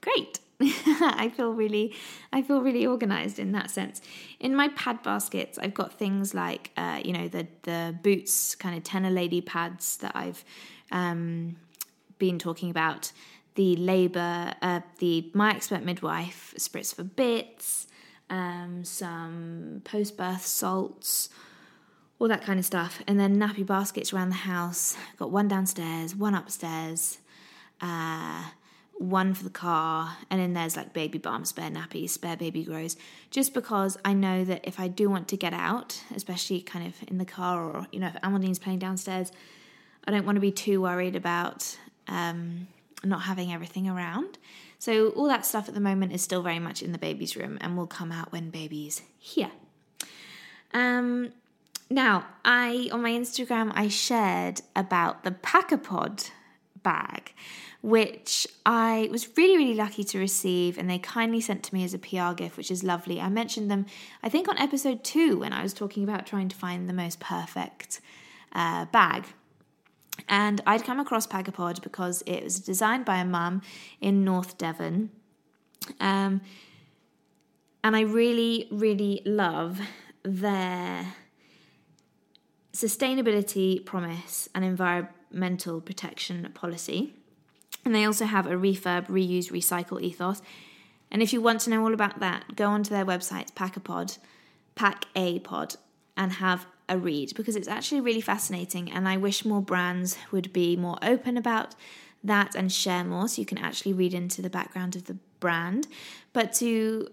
great. 0.00 0.40
I 0.60 1.32
feel 1.34 1.52
really, 1.52 1.94
I 2.32 2.42
feel 2.42 2.60
really 2.60 2.86
organised 2.86 3.38
in 3.38 3.52
that 3.52 3.70
sense. 3.70 4.02
In 4.38 4.54
my 4.54 4.68
pad 4.68 5.02
baskets, 5.02 5.58
I've 5.58 5.72
got 5.72 5.94
things 5.94 6.34
like, 6.34 6.70
uh, 6.76 7.00
you 7.02 7.14
know, 7.14 7.28
the 7.28 7.46
the 7.62 7.96
boots, 8.02 8.54
kind 8.54 8.76
of 8.76 8.82
Tena 8.82 9.12
Lady 9.12 9.40
pads 9.40 9.96
that 9.98 10.12
I've 10.14 10.44
um, 10.92 11.56
been 12.20 12.38
talking 12.38 12.70
about 12.70 13.10
the 13.56 13.74
labour, 13.74 14.54
uh, 14.62 14.80
the 14.98 15.28
My 15.34 15.50
Expert 15.50 15.82
Midwife 15.82 16.54
spritz 16.56 16.94
for 16.94 17.02
bits, 17.02 17.88
um, 18.30 18.84
some 18.84 19.82
post 19.84 20.16
birth 20.16 20.46
salts, 20.46 21.30
all 22.20 22.28
that 22.28 22.42
kind 22.42 22.60
of 22.60 22.64
stuff. 22.64 23.02
And 23.08 23.18
then 23.18 23.36
nappy 23.36 23.66
baskets 23.66 24.12
around 24.12 24.28
the 24.28 24.36
house. 24.36 24.96
Got 25.18 25.32
one 25.32 25.48
downstairs, 25.48 26.14
one 26.14 26.34
upstairs, 26.34 27.18
uh, 27.80 28.44
one 29.00 29.32
for 29.32 29.44
the 29.44 29.50
car, 29.50 30.18
and 30.28 30.38
then 30.38 30.52
there's 30.52 30.76
like 30.76 30.92
baby 30.92 31.16
balm, 31.16 31.46
spare 31.46 31.70
nappies, 31.70 32.10
spare 32.10 32.36
baby 32.36 32.62
grows. 32.62 32.96
Just 33.30 33.54
because 33.54 33.96
I 34.04 34.12
know 34.12 34.44
that 34.44 34.60
if 34.64 34.78
I 34.78 34.88
do 34.88 35.08
want 35.08 35.26
to 35.28 35.38
get 35.38 35.54
out, 35.54 36.02
especially 36.14 36.60
kind 36.60 36.86
of 36.86 36.94
in 37.08 37.16
the 37.16 37.24
car 37.24 37.64
or, 37.64 37.86
you 37.92 37.98
know, 37.98 38.08
if 38.08 38.14
Amandine's 38.22 38.58
playing 38.58 38.78
downstairs, 38.78 39.32
I 40.04 40.10
don't 40.10 40.26
want 40.26 40.36
to 40.36 40.40
be 40.40 40.52
too 40.52 40.82
worried 40.82 41.16
about 41.16 41.78
um, 42.10 42.66
not 43.02 43.22
having 43.22 43.52
everything 43.52 43.88
around. 43.88 44.36
So 44.78 45.10
all 45.10 45.28
that 45.28 45.46
stuff 45.46 45.68
at 45.68 45.74
the 45.74 45.80
moment 45.80 46.12
is 46.12 46.22
still 46.22 46.42
very 46.42 46.58
much 46.58 46.82
in 46.82 46.92
the 46.92 46.98
baby's 46.98 47.36
room 47.36 47.58
and 47.60 47.76
will 47.76 47.86
come 47.86 48.12
out 48.12 48.32
when 48.32 48.50
baby's 48.50 49.02
here. 49.18 49.50
Um, 50.72 51.32
now, 51.88 52.26
I 52.44 52.88
on 52.92 53.02
my 53.02 53.10
Instagram 53.10 53.72
I 53.74 53.88
shared 53.88 54.62
about 54.76 55.24
the 55.24 55.32
Packapod 55.32 56.30
bag, 56.82 57.34
which 57.82 58.46
I 58.64 59.08
was 59.10 59.36
really 59.36 59.56
really 59.56 59.74
lucky 59.74 60.04
to 60.04 60.18
receive, 60.18 60.78
and 60.78 60.88
they 60.88 60.98
kindly 60.98 61.40
sent 61.40 61.64
to 61.64 61.74
me 61.74 61.84
as 61.84 61.92
a 61.92 61.98
PR 61.98 62.32
gift, 62.32 62.56
which 62.56 62.70
is 62.70 62.84
lovely. 62.84 63.20
I 63.20 63.28
mentioned 63.28 63.70
them, 63.70 63.86
I 64.22 64.28
think, 64.28 64.48
on 64.48 64.56
episode 64.56 65.02
two 65.02 65.40
when 65.40 65.52
I 65.52 65.62
was 65.62 65.74
talking 65.74 66.04
about 66.04 66.26
trying 66.26 66.48
to 66.48 66.56
find 66.56 66.88
the 66.88 66.94
most 66.94 67.18
perfect 67.18 68.00
uh, 68.52 68.84
bag 68.86 69.24
and 70.28 70.60
I'd 70.66 70.84
come 70.84 71.00
across 71.00 71.26
Packapod 71.26 71.82
because 71.82 72.22
it 72.26 72.44
was 72.44 72.60
designed 72.60 73.04
by 73.04 73.18
a 73.18 73.24
mum 73.24 73.62
in 74.00 74.24
North 74.24 74.58
Devon. 74.58 75.10
Um, 76.00 76.40
and 77.82 77.96
I 77.96 78.02
really, 78.02 78.68
really 78.70 79.22
love 79.24 79.80
their 80.22 81.14
sustainability 82.72 83.84
promise 83.84 84.48
and 84.54 84.64
environmental 84.64 85.80
protection 85.80 86.50
policy. 86.54 87.14
And 87.84 87.94
they 87.94 88.04
also 88.04 88.26
have 88.26 88.46
a 88.46 88.54
refurb, 88.54 89.06
reuse, 89.06 89.50
recycle 89.50 90.00
ethos. 90.00 90.42
And 91.10 91.22
if 91.22 91.32
you 91.32 91.40
want 91.40 91.60
to 91.62 91.70
know 91.70 91.82
all 91.82 91.94
about 91.94 92.20
that, 92.20 92.54
go 92.56 92.66
onto 92.66 92.90
their 92.90 93.06
website, 93.06 93.52
Packapod, 93.54 94.18
Pack 94.74 95.06
A 95.16 95.38
Pod, 95.40 95.76
and 96.16 96.32
have 96.32 96.66
a 96.90 96.98
read 96.98 97.32
because 97.34 97.56
it's 97.56 97.68
actually 97.68 98.02
really 98.02 98.20
fascinating. 98.20 98.90
And 98.90 99.08
I 99.08 99.16
wish 99.16 99.44
more 99.44 99.62
brands 99.62 100.18
would 100.32 100.52
be 100.52 100.76
more 100.76 100.98
open 101.00 101.38
about 101.38 101.74
that 102.22 102.54
and 102.54 102.70
share 102.70 103.04
more 103.04 103.28
so 103.28 103.40
you 103.40 103.46
can 103.46 103.58
actually 103.58 103.94
read 103.94 104.12
into 104.12 104.42
the 104.42 104.50
background 104.50 104.96
of 104.96 105.04
the 105.04 105.16
brand. 105.38 105.86
But 106.34 106.52
to 106.54 107.08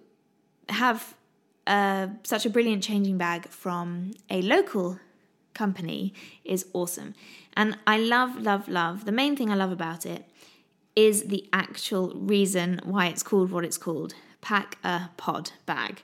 have 0.68 1.16
uh, 1.66 2.08
such 2.24 2.46
a 2.46 2.50
brilliant 2.50 2.84
changing 2.84 3.18
bag 3.18 3.48
from 3.50 4.12
a 4.30 4.42
local 4.42 5.00
company 5.54 6.14
is 6.44 6.66
awesome. 6.74 7.14
And 7.56 7.78
I 7.88 7.98
love, 7.98 8.42
love, 8.42 8.68
love. 8.68 9.06
The 9.06 9.12
main 9.12 9.36
thing 9.36 9.50
I 9.50 9.56
love 9.56 9.72
about 9.72 10.06
it 10.06 10.26
is 10.96 11.26
the 11.26 11.48
actual 11.54 12.14
reason 12.16 12.82
why 12.84 13.08
it's 13.08 13.24
called 13.24 13.52
what 13.52 13.64
it's 13.64 13.78
called 13.78 14.16
Pack 14.42 14.78
a 14.84 15.10
Pod 15.18 15.52
bag. 15.66 16.02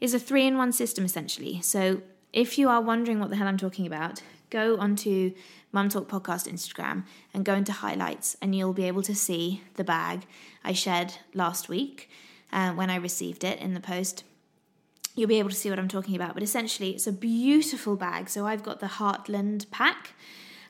It's 0.00 0.12
a 0.12 0.18
three 0.18 0.46
in 0.46 0.58
one 0.58 0.72
system 0.72 1.04
essentially. 1.04 1.60
So 1.62 2.02
if 2.36 2.58
you 2.58 2.68
are 2.68 2.82
wondering 2.82 3.18
what 3.18 3.30
the 3.30 3.36
hell 3.36 3.48
I'm 3.48 3.56
talking 3.56 3.86
about, 3.86 4.20
go 4.50 4.76
onto 4.76 5.32
Mum 5.72 5.88
Talk 5.88 6.06
Podcast 6.06 6.46
Instagram 6.46 7.04
and 7.32 7.46
go 7.46 7.54
into 7.54 7.72
highlights, 7.72 8.36
and 8.42 8.54
you'll 8.54 8.74
be 8.74 8.86
able 8.86 9.00
to 9.02 9.14
see 9.14 9.62
the 9.74 9.84
bag 9.84 10.26
I 10.62 10.74
shared 10.74 11.14
last 11.32 11.70
week 11.70 12.10
uh, 12.52 12.72
when 12.72 12.90
I 12.90 12.96
received 12.96 13.42
it 13.42 13.58
in 13.58 13.72
the 13.72 13.80
post. 13.80 14.22
You'll 15.14 15.30
be 15.30 15.38
able 15.38 15.48
to 15.48 15.56
see 15.56 15.70
what 15.70 15.78
I'm 15.78 15.88
talking 15.88 16.14
about. 16.14 16.34
But 16.34 16.42
essentially, 16.42 16.90
it's 16.90 17.06
a 17.06 17.12
beautiful 17.12 17.96
bag. 17.96 18.28
So 18.28 18.46
I've 18.46 18.62
got 18.62 18.80
the 18.80 18.86
Heartland 18.86 19.70
pack, 19.70 20.12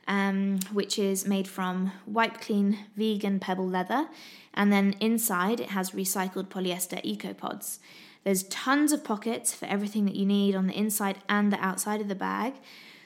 um, 0.06 0.60
which 0.72 1.00
is 1.00 1.26
made 1.26 1.48
from 1.48 1.90
wipe 2.06 2.40
clean 2.40 2.78
vegan 2.94 3.40
pebble 3.40 3.68
leather. 3.68 4.06
And 4.54 4.72
then 4.72 4.94
inside, 5.00 5.58
it 5.58 5.70
has 5.70 5.90
recycled 5.90 6.46
polyester 6.46 7.00
eco 7.02 7.34
pods. 7.34 7.80
There's 8.26 8.42
tons 8.42 8.90
of 8.90 9.04
pockets 9.04 9.54
for 9.54 9.66
everything 9.66 10.04
that 10.06 10.16
you 10.16 10.26
need 10.26 10.56
on 10.56 10.66
the 10.66 10.76
inside 10.76 11.18
and 11.28 11.52
the 11.52 11.64
outside 11.64 12.00
of 12.00 12.08
the 12.08 12.16
bag. 12.16 12.54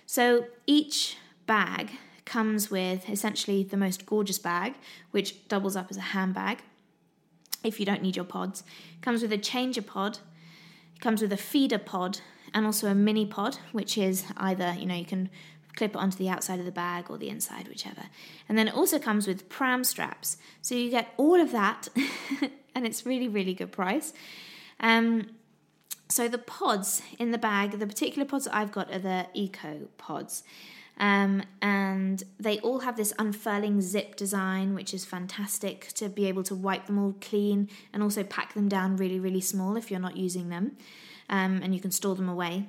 So 0.07 0.47
each 0.67 1.19
bag 1.45 1.91
comes 2.25 2.71
with 2.71 3.07
essentially 3.07 3.63
the 3.63 3.77
most 3.77 4.07
gorgeous 4.07 4.39
bag, 4.39 4.77
which 5.11 5.47
doubles 5.47 5.77
up 5.77 5.89
as 5.91 5.99
a 5.99 6.13
handbag 6.17 6.63
if 7.63 7.79
you 7.79 7.85
don't 7.85 8.01
need 8.01 8.17
your 8.17 8.25
pods. 8.25 8.65
Comes 9.03 9.21
with 9.21 9.31
a 9.31 9.37
changer 9.37 9.83
pod, 9.83 10.21
it 10.97 11.03
comes 11.03 11.21
with 11.21 11.35
a 11.35 11.37
feeder 11.37 11.79
pod, 11.79 12.21
and 12.55 12.65
also 12.65 12.87
a 12.87 12.95
mini 12.95 13.27
pod, 13.27 13.59
which 13.73 13.99
is 13.99 14.25
either, 14.39 14.75
you 14.79 14.87
know, 14.87 14.95
you 14.95 15.05
can 15.05 15.29
clip 15.77 15.91
it 15.91 15.99
onto 15.99 16.17
the 16.17 16.31
outside 16.31 16.61
of 16.61 16.65
the 16.65 16.73
bag 16.73 17.11
or 17.11 17.19
the 17.19 17.29
inside, 17.29 17.69
whichever. 17.69 18.05
And 18.49 18.57
then 18.57 18.69
it 18.69 18.75
also 18.75 18.99
comes 18.99 19.27
with 19.27 19.51
pram 19.51 19.85
straps. 19.85 20.39
So 20.63 20.75
you 20.75 20.89
get 20.89 21.13
all 21.19 21.39
of 21.39 21.53
that, 21.53 21.89
and 22.75 22.87
it's 22.87 23.05
really, 23.05 23.29
really 23.29 23.53
good 23.53 23.71
price. 23.71 24.15
Um, 24.81 25.31
so 26.09 26.27
the 26.27 26.39
pods 26.39 27.03
in 27.19 27.31
the 27.31 27.39
bag, 27.39 27.79
the 27.79 27.87
particular 27.87 28.27
pods 28.27 28.47
that 28.47 28.55
I've 28.57 28.73
got 28.73 28.93
are 28.93 28.99
the 28.99 29.27
Eco 29.35 29.89
pods. 29.97 30.43
Um, 30.99 31.43
and 31.63 32.23
they 32.39 32.59
all 32.59 32.81
have 32.81 32.97
this 32.97 33.15
unfurling 33.19 33.81
zip 33.81 34.17
design, 34.17 34.75
which 34.75 34.93
is 34.93 35.05
fantastic 35.05 35.89
to 35.95 36.11
be 36.11 36.27
able 36.27 36.43
to 36.43 36.55
wipe 36.55 36.87
them 36.87 36.99
all 36.99 37.15
clean 37.23 37.71
and 37.93 38.03
also 38.03 38.23
pack 38.23 38.53
them 38.53 38.69
down 38.69 38.97
really, 38.97 39.19
really 39.19 39.41
small 39.41 39.77
if 39.77 39.91
you're 39.91 40.01
not 40.01 40.19
using 40.19 40.51
them. 40.51 40.77
Um, 41.31 41.61
and 41.63 41.75
you 41.75 41.81
can 41.81 41.91
store 41.91 42.17
them 42.17 42.29
away. 42.29 42.69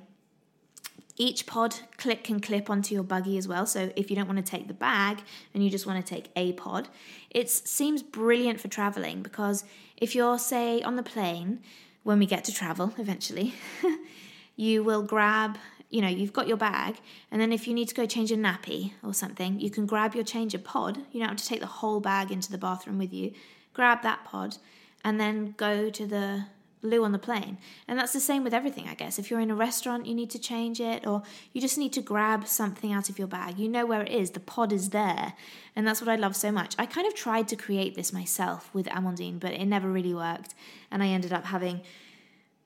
Each 1.18 1.44
pod 1.46 1.74
click 1.98 2.24
can 2.24 2.40
clip 2.40 2.70
onto 2.70 2.94
your 2.94 3.02
buggy 3.02 3.36
as 3.36 3.46
well. 3.46 3.66
So 3.66 3.92
if 3.96 4.08
you 4.08 4.16
don't 4.16 4.28
want 4.28 4.38
to 4.38 4.50
take 4.50 4.66
the 4.66 4.74
bag 4.74 5.22
and 5.52 5.62
you 5.62 5.68
just 5.68 5.86
want 5.86 6.04
to 6.04 6.14
take 6.14 6.30
a 6.34 6.52
pod, 6.52 6.88
it 7.28 7.50
seems 7.50 8.02
brilliant 8.02 8.60
for 8.60 8.68
traveling 8.68 9.22
because 9.22 9.64
if 9.98 10.14
you're, 10.14 10.38
say, 10.38 10.80
on 10.80 10.96
the 10.96 11.02
plane, 11.02 11.60
when 12.02 12.18
we 12.18 12.26
get 12.26 12.44
to 12.44 12.52
travel 12.52 12.92
eventually, 12.98 13.54
you 14.56 14.82
will 14.82 15.02
grab 15.02 15.58
you 15.92 16.00
know, 16.00 16.08
you've 16.08 16.32
got 16.32 16.48
your 16.48 16.56
bag, 16.56 16.96
and 17.30 17.38
then 17.38 17.52
if 17.52 17.68
you 17.68 17.74
need 17.74 17.86
to 17.86 17.94
go 17.94 18.06
change 18.06 18.32
a 18.32 18.34
nappy 18.34 18.92
or 19.04 19.12
something, 19.12 19.60
you 19.60 19.68
can 19.68 19.84
grab 19.84 20.14
your 20.14 20.24
change 20.24 20.54
a 20.54 20.58
pod. 20.58 20.96
You 21.12 21.20
don't 21.20 21.28
have 21.28 21.36
to 21.36 21.46
take 21.46 21.60
the 21.60 21.66
whole 21.66 22.00
bag 22.00 22.32
into 22.32 22.50
the 22.50 22.56
bathroom 22.56 22.96
with 22.96 23.12
you. 23.12 23.32
Grab 23.74 24.02
that 24.02 24.24
pod, 24.24 24.56
and 25.04 25.20
then 25.20 25.54
go 25.58 25.90
to 25.90 26.06
the 26.06 26.46
loo 26.82 27.04
on 27.04 27.12
the 27.12 27.18
plane. 27.18 27.58
And 27.86 27.98
that's 27.98 28.12
the 28.12 28.20
same 28.20 28.42
with 28.44 28.52
everything, 28.52 28.88
I 28.88 28.94
guess. 28.94 29.18
If 29.18 29.30
you're 29.30 29.40
in 29.40 29.50
a 29.50 29.54
restaurant, 29.54 30.06
you 30.06 30.14
need 30.14 30.30
to 30.30 30.38
change 30.38 30.80
it, 30.80 31.06
or 31.06 31.22
you 31.52 31.60
just 31.60 31.78
need 31.78 31.92
to 31.94 32.02
grab 32.02 32.46
something 32.46 32.92
out 32.92 33.08
of 33.08 33.18
your 33.18 33.28
bag. 33.28 33.58
You 33.58 33.68
know 33.68 33.86
where 33.86 34.02
it 34.02 34.10
is, 34.10 34.32
the 34.32 34.40
pod 34.40 34.72
is 34.72 34.90
there. 34.90 35.34
And 35.74 35.86
that's 35.86 36.00
what 36.00 36.08
I 36.08 36.16
love 36.16 36.36
so 36.36 36.50
much. 36.50 36.74
I 36.78 36.86
kind 36.86 37.06
of 37.06 37.14
tried 37.14 37.48
to 37.48 37.56
create 37.56 37.94
this 37.94 38.12
myself 38.12 38.72
with 38.74 38.86
Amandine, 38.86 39.38
but 39.38 39.52
it 39.52 39.64
never 39.64 39.88
really 39.88 40.14
worked. 40.14 40.54
And 40.90 41.02
I 41.02 41.08
ended 41.08 41.32
up 41.32 41.46
having 41.46 41.80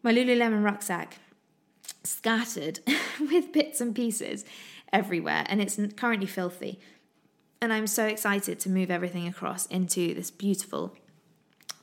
my 0.02 0.12
Lululemon 0.12 0.64
rucksack 0.64 1.18
scattered 2.02 2.80
with 3.20 3.52
bits 3.52 3.80
and 3.80 3.94
pieces 3.94 4.44
everywhere, 4.92 5.44
and 5.48 5.60
it's 5.60 5.78
currently 5.96 6.26
filthy. 6.26 6.80
And 7.60 7.72
I'm 7.72 7.86
so 7.86 8.06
excited 8.06 8.60
to 8.60 8.70
move 8.70 8.90
everything 8.90 9.26
across 9.26 9.66
into 9.66 10.14
this 10.14 10.30
beautiful 10.30 10.94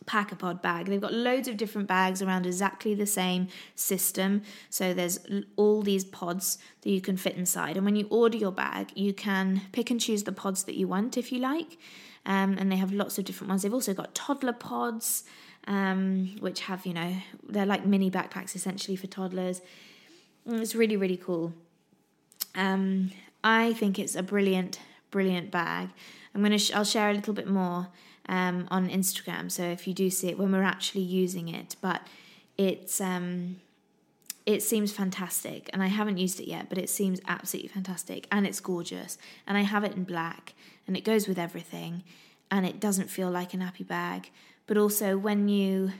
Pack-a-Pod 0.05 0.61
bag. 0.61 0.87
They've 0.87 1.01
got 1.01 1.13
loads 1.13 1.47
of 1.47 1.57
different 1.57 1.87
bags 1.87 2.21
around 2.21 2.45
exactly 2.45 2.93
the 2.93 3.05
same 3.05 3.47
system. 3.75 4.41
So 4.69 4.93
there's 4.93 5.19
all 5.55 5.81
these 5.81 6.03
pods 6.03 6.57
that 6.81 6.89
you 6.89 7.01
can 7.01 7.17
fit 7.17 7.35
inside. 7.35 7.77
And 7.77 7.85
when 7.85 7.95
you 7.95 8.07
order 8.09 8.37
your 8.37 8.51
bag, 8.51 8.91
you 8.95 9.13
can 9.13 9.61
pick 9.71 9.91
and 9.91 9.99
choose 9.99 10.23
the 10.23 10.31
pods 10.31 10.63
that 10.65 10.75
you 10.75 10.87
want 10.87 11.17
if 11.17 11.31
you 11.31 11.39
like. 11.39 11.77
Um, 12.25 12.57
and 12.57 12.71
they 12.71 12.77
have 12.77 12.93
lots 12.93 13.17
of 13.17 13.25
different 13.25 13.49
ones. 13.49 13.63
They've 13.63 13.73
also 13.73 13.93
got 13.93 14.15
toddler 14.15 14.53
pods, 14.53 15.23
um, 15.67 16.35
which 16.39 16.61
have, 16.61 16.85
you 16.85 16.93
know, 16.93 17.15
they're 17.47 17.65
like 17.65 17.85
mini 17.85 18.09
backpacks 18.09 18.55
essentially 18.55 18.95
for 18.95 19.07
toddlers. 19.07 19.61
Mm, 20.47 20.61
it's 20.61 20.75
really, 20.75 20.97
really 20.97 21.17
cool. 21.17 21.53
Um, 22.55 23.11
I 23.43 23.73
think 23.73 23.99
it's 23.99 24.15
a 24.15 24.23
brilliant, 24.23 24.79
brilliant 25.11 25.51
bag. 25.51 25.89
I'm 26.33 26.41
gonna, 26.41 26.57
sh- 26.57 26.71
I'll 26.73 26.83
share 26.85 27.09
a 27.09 27.13
little 27.13 27.33
bit 27.33 27.47
more 27.47 27.87
um, 28.29 28.67
on 28.71 28.89
Instagram. 28.89 29.51
So 29.51 29.63
if 29.63 29.87
you 29.87 29.93
do 29.93 30.09
see 30.09 30.29
it 30.29 30.37
when 30.37 30.51
we're 30.51 30.63
actually 30.63 31.01
using 31.01 31.49
it, 31.49 31.75
but 31.81 32.01
it's 32.57 33.01
um, 33.01 33.57
it 34.45 34.61
seems 34.61 34.91
fantastic, 34.91 35.69
and 35.73 35.81
I 35.81 35.87
haven't 35.87 36.17
used 36.17 36.39
it 36.39 36.47
yet, 36.47 36.67
but 36.69 36.77
it 36.77 36.89
seems 36.89 37.19
absolutely 37.27 37.69
fantastic, 37.69 38.27
and 38.31 38.45
it's 38.45 38.59
gorgeous, 38.59 39.17
and 39.47 39.57
I 39.57 39.61
have 39.61 39.83
it 39.83 39.95
in 39.95 40.03
black, 40.03 40.53
and 40.87 40.97
it 40.97 41.03
goes 41.03 41.27
with 41.27 41.39
everything, 41.39 42.03
and 42.51 42.65
it 42.65 42.79
doesn't 42.79 43.09
feel 43.09 43.31
like 43.31 43.53
a 43.53 43.57
nappy 43.57 43.87
bag. 43.87 44.31
But 44.67 44.77
also 44.77 45.17
when 45.17 45.49
you 45.49 45.91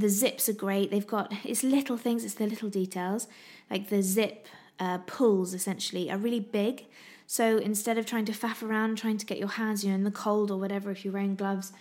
the 0.00 0.08
zips 0.08 0.48
are 0.48 0.54
great. 0.54 0.90
They've 0.90 1.06
got 1.06 1.32
it's 1.44 1.62
little 1.62 1.96
things, 1.96 2.24
it's 2.24 2.34
the 2.34 2.46
little 2.46 2.70
details. 2.70 3.28
Like 3.70 3.88
the 3.88 4.02
zip 4.02 4.46
uh, 4.78 4.98
pulls 5.06 5.54
essentially 5.54 6.10
are 6.10 6.18
really 6.18 6.40
big. 6.40 6.86
So 7.30 7.58
instead 7.58 7.96
of 7.96 8.06
trying 8.06 8.24
to 8.24 8.32
faff 8.32 8.60
around, 8.60 8.98
trying 8.98 9.16
to 9.18 9.24
get 9.24 9.38
your 9.38 9.50
hands, 9.50 9.84
you 9.84 9.90
know, 9.90 9.94
in 9.94 10.02
the 10.02 10.10
cold 10.10 10.50
or 10.50 10.58
whatever, 10.58 10.90
if 10.90 11.04
you're 11.04 11.14
wearing 11.14 11.36
gloves, 11.36 11.72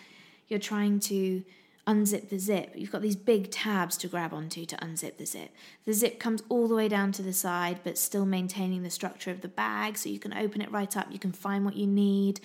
you're 0.48 0.60
trying 0.60 1.00
to 1.00 1.44
unzip 1.88 2.30
the 2.30 2.38
zip. 2.38 2.74
You've 2.76 2.92
got 2.92 3.02
these 3.02 3.16
big 3.16 3.50
tabs 3.50 3.98
to 3.98 4.08
grab 4.08 4.32
onto 4.32 4.64
to 4.68 4.76
unzip 4.76 5.18
the 5.18 5.26
zip. 5.26 5.50
The 5.86 5.94
zip 5.94 6.20
comes 6.20 6.44
all 6.50 6.68
the 6.68 6.76
way 6.76 6.88
down 6.88 7.12
to 7.14 7.24
the 7.24 7.34
side, 7.34 7.80
but 7.84 7.98
still 7.98 8.28
maintaining 8.28 8.84
the 8.84 8.92
structure 8.92 9.32
of 9.32 9.42
the 9.42 9.48
bag, 9.48 9.98
so 9.98 10.08
you 10.08 10.20
can 10.20 10.36
open 10.36 10.62
it 10.62 10.72
right 10.72 10.96
up. 10.96 11.08
You 11.10 11.18
can 11.18 11.32
find 11.32 11.66
what 11.66 11.76
you 11.76 11.88
need 11.88 12.42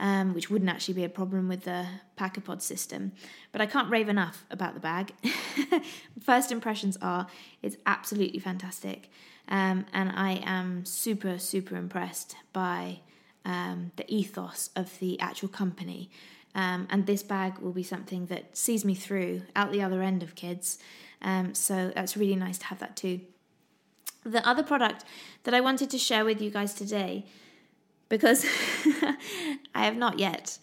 um, 0.00 0.32
which 0.34 0.50
wouldn't 0.50 0.70
actually 0.70 0.94
be 0.94 1.04
a 1.04 1.10
problem 1.10 1.46
with 1.46 1.64
the 1.64 1.86
Pack-a-Pod 2.16 2.62
system. 2.62 3.12
But 3.52 3.60
I 3.60 3.66
can't 3.66 3.90
rave 3.90 4.08
enough 4.08 4.44
about 4.50 4.74
the 4.74 4.80
bag. 4.80 5.12
First 6.20 6.50
impressions 6.50 6.96
are 7.02 7.26
it's 7.62 7.76
absolutely 7.86 8.40
fantastic. 8.40 9.10
Um, 9.50 9.86
and 9.92 10.10
I 10.10 10.42
am 10.44 10.84
super, 10.84 11.38
super 11.38 11.76
impressed 11.76 12.36
by 12.52 13.00
um, 13.44 13.90
the 13.96 14.04
ethos 14.12 14.70
of 14.76 14.98
the 15.00 15.18
actual 15.20 15.48
company. 15.48 16.10
Um, 16.54 16.86
and 16.90 17.06
this 17.06 17.22
bag 17.22 17.58
will 17.58 17.72
be 17.72 17.82
something 17.82 18.26
that 18.26 18.56
sees 18.56 18.84
me 18.84 18.94
through 18.94 19.42
out 19.54 19.72
the 19.72 19.82
other 19.82 20.02
end 20.02 20.22
of 20.22 20.34
kids. 20.34 20.78
Um, 21.22 21.54
so 21.54 21.92
that's 21.94 22.16
really 22.16 22.36
nice 22.36 22.58
to 22.58 22.66
have 22.66 22.78
that 22.78 22.96
too. 22.96 23.20
The 24.24 24.46
other 24.46 24.62
product 24.62 25.04
that 25.44 25.54
I 25.54 25.60
wanted 25.60 25.90
to 25.90 25.98
share 25.98 26.24
with 26.24 26.40
you 26.40 26.50
guys 26.50 26.74
today 26.74 27.24
because 28.08 28.44
I 29.74 29.84
have 29.84 29.96
not 29.96 30.18
yet 30.18 30.58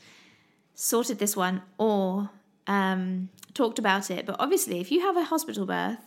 sorted 0.75 1.17
this 1.17 1.35
one 1.35 1.63
or 1.77 2.29
um, 2.67 3.29
talked 3.53 3.79
about 3.79 4.11
it. 4.11 4.25
But 4.25 4.35
obviously, 4.39 4.79
if 4.79 4.91
you 4.91 5.01
have 5.01 5.17
a 5.17 5.23
hospital 5.23 5.65
birth, 5.65 6.05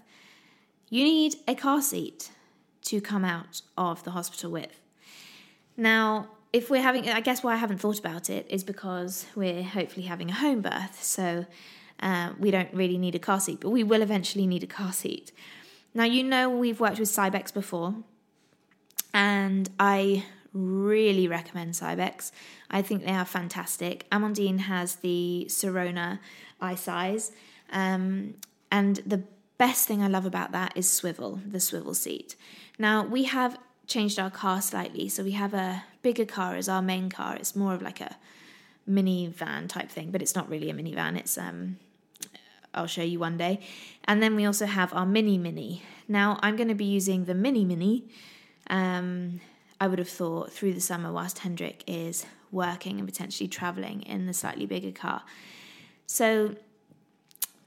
you 0.89 1.05
need 1.05 1.37
a 1.49 1.55
car 1.55 1.83
seat 1.83 2.31
to 2.83 3.01
come 3.01 3.25
out 3.25 3.63
of 3.77 4.03
the 4.05 4.13
hospital 4.13 4.51
with. 4.51 4.81
Now, 5.77 6.29
if 6.53 6.69
we're 6.69 6.83
having, 6.83 7.09
I 7.09 7.21
guess 7.21 7.43
why 7.43 7.53
I 7.53 7.57
haven't 7.57 7.79
thought 7.79 7.99
about 7.99 8.29
it 8.29 8.47
is 8.49 8.65
because 8.65 9.27
we're 9.35 9.63
hopefully 9.63 10.07
having 10.07 10.31
a 10.31 10.35
home 10.35 10.61
birth. 10.63 11.03
So 11.03 11.47
uh, 12.01 12.31
we 12.39 12.51
don't 12.51 12.73
really 12.73 12.99
need 12.99 13.15
a 13.15 13.19
car 13.19 13.41
seat, 13.41 13.61
but 13.61 13.71
we 13.71 13.85
will 13.85 14.03
eventually 14.03 14.47
need 14.47 14.63
a 14.63 14.67
car 14.67 14.93
seat. 14.93 15.33
Now, 15.95 16.05
you 16.05 16.23
know, 16.23 16.49
we've 16.49 16.81
worked 16.81 16.99
with 16.99 17.09
Cybex 17.09 17.53
before, 17.53 17.95
and 19.13 19.69
I 19.79 20.25
really 20.53 21.29
recommend 21.29 21.75
Cybex. 21.75 22.31
I 22.71 22.83
think 22.83 23.05
they 23.05 23.13
are 23.13 23.25
fantastic. 23.25 24.09
Amandine 24.11 24.61
has 24.61 24.97
the 24.97 25.47
Sirona 25.49 26.21
iSize, 26.61 27.33
um, 27.73 28.35
and 28.71 28.97
the 29.07 29.23
best 29.61 29.87
thing 29.87 30.03
I 30.03 30.09
love 30.09 30.25
about 30.25 30.53
that 30.53 30.73
is 30.75 30.91
swivel, 30.91 31.39
the 31.47 31.61
swivel 31.61 31.93
seat. 31.93 32.35
Now 32.79 33.05
we 33.05 33.25
have 33.25 33.59
changed 33.87 34.19
our 34.19 34.31
car 34.31 34.63
slightly, 34.63 35.07
so 35.11 35.23
we 35.23 35.33
have 35.33 35.53
a 35.53 35.85
bigger 36.01 36.25
car 36.25 36.57
as 36.57 36.67
our 36.67 36.81
main 36.81 37.11
car. 37.11 37.37
It's 37.37 37.55
more 37.55 37.75
of 37.75 37.83
like 37.83 38.01
a 38.01 38.17
minivan 38.89 39.69
type 39.69 39.91
thing, 39.91 40.13
but 40.13 40.23
it's 40.23 40.35
not 40.35 40.49
really 40.49 40.71
a 40.71 40.73
minivan. 40.73 41.19
It's 41.19 41.37
um, 41.37 41.77
I'll 42.73 42.87
show 42.87 43.03
you 43.03 43.19
one 43.19 43.37
day. 43.37 43.61
And 44.05 44.23
then 44.23 44.35
we 44.35 44.47
also 44.47 44.65
have 44.65 44.95
our 44.95 45.05
mini 45.05 45.37
mini. 45.37 45.83
Now 46.09 46.39
I'm 46.41 46.57
going 46.57 46.69
to 46.69 46.75
be 46.87 46.87
using 46.87 47.27
the 47.27 47.35
mini 47.35 47.67
mini. 47.67 48.09
Um, 48.71 49.43
I 49.79 49.89
would 49.89 49.99
have 49.99 50.09
thought 50.09 50.51
through 50.51 50.73
the 50.73 50.81
summer 50.81 51.13
whilst 51.13 51.41
Hendrik 51.41 51.85
is 51.87 52.25
working 52.51 52.99
and 52.99 53.07
potentially 53.07 53.49
traveling 53.49 54.01
in 54.05 54.25
the 54.25 54.33
slightly 54.33 54.65
bigger 54.65 54.91
car. 54.91 55.23
So, 56.07 56.57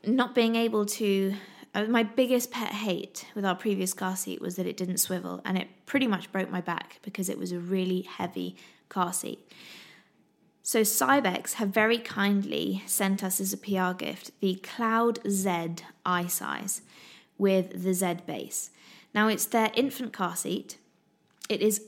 not 0.06 0.34
being 0.34 0.56
able 0.56 0.86
to 0.86 1.36
Uh, 1.74 1.86
my 1.86 2.04
biggest 2.04 2.52
pet 2.52 2.72
hate 2.72 3.26
with 3.34 3.46
our 3.46 3.56
previous 3.56 3.94
car 3.94 4.16
seat 4.16 4.42
was 4.42 4.56
that 4.56 4.68
it 4.68 4.78
didn't 4.78 4.98
swivel 4.98 5.42
and 5.44 5.58
it 5.58 5.68
pretty 5.86 6.08
much 6.08 6.32
broke 6.32 6.52
my 6.52 6.62
back 6.62 7.00
because 7.02 7.30
it 7.30 7.38
was 7.38 7.52
a 7.52 7.60
really 7.60 8.02
heavy 8.02 8.56
car 8.90 9.12
seat. 9.12 9.40
So 10.62 10.82
Cybex 10.82 11.54
have 11.54 11.70
very 11.70 11.98
kindly 11.98 12.84
sent 12.86 13.24
us 13.24 13.42
as 13.42 13.52
a 13.52 13.58
PR 13.58 13.94
gift 13.98 14.32
the 14.40 14.56
Cloud 14.56 15.20
Z 15.28 15.50
iSize 16.06 16.82
with 17.38 17.84
the 17.84 17.94
Z 17.94 18.18
base. 18.26 18.70
Now 19.14 19.28
it's 19.28 19.46
their 19.46 19.72
infant 19.74 20.14
car 20.14 20.36
seat. 20.36 20.78
It 21.50 21.62
is 21.62 21.82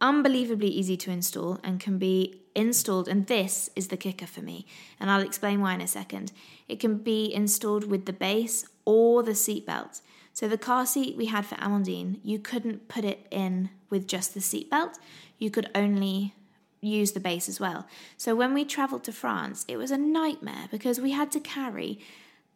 unbelievably 0.00 0.68
easy 0.68 0.96
to 0.98 1.10
install 1.10 1.58
and 1.64 1.80
can 1.80 1.98
be 1.98 2.42
installed 2.54 3.08
and 3.08 3.26
this 3.26 3.70
is 3.74 3.88
the 3.88 3.96
kicker 3.96 4.26
for 4.26 4.42
me 4.42 4.66
and 4.98 5.10
I'll 5.10 5.22
explain 5.22 5.60
why 5.60 5.74
in 5.74 5.80
a 5.80 5.86
second. 5.86 6.30
It 6.68 6.78
can 6.78 6.98
be 6.98 7.32
installed 7.32 7.90
with 7.90 8.06
the 8.06 8.12
base 8.12 8.66
or 8.84 9.22
the 9.22 9.32
seatbelt. 9.32 10.00
So 10.32 10.48
the 10.48 10.58
car 10.58 10.86
seat 10.86 11.16
we 11.16 11.26
had 11.26 11.46
for 11.46 11.56
Amandine, 11.56 12.20
you 12.22 12.38
couldn't 12.38 12.88
put 12.88 13.04
it 13.04 13.26
in 13.30 13.70
with 13.90 14.06
just 14.06 14.34
the 14.34 14.40
seatbelt. 14.40 14.96
You 15.38 15.50
could 15.50 15.68
only 15.74 16.34
use 16.80 17.12
the 17.12 17.20
base 17.20 17.48
as 17.48 17.60
well. 17.60 17.86
So 18.16 18.34
when 18.34 18.54
we 18.54 18.64
traveled 18.64 19.04
to 19.04 19.12
France, 19.12 19.64
it 19.68 19.76
was 19.76 19.90
a 19.90 19.98
nightmare 19.98 20.68
because 20.70 21.00
we 21.00 21.10
had 21.10 21.30
to 21.32 21.40
carry 21.40 21.98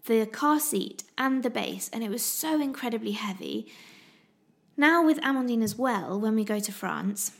the 0.07 0.27
car 0.27 0.61
seat 0.61 1.05
and 1.17 1.43
the 1.43 1.51
base, 1.51 1.89
and 1.93 2.05
it 2.05 2.11
was 2.11 2.23
so 2.23 2.61
incredibly 2.61 3.13
heavy. 3.13 3.67
Now, 4.77 5.05
with 5.05 5.21
Amandine 5.21 5.63
as 5.63 5.77
well, 5.77 6.21
when 6.21 6.35
we 6.35 6.45
go 6.45 6.59
to 6.59 6.73
France, 6.73 7.33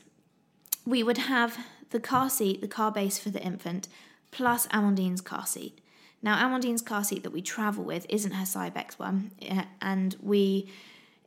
we 0.87 1.03
would 1.03 1.19
have 1.19 1.59
the 1.91 2.01
car 2.01 2.31
seat, 2.31 2.61
the 2.61 2.69
car 2.69 2.91
base 2.91 3.19
for 3.19 3.31
the 3.31 3.43
infant, 3.43 3.89
plus 4.31 4.67
Amandine's 4.69 5.21
car 5.21 5.47
seat. 5.47 5.81
Now, 6.25 6.39
Amandine's 6.39 6.81
car 6.81 7.05
seat 7.05 7.23
that 7.23 7.33
we 7.33 7.43
travel 7.43 7.85
with 7.85 8.07
isn't 8.09 8.33
her 8.33 8.47
Cybex 8.47 8.95
one, 8.99 9.31
eh, 9.43 9.65
and 9.83 10.17
we 10.23 10.73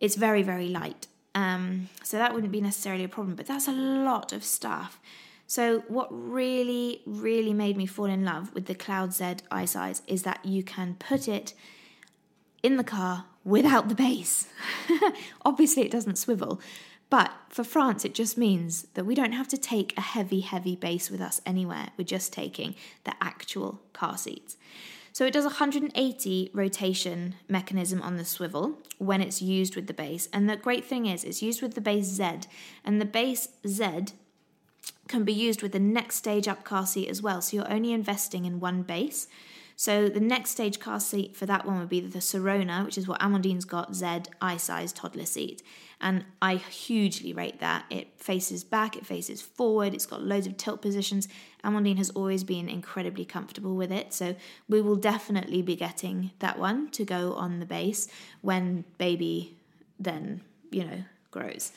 it's 0.01 0.15
very 0.15 0.41
very 0.41 0.67
light. 0.67 1.07
Um, 1.35 1.89
so 2.03 2.17
that 2.17 2.33
wouldn't 2.33 2.51
be 2.51 2.61
necessarily 2.61 3.03
a 3.03 3.07
problem, 3.07 3.35
but 3.35 3.45
that's 3.45 3.67
a 3.67 3.71
lot 3.71 4.33
of 4.33 4.43
stuff. 4.43 4.99
So, 5.45 5.81
what 5.87 6.07
really, 6.09 7.03
really 7.05 7.53
made 7.53 7.77
me 7.77 7.85
fall 7.85 8.05
in 8.05 8.25
love 8.25 8.53
with 8.55 8.65
the 8.65 8.73
Cloud 8.73 9.13
Z 9.13 9.23
iSize 9.51 10.01
is 10.07 10.23
that 10.23 10.43
you 10.43 10.63
can 10.63 10.95
put 10.95 11.27
it 11.27 11.53
in 12.63 12.77
the 12.77 12.83
car 12.83 13.25
without 13.45 13.87
the 13.89 13.95
base. 13.95 14.47
Obviously, 15.45 15.83
it 15.83 15.91
doesn't 15.91 16.17
swivel, 16.17 16.59
but 17.09 17.31
for 17.49 17.63
France, 17.63 18.03
it 18.03 18.13
just 18.13 18.37
means 18.37 18.83
that 18.93 19.05
we 19.05 19.15
don't 19.15 19.31
have 19.31 19.47
to 19.49 19.57
take 19.57 19.97
a 19.97 20.01
heavy, 20.01 20.41
heavy 20.41 20.75
base 20.75 21.09
with 21.09 21.21
us 21.21 21.41
anywhere. 21.45 21.89
We're 21.97 22.03
just 22.03 22.33
taking 22.33 22.75
the 23.05 23.13
actual 23.21 23.81
car 23.93 24.17
seats. 24.17 24.57
So 25.13 25.25
it 25.25 25.33
does 25.33 25.45
180 25.45 26.51
rotation 26.53 27.35
mechanism 27.47 28.03
on 28.03 28.17
the 28.17 28.25
swivel 28.25 28.77
when 28.99 29.21
it's 29.21 29.41
used 29.41 29.75
with 29.75 29.87
the 29.87 29.93
base. 29.93 30.29
And 30.31 30.49
the 30.49 30.55
great 30.57 30.85
thing 30.85 31.07
is, 31.07 31.23
it's 31.23 31.41
used 31.41 31.61
with 31.61 31.73
the 31.73 31.81
base 31.81 32.05
Z, 32.05 32.41
and 32.85 33.01
the 33.01 33.05
base 33.05 33.47
Z 33.65 34.13
can 35.07 35.23
be 35.23 35.33
used 35.33 35.63
with 35.63 35.71
the 35.71 35.79
next 35.79 36.17
stage 36.17 36.47
up 36.47 36.63
car 36.63 36.85
seat 36.85 37.07
as 37.07 37.21
well. 37.21 37.41
So 37.41 37.57
you're 37.57 37.71
only 37.71 37.93
investing 37.93 38.45
in 38.45 38.59
one 38.59 38.83
base. 38.83 39.27
So 39.79 40.09
the 40.09 40.19
next 40.19 40.49
stage 40.49 40.79
car 40.79 40.99
seat 40.99 41.35
for 41.35 41.45
that 41.45 41.63
one 41.63 41.77
would 41.79 41.87
be 41.87 41.99
the 41.99 42.17
Sirona, 42.17 42.83
which 42.83 42.97
is 42.97 43.07
what 43.07 43.21
Amandine's 43.21 43.63
got, 43.63 43.93
Z 43.93 44.23
size 44.57 44.91
toddler 44.91 45.27
seat. 45.27 45.61
And 46.01 46.25
I 46.41 46.55
hugely 46.55 47.31
rate 47.31 47.59
that. 47.59 47.85
It 47.91 48.19
faces 48.19 48.63
back, 48.63 48.97
it 48.97 49.05
faces 49.05 49.39
forward, 49.39 49.93
it's 49.93 50.07
got 50.07 50.23
loads 50.23 50.47
of 50.47 50.57
tilt 50.57 50.81
positions. 50.81 51.27
Amandine 51.63 51.97
has 51.97 52.09
always 52.09 52.43
been 52.43 52.67
incredibly 52.67 53.23
comfortable 53.23 53.75
with 53.75 53.91
it. 53.91 54.13
So 54.13 54.35
we 54.67 54.81
will 54.81 54.95
definitely 54.95 55.61
be 55.61 55.75
getting 55.75 56.31
that 56.39 56.57
one 56.57 56.89
to 56.91 57.05
go 57.05 57.33
on 57.33 57.59
the 57.59 57.65
base 57.67 58.07
when 58.41 58.83
baby 58.97 59.57
then, 59.99 60.41
you 60.71 60.85
know, 60.85 61.03
grows. 61.29 61.71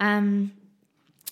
Um, 0.00 0.52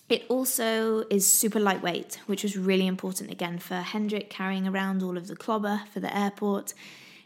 it 0.09 0.25
also 0.29 1.05
is 1.11 1.27
super 1.27 1.59
lightweight, 1.59 2.21
which 2.27 2.43
was 2.43 2.57
really 2.57 2.87
important 2.87 3.31
again 3.31 3.59
for 3.59 3.77
Hendrik 3.77 4.31
carrying 4.31 4.69
around 4.69 5.03
all 5.03 5.17
of 5.17 5.27
the 5.27 5.37
clobber 5.37 5.83
for 5.93 6.01
the 6.01 6.17
airport. 6.17 6.75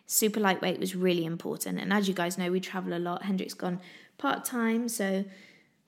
Super 0.07 0.41
lightweight 0.41 0.81
was 0.81 0.97
really 0.97 1.25
important. 1.25 1.79
And 1.79 1.93
as 1.93 2.09
you 2.09 2.15
guys 2.15 2.39
know, 2.39 2.51
we 2.51 2.61
travel 2.61 2.95
a 2.95 2.99
lot. 2.99 3.25
Hendrik's 3.25 3.55
gone 3.55 3.81
part 4.17 4.45
time, 4.45 4.89
so 4.89 5.25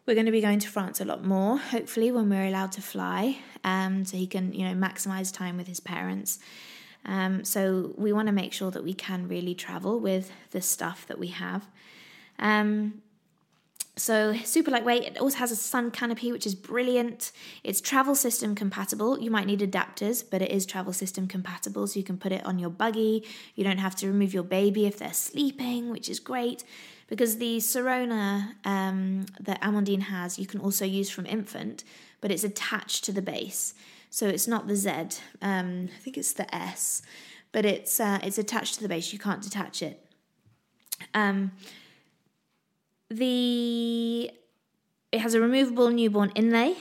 we're 0.07 0.15
going 0.15 0.27
to 0.27 0.33
be 0.33 0.41
going 0.41 0.59
to 0.59 0.69
France 0.69 1.01
a 1.01 1.05
lot 1.05 1.25
more, 1.25 1.59
hopefully, 1.59 2.11
when 2.11 2.29
we're 2.29 2.47
allowed 2.47 2.73
to 2.73 2.83
fly, 2.83 3.39
um, 3.65 4.05
so 4.05 4.17
he 4.17 4.27
can, 4.27 4.53
you 4.53 4.65
know, 4.65 4.75
maximize 4.75 5.33
time 5.33 5.57
with 5.57 5.69
his 5.69 5.81
parents. 5.81 6.41
Um, 7.05 7.45
so 7.45 7.95
we 7.97 8.13
want 8.13 8.27
to 8.27 8.33
make 8.33 8.53
sure 8.53 8.71
that 8.71 8.85
we 8.85 8.95
can 8.95 9.29
really 9.29 9.55
travel 9.55 9.99
with 9.99 10.31
the 10.51 10.61
stuff 10.61 11.07
that 11.07 11.19
we 11.19 11.29
have. 11.29 11.69
Um, 12.39 13.03
so 13.97 14.35
super 14.45 14.71
lightweight. 14.71 15.03
It 15.03 15.19
also 15.19 15.37
has 15.39 15.51
a 15.51 15.57
sun 15.57 15.91
canopy, 15.91 16.33
which 16.33 16.47
is 16.47 16.55
brilliant. 16.55 17.31
It's 17.63 17.81
travel 17.81 18.15
system 18.15 18.55
compatible. 18.55 19.19
You 19.21 19.31
might 19.31 19.47
need 19.47 19.61
adapters, 19.61 20.25
but 20.29 20.41
it 20.41 20.51
is 20.51 20.65
travel 20.65 20.95
system 20.95 21.29
compatible, 21.29 21.87
so 21.87 21.99
you 21.99 22.05
can 22.05 22.17
put 22.17 22.33
it 22.33 22.45
on 22.47 22.59
your 22.59 22.71
buggy. 22.71 23.27
You 23.55 23.65
don't 23.65 23.79
have 23.79 23.95
to 23.97 24.07
remove 24.07 24.33
your 24.33 24.45
baby 24.45 24.87
if 24.87 24.99
they're 24.99 25.13
sleeping, 25.13 25.91
which 25.91 26.09
is 26.09 26.21
great. 26.21 26.65
Because 27.07 27.37
the 27.37 27.59
Sirona 27.59 28.55
um, 28.65 29.27
that 29.39 29.61
Amandine 29.61 30.03
has, 30.05 30.39
you 30.39 30.47
can 30.47 30.61
also 30.61 30.87
use 30.87 31.11
from 31.11 31.27
infant, 31.27 31.85
but 32.23 32.31
it's 32.31 32.45
attached 32.45 33.05
to 33.05 33.13
the 33.13 33.21
base. 33.21 33.75
So 34.09 34.27
it's 34.27 34.49
not 34.49 34.69
the 34.69 34.77
Z. 34.77 34.91
Um, 35.43 35.91
I 35.95 35.99
think 35.99 36.17
it's 36.17 36.33
the 36.33 36.53
S, 36.55 37.03
but 37.51 37.67
it's 37.67 38.01
uh, 38.01 38.21
it's 38.23 38.39
attached 38.39 38.77
to 38.77 38.83
the 38.83 38.89
base. 38.89 39.13
You 39.13 39.19
can't 39.19 39.43
detach 39.43 39.83
it. 39.83 40.03
Um, 41.13 41.53
the 43.17 44.31
it 45.11 45.21
has 45.21 45.35
a 45.35 45.41
removable 45.41 45.91
newborn 45.91 46.33
inlay 46.35 46.77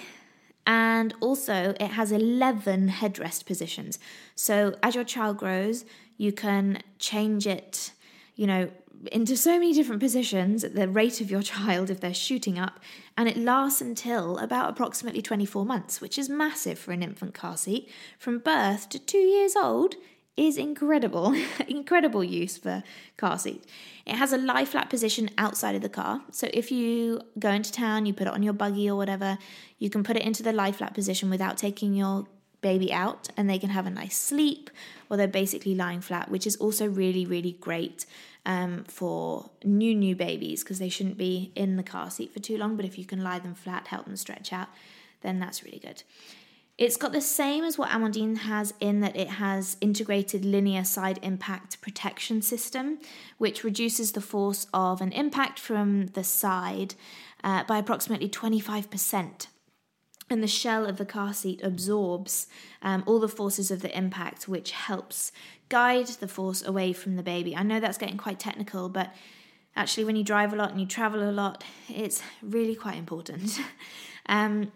and 0.66 1.14
also 1.20 1.76
it 1.80 1.92
has 1.92 2.12
11 2.12 2.90
headrest 2.90 3.46
positions. 3.46 4.00
So 4.36 4.76
as 4.82 4.96
your 4.96 5.04
child 5.04 5.38
grows, 5.38 5.86
you 6.18 6.32
can 6.32 6.82
change 7.00 7.48
it, 7.48 7.92
you 8.36 8.48
know, 8.48 8.70
into 9.12 9.36
so 9.36 9.54
many 9.54 9.74
different 9.74 10.00
positions 10.00 10.64
at 10.64 10.76
the 10.76 10.88
rate 10.88 11.20
of 11.22 11.32
your 11.32 11.42
child 11.54 11.90
if 11.90 12.00
they're 12.00 12.14
shooting 12.14 12.60
up, 12.60 12.80
and 13.18 13.28
it 13.28 13.38
lasts 13.38 13.82
until 13.82 14.38
about 14.38 14.70
approximately 14.70 15.22
24 15.22 15.66
months, 15.66 16.00
which 16.00 16.18
is 16.18 16.30
massive 16.30 16.78
for 16.78 16.92
an 16.92 17.04
infant 17.04 17.34
car 17.34 17.58
seat. 17.58 17.90
From 18.20 18.40
birth 18.40 18.90
to 18.90 19.00
two 19.00 19.18
years 19.18 19.56
old 19.56 19.96
is 20.38 20.58
incredible, 20.58 21.36
incredible 21.68 22.24
use 22.24 22.58
for 22.58 22.84
car 23.18 23.38
seat. 23.38 23.64
It 24.06 24.16
has 24.16 24.34
a 24.34 24.38
lie 24.38 24.66
flat 24.66 24.90
position 24.90 25.30
outside 25.38 25.76
of 25.76 25.82
the 25.82 25.90
car. 25.90 26.22
So 26.32 26.50
if 26.54 26.72
you 26.72 27.22
go 27.38 27.52
into 27.52 27.72
town, 27.72 28.06
you 28.06 28.14
put 28.14 28.28
it 28.28 28.34
on 28.34 28.44
your 28.44 28.54
buggy 28.54 28.90
or 28.90 28.96
whatever, 28.96 29.38
you 29.78 29.90
can 29.90 30.04
put 30.04 30.16
it 30.16 30.24
into 30.24 30.44
the 30.44 30.54
lie 30.54 30.72
flat 30.72 30.94
position 30.94 31.30
without 31.30 31.58
taking 31.58 31.94
your 31.94 32.26
baby 32.62 32.94
out 32.94 33.30
and 33.36 33.50
they 33.50 33.58
can 33.58 33.72
have 33.72 33.86
a 33.86 33.90
nice 33.90 34.18
sleep 34.18 34.70
or 35.10 35.18
they're 35.18 35.28
basically 35.28 35.76
lying 35.76 36.02
flat, 36.02 36.30
which 36.30 36.48
is 36.48 36.56
also 36.58 36.88
really, 36.88 37.26
really 37.26 37.54
great 37.54 38.06
um, 38.46 38.84
for 38.88 39.50
new, 39.64 39.94
new 39.94 40.16
babies 40.16 40.64
because 40.64 40.80
they 40.80 40.90
shouldn't 40.90 41.18
be 41.18 41.52
in 41.56 41.76
the 41.76 41.84
car 41.84 42.10
seat 42.10 42.34
for 42.34 42.40
too 42.40 42.58
long. 42.58 42.76
But 42.76 42.86
if 42.86 42.98
you 42.98 43.06
can 43.06 43.24
lie 43.24 43.40
them 43.40 43.56
flat, 43.56 43.88
help 43.88 44.06
them 44.06 44.16
stretch 44.16 44.54
out, 44.54 44.70
then 45.22 45.40
that's 45.40 45.64
really 45.64 45.80
good. 45.80 46.04
It's 46.82 46.98
got 46.98 47.12
the 47.12 47.22
same 47.22 47.64
as 47.64 47.78
what 47.78 47.92
Amandine 47.92 48.40
has 48.40 48.74
in 48.80 49.02
that 49.02 49.16
it 49.16 49.28
has 49.28 49.78
integrated 49.82 50.44
linear 50.44 50.84
side 50.84 51.20
impact 51.22 51.80
protection 51.80 52.42
system, 52.42 52.98
which 53.38 53.64
reduces 53.64 54.14
the 54.14 54.20
force 54.20 54.66
of 54.74 55.00
an 55.00 55.12
impact 55.12 55.60
from 55.60 56.08
the 56.08 56.24
side 56.24 56.96
uh, 57.44 57.66
by 57.66 57.78
approximately 57.78 58.28
25%. 58.28 59.46
And 60.28 60.42
the 60.42 60.48
shell 60.48 60.88
of 60.88 60.98
the 60.98 61.06
car 61.06 61.36
seat 61.36 61.62
absorbs 61.62 62.48
um, 62.82 63.04
all 63.06 63.20
the 63.20 63.28
forces 63.28 63.70
of 63.70 63.84
the 63.84 63.96
impact, 63.96 64.48
which 64.48 64.72
helps 64.72 65.32
guide 65.70 66.08
the 66.08 66.28
force 66.28 66.66
away 66.66 66.94
from 66.94 67.16
the 67.16 67.22
baby. 67.22 67.56
I 67.56 67.62
know 67.62 67.80
that's 67.80 68.00
getting 68.00 68.18
quite 68.18 68.40
technical, 68.40 68.90
but 68.90 69.14
actually, 69.76 70.06
when 70.06 70.16
you 70.16 70.24
drive 70.24 70.52
a 70.52 70.56
lot 70.56 70.72
and 70.72 70.82
you 70.82 70.88
travel 70.88 71.22
a 71.22 71.30
lot, 71.30 71.64
it's 71.90 72.24
really 72.42 72.74
quite 72.74 72.98
important. 72.98 73.60
um, 74.26 74.72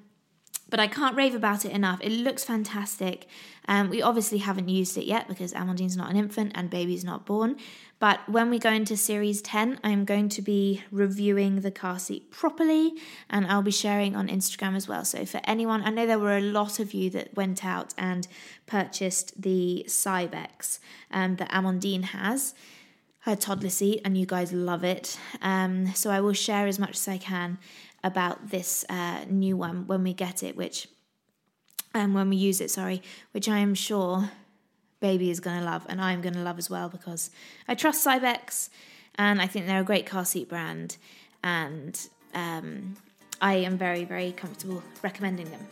but 0.69 0.79
I 0.79 0.87
can't 0.87 1.15
rave 1.15 1.35
about 1.35 1.65
it 1.65 1.71
enough. 1.71 1.99
It 2.01 2.11
looks 2.11 2.43
fantastic. 2.43 3.27
Um, 3.67 3.89
we 3.89 4.01
obviously 4.01 4.39
haven't 4.39 4.69
used 4.69 4.97
it 4.97 5.05
yet 5.05 5.27
because 5.27 5.53
Amandine's 5.53 5.97
not 5.97 6.09
an 6.09 6.17
infant 6.17 6.53
and 6.55 6.69
baby's 6.69 7.03
not 7.03 7.25
born. 7.25 7.57
But 7.99 8.27
when 8.27 8.49
we 8.49 8.59
go 8.59 8.71
into 8.71 8.97
series 8.97 9.41
10, 9.41 9.79
I'm 9.83 10.05
going 10.05 10.27
to 10.29 10.41
be 10.41 10.83
reviewing 10.91 11.61
the 11.61 11.71
car 11.71 11.97
seat 11.97 12.29
properly 12.29 12.93
and 13.29 13.45
I'll 13.47 13.61
be 13.61 13.71
sharing 13.71 14.15
on 14.15 14.27
Instagram 14.27 14.75
as 14.75 14.87
well. 14.87 15.05
So, 15.05 15.25
for 15.25 15.39
anyone, 15.45 15.81
I 15.83 15.91
know 15.91 16.05
there 16.05 16.19
were 16.19 16.37
a 16.37 16.41
lot 16.41 16.79
of 16.79 16.93
you 16.93 17.09
that 17.11 17.35
went 17.35 17.63
out 17.63 17.93
and 17.97 18.27
purchased 18.65 19.41
the 19.41 19.85
Cybex 19.87 20.79
um, 21.09 21.37
that 21.37 21.49
Amandine 21.51 22.03
has, 22.03 22.53
her 23.19 23.35
toddler 23.35 23.69
seat, 23.69 24.01
and 24.03 24.17
you 24.17 24.25
guys 24.25 24.51
love 24.51 24.83
it. 24.83 25.17
Um, 25.41 25.93
so, 25.95 26.09
I 26.11 26.19
will 26.19 26.33
share 26.33 26.67
as 26.67 26.77
much 26.77 26.97
as 26.97 27.07
I 27.07 27.17
can 27.17 27.59
about 28.05 28.51
this 28.51 28.85
uh, 28.87 29.25
new 29.27 29.57
one 29.57 29.87
when 29.87 30.03
we 30.03 30.13
get 30.13 30.43
it, 30.43 30.55
which 30.55 30.87
um, 31.95 32.13
when 32.13 32.29
we 32.29 32.35
use 32.35 32.61
it, 32.61 32.69
sorry, 32.69 33.01
which 33.31 33.49
I 33.49 33.57
am 33.57 33.73
sure 33.73 34.29
baby 34.99 35.31
is 35.31 35.39
going 35.39 35.59
to 35.59 35.65
love 35.65 35.85
and 35.89 35.99
I'm 35.99 36.21
going 36.21 36.35
to 36.35 36.41
love 36.41 36.57
as 36.57 36.69
well 36.69 36.87
because 36.87 37.31
I 37.67 37.75
trust 37.75 38.05
Cybex 38.05 38.69
and 39.15 39.41
I 39.41 39.47
think 39.47 39.65
they're 39.65 39.81
a 39.81 39.83
great 39.83 40.05
car 40.05 40.23
seat 40.23 40.47
brand 40.47 40.97
and 41.43 41.99
um, 42.33 42.95
I 43.41 43.55
am 43.55 43.77
very, 43.77 44.05
very 44.05 44.31
comfortable 44.31 44.83
recommending 45.01 45.49
them. 45.49 45.67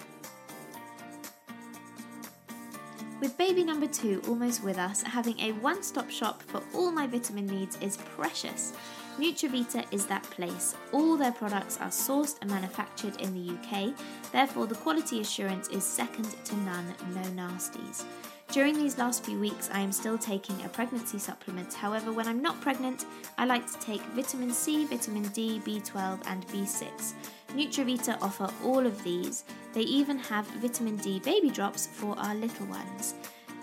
With 3.21 3.37
baby 3.37 3.63
number 3.63 3.87
two 3.87 4.21
almost 4.27 4.63
with 4.63 4.77
us, 4.77 5.03
having 5.03 5.39
a 5.39 5.51
one 5.53 5.83
stop 5.83 6.09
shop 6.09 6.41
for 6.41 6.61
all 6.73 6.91
my 6.91 7.07
vitamin 7.07 7.45
needs 7.45 7.77
is 7.79 7.97
precious. 7.97 8.73
Nutravita 9.17 9.85
is 9.91 10.05
that 10.07 10.23
place. 10.23 10.75
All 10.91 11.15
their 11.15 11.31
products 11.31 11.77
are 11.79 11.89
sourced 11.89 12.37
and 12.41 12.49
manufactured 12.49 13.21
in 13.21 13.33
the 13.33 13.53
UK, 13.53 13.93
therefore, 14.31 14.65
the 14.65 14.75
quality 14.75 15.21
assurance 15.21 15.67
is 15.69 15.83
second 15.83 16.35
to 16.45 16.55
none, 16.57 16.93
no 17.13 17.21
nasties. 17.43 18.03
During 18.51 18.75
these 18.75 18.97
last 18.97 19.23
few 19.23 19.39
weeks, 19.39 19.69
I 19.73 19.79
am 19.79 19.91
still 19.91 20.17
taking 20.17 20.63
a 20.63 20.69
pregnancy 20.69 21.17
supplement. 21.17 21.73
However, 21.73 22.11
when 22.11 22.27
I'm 22.27 22.41
not 22.41 22.61
pregnant, 22.61 23.05
I 23.37 23.45
like 23.45 23.65
to 23.71 23.79
take 23.79 24.01
vitamin 24.13 24.51
C, 24.51 24.85
vitamin 24.85 25.23
D, 25.29 25.59
B12, 25.65 26.21
and 26.27 26.45
B6. 26.47 27.13
Nutravita 27.55 28.17
offer 28.21 28.49
all 28.63 28.85
of 28.85 29.03
these. 29.03 29.43
They 29.73 29.81
even 29.81 30.19
have 30.19 30.45
vitamin 30.61 30.97
D 30.97 31.19
baby 31.19 31.49
drops 31.49 31.87
for 31.87 32.17
our 32.19 32.35
little 32.35 32.67
ones. 32.67 33.15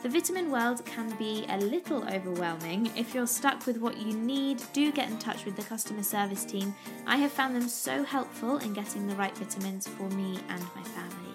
The 0.03 0.09
vitamin 0.09 0.51
world 0.51 0.83
can 0.87 1.11
be 1.19 1.45
a 1.51 1.59
little 1.59 2.09
overwhelming. 2.09 2.91
If 2.97 3.15
you're 3.15 3.27
stuck 3.27 3.67
with 3.67 3.77
what 3.77 3.99
you 3.99 4.15
need, 4.15 4.63
do 4.73 4.91
get 4.91 5.11
in 5.11 5.19
touch 5.19 5.45
with 5.45 5.57
the 5.57 5.63
customer 5.63 6.03
service 6.03 6.43
team. 6.43 6.75
I 7.07 7.19
have 7.19 7.31
found 7.31 7.55
them 7.55 7.69
so 7.69 8.03
helpful 8.03 8.57
in 8.59 8.73
getting 8.73 9.07
the 9.07 9.15
right 9.17 9.37
vitamins 9.37 9.87
for 9.87 10.09
me 10.09 10.39
and 10.49 10.63
my 10.75 10.83
family. 10.85 11.35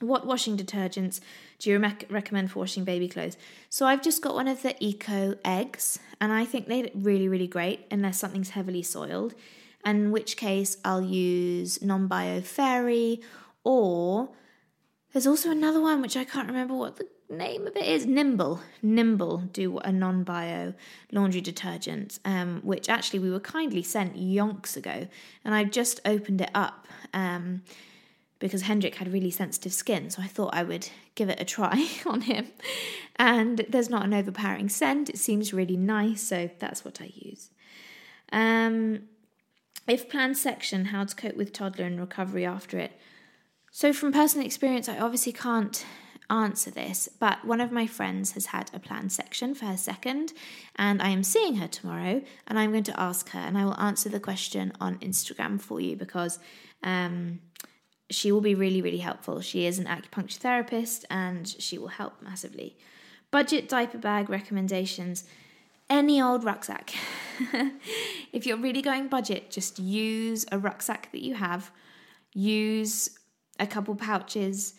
What 0.00 0.26
washing 0.26 0.56
detergents 0.56 1.20
do 1.58 1.70
you 1.70 1.78
rec- 1.78 2.06
recommend 2.08 2.50
for 2.50 2.60
washing 2.60 2.84
baby 2.84 3.08
clothes? 3.08 3.36
So 3.68 3.86
I've 3.86 4.02
just 4.02 4.22
got 4.22 4.34
one 4.34 4.48
of 4.48 4.62
the 4.62 4.74
Eco 4.82 5.36
eggs, 5.44 5.98
and 6.20 6.32
I 6.32 6.44
think 6.44 6.66
they're 6.66 6.88
really, 6.94 7.28
really 7.28 7.46
great 7.46 7.86
unless 7.90 8.18
something's 8.18 8.50
heavily 8.50 8.82
soiled. 8.82 9.34
In 9.84 10.10
which 10.10 10.36
case, 10.36 10.78
I'll 10.84 11.02
use 11.02 11.82
non 11.82 12.06
bio 12.06 12.40
fairy, 12.40 13.20
or 13.62 14.30
there's 15.12 15.26
also 15.26 15.50
another 15.50 15.80
one 15.80 16.00
which 16.00 16.16
I 16.16 16.24
can't 16.24 16.48
remember 16.48 16.74
what 16.74 16.96
the 16.96 17.06
name 17.28 17.66
of 17.66 17.76
it 17.76 17.84
is. 17.84 18.06
Nimble, 18.06 18.60
Nimble 18.82 19.38
do 19.52 19.78
a 19.78 19.92
non 19.92 20.22
bio 20.24 20.74
laundry 21.12 21.40
detergent, 21.40 22.18
um, 22.24 22.60
which 22.62 22.88
actually 22.88 23.18
we 23.18 23.30
were 23.30 23.40
kindly 23.40 23.82
sent 23.82 24.16
yonks 24.16 24.76
ago, 24.76 25.08
and 25.44 25.54
I've 25.54 25.70
just 25.70 26.00
opened 26.04 26.40
it 26.40 26.50
up. 26.54 26.86
Um, 27.12 27.62
because 28.40 28.62
Hendrik 28.62 28.96
had 28.96 29.12
really 29.12 29.30
sensitive 29.30 29.72
skin, 29.72 30.10
so 30.10 30.22
I 30.22 30.26
thought 30.26 30.54
I 30.54 30.64
would 30.64 30.88
give 31.14 31.28
it 31.28 31.40
a 31.40 31.44
try 31.44 31.86
on 32.06 32.22
him. 32.22 32.48
And 33.16 33.64
there's 33.68 33.90
not 33.90 34.04
an 34.04 34.14
overpowering 34.14 34.68
scent, 34.68 35.08
it 35.08 35.18
seems 35.18 35.52
really 35.52 35.76
nice, 35.76 36.22
so 36.22 36.50
that's 36.58 36.84
what 36.84 37.00
I 37.00 37.12
use. 37.14 37.50
Um, 38.32 39.02
if 39.86 40.08
planned 40.08 40.38
section, 40.38 40.86
how 40.86 41.04
to 41.04 41.14
cope 41.14 41.36
with 41.36 41.52
toddler 41.52 41.84
and 41.84 42.00
recovery 42.00 42.44
after 42.44 42.78
it. 42.78 42.92
So, 43.70 43.92
from 43.92 44.12
personal 44.12 44.46
experience, 44.46 44.88
I 44.88 44.98
obviously 44.98 45.32
can't 45.32 45.84
answer 46.28 46.70
this, 46.70 47.08
but 47.18 47.44
one 47.44 47.60
of 47.60 47.72
my 47.72 47.86
friends 47.86 48.32
has 48.32 48.46
had 48.46 48.70
a 48.72 48.78
planned 48.78 49.12
section 49.12 49.54
for 49.54 49.66
her 49.66 49.76
second, 49.76 50.32
and 50.76 51.02
I 51.02 51.08
am 51.08 51.22
seeing 51.22 51.56
her 51.56 51.68
tomorrow, 51.68 52.22
and 52.46 52.58
I'm 52.58 52.70
going 52.70 52.84
to 52.84 53.00
ask 53.00 53.30
her, 53.30 53.38
and 53.38 53.58
I 53.58 53.64
will 53.64 53.78
answer 53.78 54.08
the 54.08 54.20
question 54.20 54.72
on 54.80 54.98
Instagram 54.98 55.60
for 55.60 55.80
you 55.80 55.96
because 55.96 56.38
um, 56.82 57.40
she 58.10 58.32
will 58.32 58.40
be 58.40 58.54
really, 58.54 58.82
really 58.82 58.98
helpful. 58.98 59.40
She 59.40 59.66
is 59.66 59.78
an 59.78 59.86
acupuncture 59.86 60.38
therapist 60.38 61.04
and 61.10 61.48
she 61.48 61.78
will 61.78 61.88
help 61.88 62.20
massively. 62.20 62.76
Budget 63.30 63.68
diaper 63.68 63.98
bag 63.98 64.28
recommendations 64.28 65.24
any 65.88 66.22
old 66.22 66.44
rucksack. 66.44 66.94
if 68.32 68.46
you're 68.46 68.56
really 68.56 68.80
going 68.80 69.08
budget, 69.08 69.50
just 69.50 69.78
use 69.78 70.46
a 70.52 70.58
rucksack 70.58 71.10
that 71.12 71.22
you 71.22 71.34
have, 71.34 71.70
use 72.32 73.18
a 73.58 73.66
couple 73.66 73.94
pouches, 73.96 74.74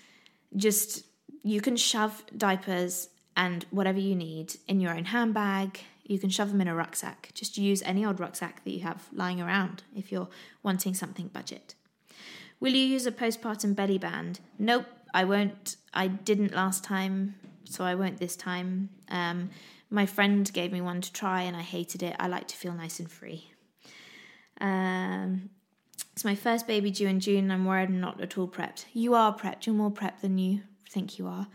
just 0.56 1.06
you 1.44 1.60
can 1.60 1.76
shove 1.76 2.24
diapers 2.36 3.10
and 3.36 3.66
whatever 3.72 4.00
you 4.00 4.16
need 4.16 4.56
in 4.68 4.80
your 4.80 4.94
own 4.96 5.06
handbag. 5.06 5.80
You 6.04 6.18
can 6.18 6.30
shove 6.30 6.50
them 6.50 6.62
in 6.62 6.68
a 6.68 6.76
rucksack. 6.76 7.30
Just 7.34 7.58
use 7.58 7.82
any 7.84 8.06
old 8.06 8.20
rucksack 8.20 8.64
that 8.64 8.72
you 8.72 8.82
have 8.82 9.08
lying 9.14 9.42
around 9.42 9.84
if 9.96 10.12
you're 10.12 10.30
wanting 10.64 10.94
something 10.94 11.28
budget. 11.28 11.76
Will 12.62 12.74
you 12.74 12.86
use 12.86 13.08
a 13.08 13.12
postpartum 13.12 13.76
belly 13.76 13.98
band? 13.98 14.40
Nope, 14.60 14.86
I 15.14 15.26
won't. 15.26 15.76
I 15.94 16.08
didn't 16.08 16.54
last 16.54 16.84
time, 16.84 17.36
so 17.66 17.84
I 17.84 17.96
won't 17.96 18.20
this 18.20 18.36
time. 18.36 18.90
Um, 19.10 19.50
my 19.90 20.06
friend 20.06 20.50
gave 20.54 20.72
me 20.72 20.80
one 20.80 21.02
to 21.02 21.12
try 21.12 21.42
and 21.42 21.58
I 21.58 21.62
hated 21.62 22.04
it. 22.04 22.16
I 22.20 22.28
like 22.28 22.48
to 22.50 22.56
feel 22.56 22.74
nice 22.74 23.00
and 23.00 23.12
free. 23.12 23.52
Um, 24.62 25.50
it's 26.14 26.24
my 26.24 26.36
first 26.36 26.68
baby 26.68 26.92
due 26.92 27.08
in 27.08 27.20
June. 27.20 27.50
I'm 27.50 27.66
worried 27.66 27.90
I'm 27.90 28.00
not 28.00 28.22
at 28.22 28.38
all 28.38 28.48
prepped. 28.48 28.86
You 28.94 29.16
are 29.16 29.36
prepped. 29.36 29.66
You're 29.66 29.76
more 29.76 29.92
prepped 29.92 30.22
than 30.22 30.38
you 30.38 30.62
think 30.88 31.18
you 31.18 31.26
are. 31.28 31.48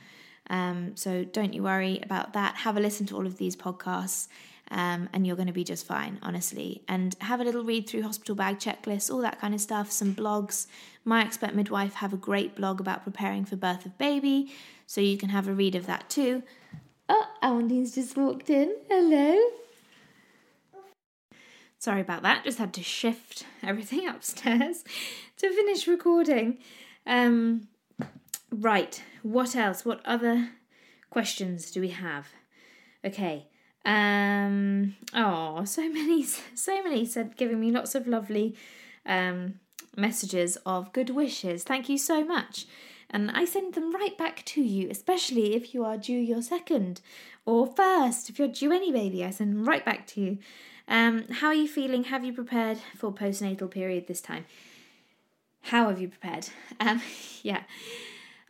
Um, 0.51 0.97
so 0.97 1.23
don't 1.25 1.55
you 1.55 1.63
worry 1.63 2.01
about 2.03 2.33
that. 2.33 2.57
Have 2.57 2.77
a 2.77 2.81
listen 2.81 3.07
to 3.07 3.17
all 3.17 3.27
of 3.27 3.39
these 3.39 3.55
podcasts 3.55 4.27
um, 4.71 5.09
and 5.13 5.27
you're 5.27 5.37
going 5.37 5.47
to 5.47 5.53
be 5.53 5.65
just 5.65 5.87
fine, 5.87 6.19
honestly. 6.23 6.83
And 6.89 7.17
have 7.21 7.41
a 7.41 7.45
little 7.45 7.65
read 7.65 7.89
through 7.89 8.03
hospital 8.03 8.35
bag 8.35 8.59
checklists, 8.59 9.13
all 9.13 9.21
that 9.21 9.41
kind 9.41 9.55
of 9.55 9.61
stuff, 9.61 9.91
some 9.91 10.15
blogs. 10.15 10.67
My 11.05 11.23
Expert 11.23 11.55
Midwife 11.55 11.95
have 11.95 12.13
a 12.13 12.17
great 12.17 12.57
blog 12.57 12.81
about 12.81 13.05
preparing 13.05 13.45
for 13.45 13.57
birth 13.57 13.87
of 13.87 13.97
baby, 13.97 14.53
so 14.87 15.01
you 15.01 15.17
can 15.17 15.29
have 15.29 15.47
a 15.49 15.53
read 15.53 15.75
of 15.75 15.87
that 15.87 16.11
too. 16.11 16.43
Oh, 17.09 17.27
Amandine's 17.43 17.95
just 17.95 18.17
walked 18.17 18.51
in. 18.51 18.75
Hello. 18.89 19.39
Sorry 21.79 22.01
about 22.01 22.23
that, 22.23 22.43
just 22.45 22.59
had 22.59 22.73
to 22.75 22.83
shift 22.83 23.47
everything 23.63 24.09
upstairs 24.09 24.83
to 25.37 25.53
finish 25.53 25.87
recording. 25.87 26.59
Um, 27.07 27.69
right, 28.51 29.01
what 29.23 29.55
else? 29.55 29.85
What 29.85 30.01
other 30.05 30.51
questions 31.11 31.71
do 31.71 31.81
we 31.81 31.91
have? 31.91 32.29
Okay, 33.05 33.47
um, 33.87 34.97
oh, 35.15 35.65
so 35.65 35.89
many, 35.89 36.25
so 36.55 36.83
many 36.83 37.07
said 37.07 37.37
giving 37.37 37.61
me 37.61 37.71
lots 37.71 37.95
of 37.95 38.07
lovely 38.07 38.57
um, 39.07 39.61
messages 39.97 40.57
of 40.67 40.93
good 40.93 41.11
wishes. 41.11 41.63
Thank 41.63 41.89
you 41.89 41.97
so 41.97 42.25
much. 42.25 42.67
And 43.09 43.31
I 43.31 43.45
send 43.45 43.75
them 43.75 43.95
right 43.95 44.19
back 44.19 44.45
to 44.47 44.61
you, 44.61 44.91
especially 44.91 45.55
if 45.55 45.73
you 45.73 45.85
are 45.85 45.97
due 45.97 46.19
your 46.19 46.43
second 46.43 47.01
or 47.47 47.69
first. 47.69 48.29
If 48.29 48.41
you're 48.41 48.49
due 48.49 48.73
any 48.73 48.91
baby, 48.91 49.25
I 49.25 49.31
send 49.31 49.55
them 49.55 49.65
right 49.65 49.85
back 49.85 50.09
to 50.09 50.21
you. 50.21 50.39
Um, 50.89 51.27
how 51.31 51.49
are 51.49 51.55
you 51.55 51.69
feeling? 51.69 52.05
Have 52.05 52.25
you 52.25 52.33
prepared 52.33 52.79
for 52.97 53.13
postnatal 53.13 53.71
period 53.71 54.09
this 54.09 54.21
time? 54.21 54.47
How 55.63 55.89
have 55.89 56.01
you 56.01 56.09
prepared? 56.09 56.49
Um, 56.81 57.01
yeah. 57.43 57.63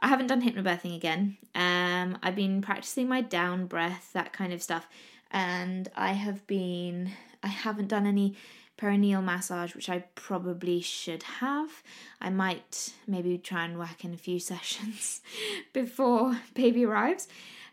I 0.01 0.09
haven't 0.09 0.27
done 0.27 0.43
hypnobirthing 0.43 0.95
again. 0.97 1.37
Um, 1.55 2.19
I've 2.23 2.35
been 2.35 2.61
practicing 2.61 3.09
my 3.09 3.21
down 3.21 3.67
breath, 3.67 4.11
that 4.13 4.33
kind 4.33 4.53
of 4.53 4.63
stuff 4.63 4.89
and 5.31 5.89
I 5.97 6.13
have 6.13 6.47
been 6.47 7.13
I 7.43 7.49
haven't 7.49 7.89
done 7.89 8.07
any 8.07 8.35
perineal 8.79 9.23
massage, 9.23 9.75
which 9.75 9.89
I 9.89 10.01
probably 10.15 10.81
should 10.81 11.23
have. 11.23 11.83
I 12.21 12.31
might 12.31 12.93
maybe 13.07 13.39
try 13.39 13.65
and 13.65 13.79
whack 13.79 14.05
in 14.05 14.13
a 14.13 14.19
few 14.19 14.39
sessions 14.53 15.21
before 15.73 16.41
baby 16.55 16.85
arrives. 16.85 17.29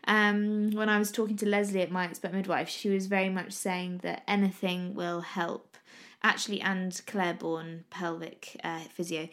Um, 0.06 0.70
when 0.72 0.88
I 0.88 0.98
was 0.98 1.10
talking 1.10 1.36
to 1.38 1.48
Lesley 1.48 1.80
at 1.80 1.90
my 1.90 2.04
expert 2.04 2.32
midwife, 2.32 2.68
she 2.68 2.90
was 2.90 3.06
very 3.06 3.30
much 3.30 3.52
saying 3.52 4.00
that 4.02 4.22
anything 4.28 4.94
will 4.94 5.20
help. 5.20 5.76
Actually, 6.22 6.60
and 6.60 7.00
Clare 7.06 7.34
Bourne, 7.34 7.84
pelvic 7.90 8.60
uh, 8.62 8.80
physio, 8.92 9.28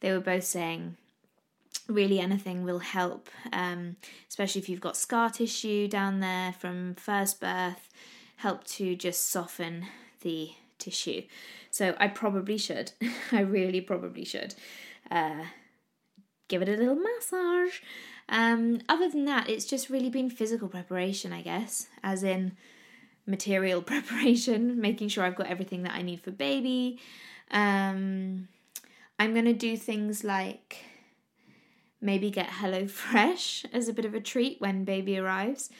they 0.00 0.12
were 0.12 0.20
both 0.20 0.44
saying 0.44 0.96
really 1.88 2.18
anything 2.18 2.64
will 2.64 2.80
help, 2.80 3.28
um, 3.52 3.96
especially 4.28 4.60
if 4.60 4.68
you've 4.68 4.80
got 4.80 4.96
scar 4.96 5.30
tissue 5.30 5.88
down 5.88 6.20
there 6.20 6.52
from 6.52 6.94
first 6.94 7.40
birth, 7.40 7.88
help 8.36 8.64
to 8.64 8.96
just 8.96 9.28
soften 9.28 9.86
the 10.22 10.50
tissue. 10.78 11.22
So 11.70 11.94
I 11.98 12.08
probably 12.08 12.58
should. 12.58 12.92
I 13.32 13.40
really 13.40 13.80
probably 13.80 14.24
should. 14.24 14.54
Uh, 15.10 15.44
give 16.48 16.62
it 16.62 16.68
a 16.68 16.76
little 16.76 16.96
massage. 16.96 17.80
Um, 18.28 18.80
other 18.88 19.08
than 19.08 19.24
that, 19.26 19.48
it's 19.48 19.64
just 19.64 19.90
really 19.90 20.10
been 20.10 20.30
physical 20.30 20.68
preparation, 20.68 21.32
I 21.32 21.42
guess, 21.42 21.88
as 22.02 22.22
in 22.22 22.56
material 23.26 23.82
preparation, 23.92 24.80
making 24.80 25.08
sure 25.08 25.24
I've 25.24 25.36
got 25.36 25.48
everything 25.48 25.82
that 25.84 25.92
I 25.92 26.02
need 26.02 26.20
for 26.20 26.30
baby. 26.30 27.00
Um, 27.50 28.48
I'm 29.18 29.32
going 29.32 29.46
to 29.46 29.52
do 29.52 29.76
things 29.76 30.24
like 30.24 30.78
maybe 32.00 32.30
get 32.30 32.48
HelloFresh 32.48 33.66
as 33.72 33.88
a 33.88 33.92
bit 33.92 34.04
of 34.04 34.14
a 34.14 34.20
treat 34.20 34.60
when 34.60 34.84
baby 34.84 35.18
arrives, 35.18 35.70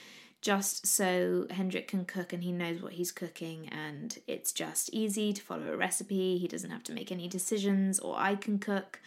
just 0.41 0.85
so 0.85 1.47
Hendrik 1.49 1.87
can 1.87 2.05
cook 2.05 2.31
and 2.31 2.43
he 2.43 2.51
knows 2.51 2.81
what 2.81 2.93
he's 2.93 3.11
cooking, 3.11 3.69
and 3.69 4.19
it's 4.27 4.51
just 4.51 4.89
easy 4.93 5.33
to 5.33 5.41
follow 5.41 5.73
a 5.73 5.77
recipe. 5.77 6.37
He 6.37 6.47
doesn't 6.47 6.71
have 6.71 6.83
to 6.83 6.93
make 6.93 7.11
any 7.11 7.27
decisions, 7.27 7.99
or 7.99 8.15
I 8.17 8.35
can 8.35 8.59
cook, 8.59 8.99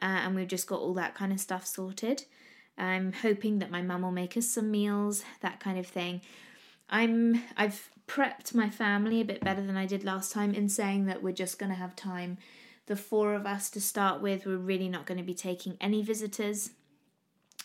uh, 0.00 0.06
and 0.06 0.34
we've 0.34 0.48
just 0.48 0.66
got 0.66 0.80
all 0.80 0.94
that 0.94 1.14
kind 1.14 1.32
of 1.32 1.40
stuff 1.40 1.66
sorted. 1.66 2.24
I'm 2.78 3.12
hoping 3.12 3.58
that 3.58 3.70
my 3.70 3.82
mum 3.82 4.02
will 4.02 4.12
make 4.12 4.36
us 4.36 4.48
some 4.48 4.70
meals, 4.70 5.24
that 5.40 5.60
kind 5.60 5.78
of 5.78 5.86
thing. 5.86 6.22
I'm 6.88 7.42
I've 7.56 7.90
prepped 8.08 8.54
my 8.54 8.68
family 8.68 9.20
a 9.20 9.24
bit 9.24 9.40
better 9.40 9.64
than 9.64 9.76
I 9.76 9.86
did 9.86 10.04
last 10.04 10.32
time 10.32 10.52
in 10.52 10.68
saying 10.68 11.06
that 11.06 11.22
we're 11.22 11.32
just 11.32 11.58
going 11.58 11.70
to 11.70 11.78
have 11.78 11.96
time 11.96 12.38
the 12.92 12.96
four 12.96 13.32
of 13.32 13.46
us 13.46 13.70
to 13.70 13.80
start 13.80 14.20
with. 14.20 14.44
We're 14.44 14.58
really 14.58 14.90
not 14.90 15.06
going 15.06 15.16
to 15.16 15.24
be 15.24 15.32
taking 15.32 15.78
any 15.80 16.02
visitors 16.02 16.72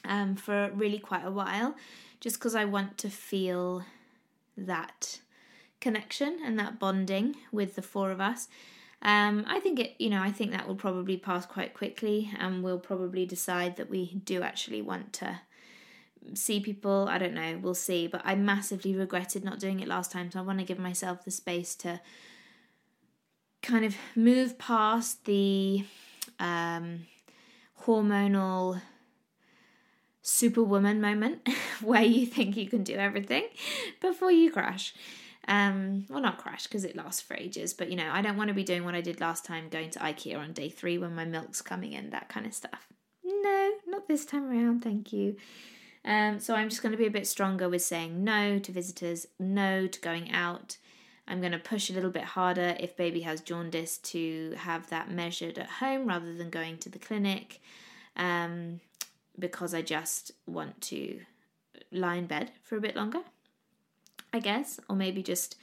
um, 0.05 0.37
for 0.37 0.71
really 0.73 0.99
quite 0.99 1.25
a 1.25 1.31
while, 1.31 1.75
just 2.21 2.37
because 2.37 2.55
I 2.55 2.63
want 2.63 2.97
to 2.99 3.09
feel 3.09 3.83
that 4.55 5.19
connection 5.81 6.39
and 6.45 6.57
that 6.57 6.79
bonding 6.79 7.35
with 7.51 7.75
the 7.75 7.81
four 7.81 8.09
of 8.09 8.21
us. 8.21 8.47
Um, 9.01 9.43
I 9.49 9.59
think 9.59 9.81
it, 9.81 9.95
you 9.99 10.09
know, 10.09 10.21
I 10.21 10.31
think 10.31 10.51
that 10.51 10.65
will 10.65 10.77
probably 10.77 11.17
pass 11.17 11.45
quite 11.45 11.73
quickly, 11.73 12.31
and 12.39 12.63
we'll 12.63 12.79
probably 12.79 13.25
decide 13.25 13.75
that 13.75 13.89
we 13.89 14.21
do 14.23 14.43
actually 14.43 14.81
want 14.81 15.11
to 15.13 15.41
see 16.35 16.61
people. 16.61 17.07
I 17.09 17.17
don't 17.17 17.33
know, 17.33 17.59
we'll 17.61 17.73
see. 17.73 18.07
But 18.07 18.21
I 18.23 18.35
massively 18.35 18.95
regretted 18.95 19.43
not 19.43 19.59
doing 19.59 19.81
it 19.81 19.89
last 19.89 20.09
time, 20.09 20.31
so 20.31 20.39
I 20.39 20.43
want 20.43 20.59
to 20.59 20.65
give 20.65 20.79
myself 20.79 21.25
the 21.25 21.31
space 21.31 21.75
to 21.83 21.99
kind 23.61 23.85
of 23.85 23.95
move 24.15 24.57
past 24.57 25.25
the 25.25 25.83
um, 26.39 27.05
hormonal 27.83 28.81
superwoman 30.21 30.99
moment 30.99 31.47
where 31.81 32.03
you 32.03 32.25
think 32.25 32.57
you 32.57 32.67
can 32.69 32.83
do 32.83 32.95
everything 32.95 33.45
before 34.01 34.31
you 34.31 34.51
crash. 34.51 34.93
Um, 35.47 36.05
well, 36.09 36.21
not 36.21 36.39
crash 36.39 36.67
because 36.67 36.83
it 36.83 36.97
lasts 36.97 37.21
for 37.21 37.35
ages, 37.35 37.73
but 37.73 37.89
you 37.89 37.95
know, 37.95 38.09
I 38.11 38.21
don't 38.21 38.35
want 38.35 38.49
to 38.49 38.53
be 38.53 38.65
doing 38.65 38.83
what 38.83 38.95
I 38.95 39.01
did 39.01 39.21
last 39.21 39.45
time, 39.45 39.69
going 39.69 39.89
to 39.91 39.99
IKEA 39.99 40.37
on 40.37 40.51
day 40.51 40.69
three 40.69 40.97
when 40.97 41.15
my 41.15 41.23
milk's 41.23 41.61
coming 41.61 41.93
in, 41.93 42.09
that 42.09 42.27
kind 42.27 42.45
of 42.45 42.53
stuff. 42.53 42.87
No, 43.23 43.71
not 43.87 44.07
this 44.07 44.25
time 44.25 44.49
around, 44.49 44.83
thank 44.83 45.13
you. 45.13 45.37
Um, 46.03 46.39
so 46.39 46.53
I'm 46.55 46.69
just 46.69 46.81
going 46.81 46.91
to 46.91 46.97
be 46.97 47.07
a 47.07 47.11
bit 47.11 47.27
stronger 47.27 47.69
with 47.69 47.81
saying 47.81 48.23
no 48.23 48.59
to 48.59 48.71
visitors, 48.71 49.27
no 49.39 49.87
to 49.87 49.99
going 50.01 50.31
out. 50.31 50.77
I'm 51.27 51.39
going 51.39 51.51
to 51.51 51.59
push 51.59 51.89
a 51.89 51.93
little 51.93 52.09
bit 52.09 52.23
harder 52.23 52.75
if 52.79 52.95
baby 52.95 53.21
has 53.21 53.41
jaundice 53.41 53.97
to 53.97 54.53
have 54.57 54.89
that 54.89 55.11
measured 55.11 55.57
at 55.57 55.67
home 55.67 56.07
rather 56.07 56.33
than 56.33 56.49
going 56.49 56.77
to 56.79 56.89
the 56.89 56.99
clinic 56.99 57.59
um, 58.15 58.79
because 59.37 59.73
I 59.73 59.81
just 59.81 60.31
want 60.45 60.79
to 60.81 61.19
lie 61.91 62.15
in 62.15 62.27
bed 62.27 62.51
for 62.63 62.77
a 62.77 62.81
bit 62.81 62.95
longer, 62.95 63.21
I 64.33 64.39
guess, 64.39 64.79
or 64.89 64.95
maybe 64.95 65.21
just 65.21 65.57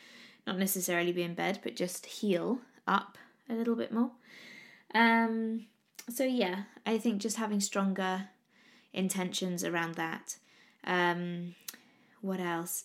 not 0.46 0.58
necessarily 0.58 1.12
be 1.12 1.22
in 1.22 1.34
bed, 1.34 1.60
but 1.62 1.76
just 1.76 2.06
heal 2.06 2.58
up 2.86 3.16
a 3.48 3.54
little 3.54 3.74
bit 3.74 3.92
more. 3.92 4.10
Um, 4.94 5.66
so, 6.08 6.24
yeah, 6.24 6.64
I 6.84 6.98
think 6.98 7.22
just 7.22 7.38
having 7.38 7.60
stronger 7.60 8.28
intentions 8.92 9.64
around 9.64 9.94
that. 9.94 10.36
Um, 10.86 11.54
what 12.20 12.40
else? 12.40 12.84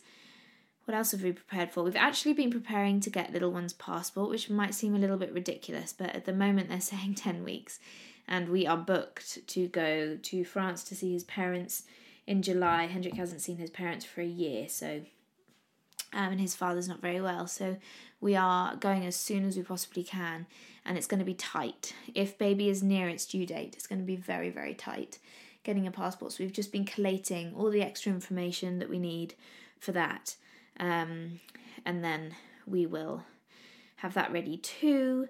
What 0.89 0.97
else 0.97 1.11
have 1.11 1.21
we 1.21 1.33
prepared 1.33 1.69
for? 1.69 1.83
We've 1.83 1.95
actually 1.95 2.33
been 2.33 2.49
preparing 2.49 2.99
to 3.01 3.11
get 3.11 3.31
little 3.31 3.51
one's 3.51 3.73
passport, 3.73 4.31
which 4.31 4.49
might 4.49 4.73
seem 4.73 4.95
a 4.95 4.97
little 4.97 5.17
bit 5.17 5.31
ridiculous, 5.31 5.93
but 5.93 6.15
at 6.15 6.25
the 6.25 6.33
moment 6.33 6.67
they're 6.67 6.81
saying 6.81 7.13
10 7.13 7.43
weeks. 7.43 7.79
And 8.27 8.49
we 8.49 8.65
are 8.65 8.75
booked 8.75 9.47
to 9.49 9.67
go 9.67 10.17
to 10.19 10.43
France 10.43 10.83
to 10.85 10.95
see 10.95 11.13
his 11.13 11.23
parents 11.23 11.83
in 12.25 12.41
July. 12.41 12.87
Hendrik 12.87 13.13
hasn't 13.13 13.41
seen 13.41 13.57
his 13.57 13.69
parents 13.69 14.03
for 14.03 14.21
a 14.21 14.25
year, 14.25 14.67
so 14.67 15.01
um, 16.11 16.31
and 16.31 16.41
his 16.41 16.55
father's 16.55 16.89
not 16.89 17.03
very 17.03 17.21
well. 17.21 17.45
So 17.45 17.77
we 18.19 18.35
are 18.35 18.75
going 18.75 19.05
as 19.05 19.15
soon 19.15 19.45
as 19.45 19.57
we 19.57 19.61
possibly 19.61 20.03
can, 20.03 20.47
and 20.83 20.97
it's 20.97 21.05
going 21.05 21.19
to 21.19 21.23
be 21.23 21.35
tight. 21.35 21.93
If 22.15 22.39
baby 22.39 22.67
is 22.67 22.81
near 22.81 23.07
its 23.07 23.27
due 23.27 23.45
date, 23.45 23.75
it's 23.75 23.85
going 23.85 24.01
to 24.01 24.05
be 24.07 24.15
very, 24.15 24.49
very 24.49 24.73
tight 24.73 25.19
getting 25.61 25.85
a 25.85 25.91
passport. 25.91 26.31
So 26.31 26.43
we've 26.43 26.51
just 26.51 26.71
been 26.71 26.85
collating 26.85 27.53
all 27.55 27.69
the 27.69 27.83
extra 27.83 28.11
information 28.11 28.79
that 28.79 28.89
we 28.89 28.97
need 28.97 29.35
for 29.79 29.91
that. 29.91 30.35
Um, 30.79 31.39
and 31.85 32.03
then 32.03 32.35
we 32.65 32.85
will 32.85 33.23
have 33.97 34.13
that 34.13 34.31
ready 34.31 34.57
too. 34.57 35.27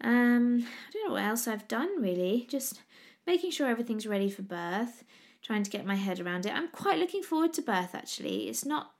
Um, 0.00 0.66
I 0.88 0.92
don't 0.92 1.08
know 1.08 1.14
what 1.14 1.22
else 1.22 1.46
I've 1.46 1.68
done 1.68 2.00
really, 2.00 2.46
just 2.48 2.80
making 3.26 3.50
sure 3.50 3.68
everything's 3.68 4.06
ready 4.06 4.30
for 4.30 4.42
birth, 4.42 5.04
trying 5.42 5.62
to 5.62 5.70
get 5.70 5.86
my 5.86 5.94
head 5.94 6.20
around 6.20 6.46
it. 6.46 6.54
I'm 6.54 6.68
quite 6.68 6.98
looking 6.98 7.22
forward 7.22 7.52
to 7.54 7.62
birth 7.62 7.94
actually. 7.94 8.48
It's 8.48 8.64
not 8.64 8.92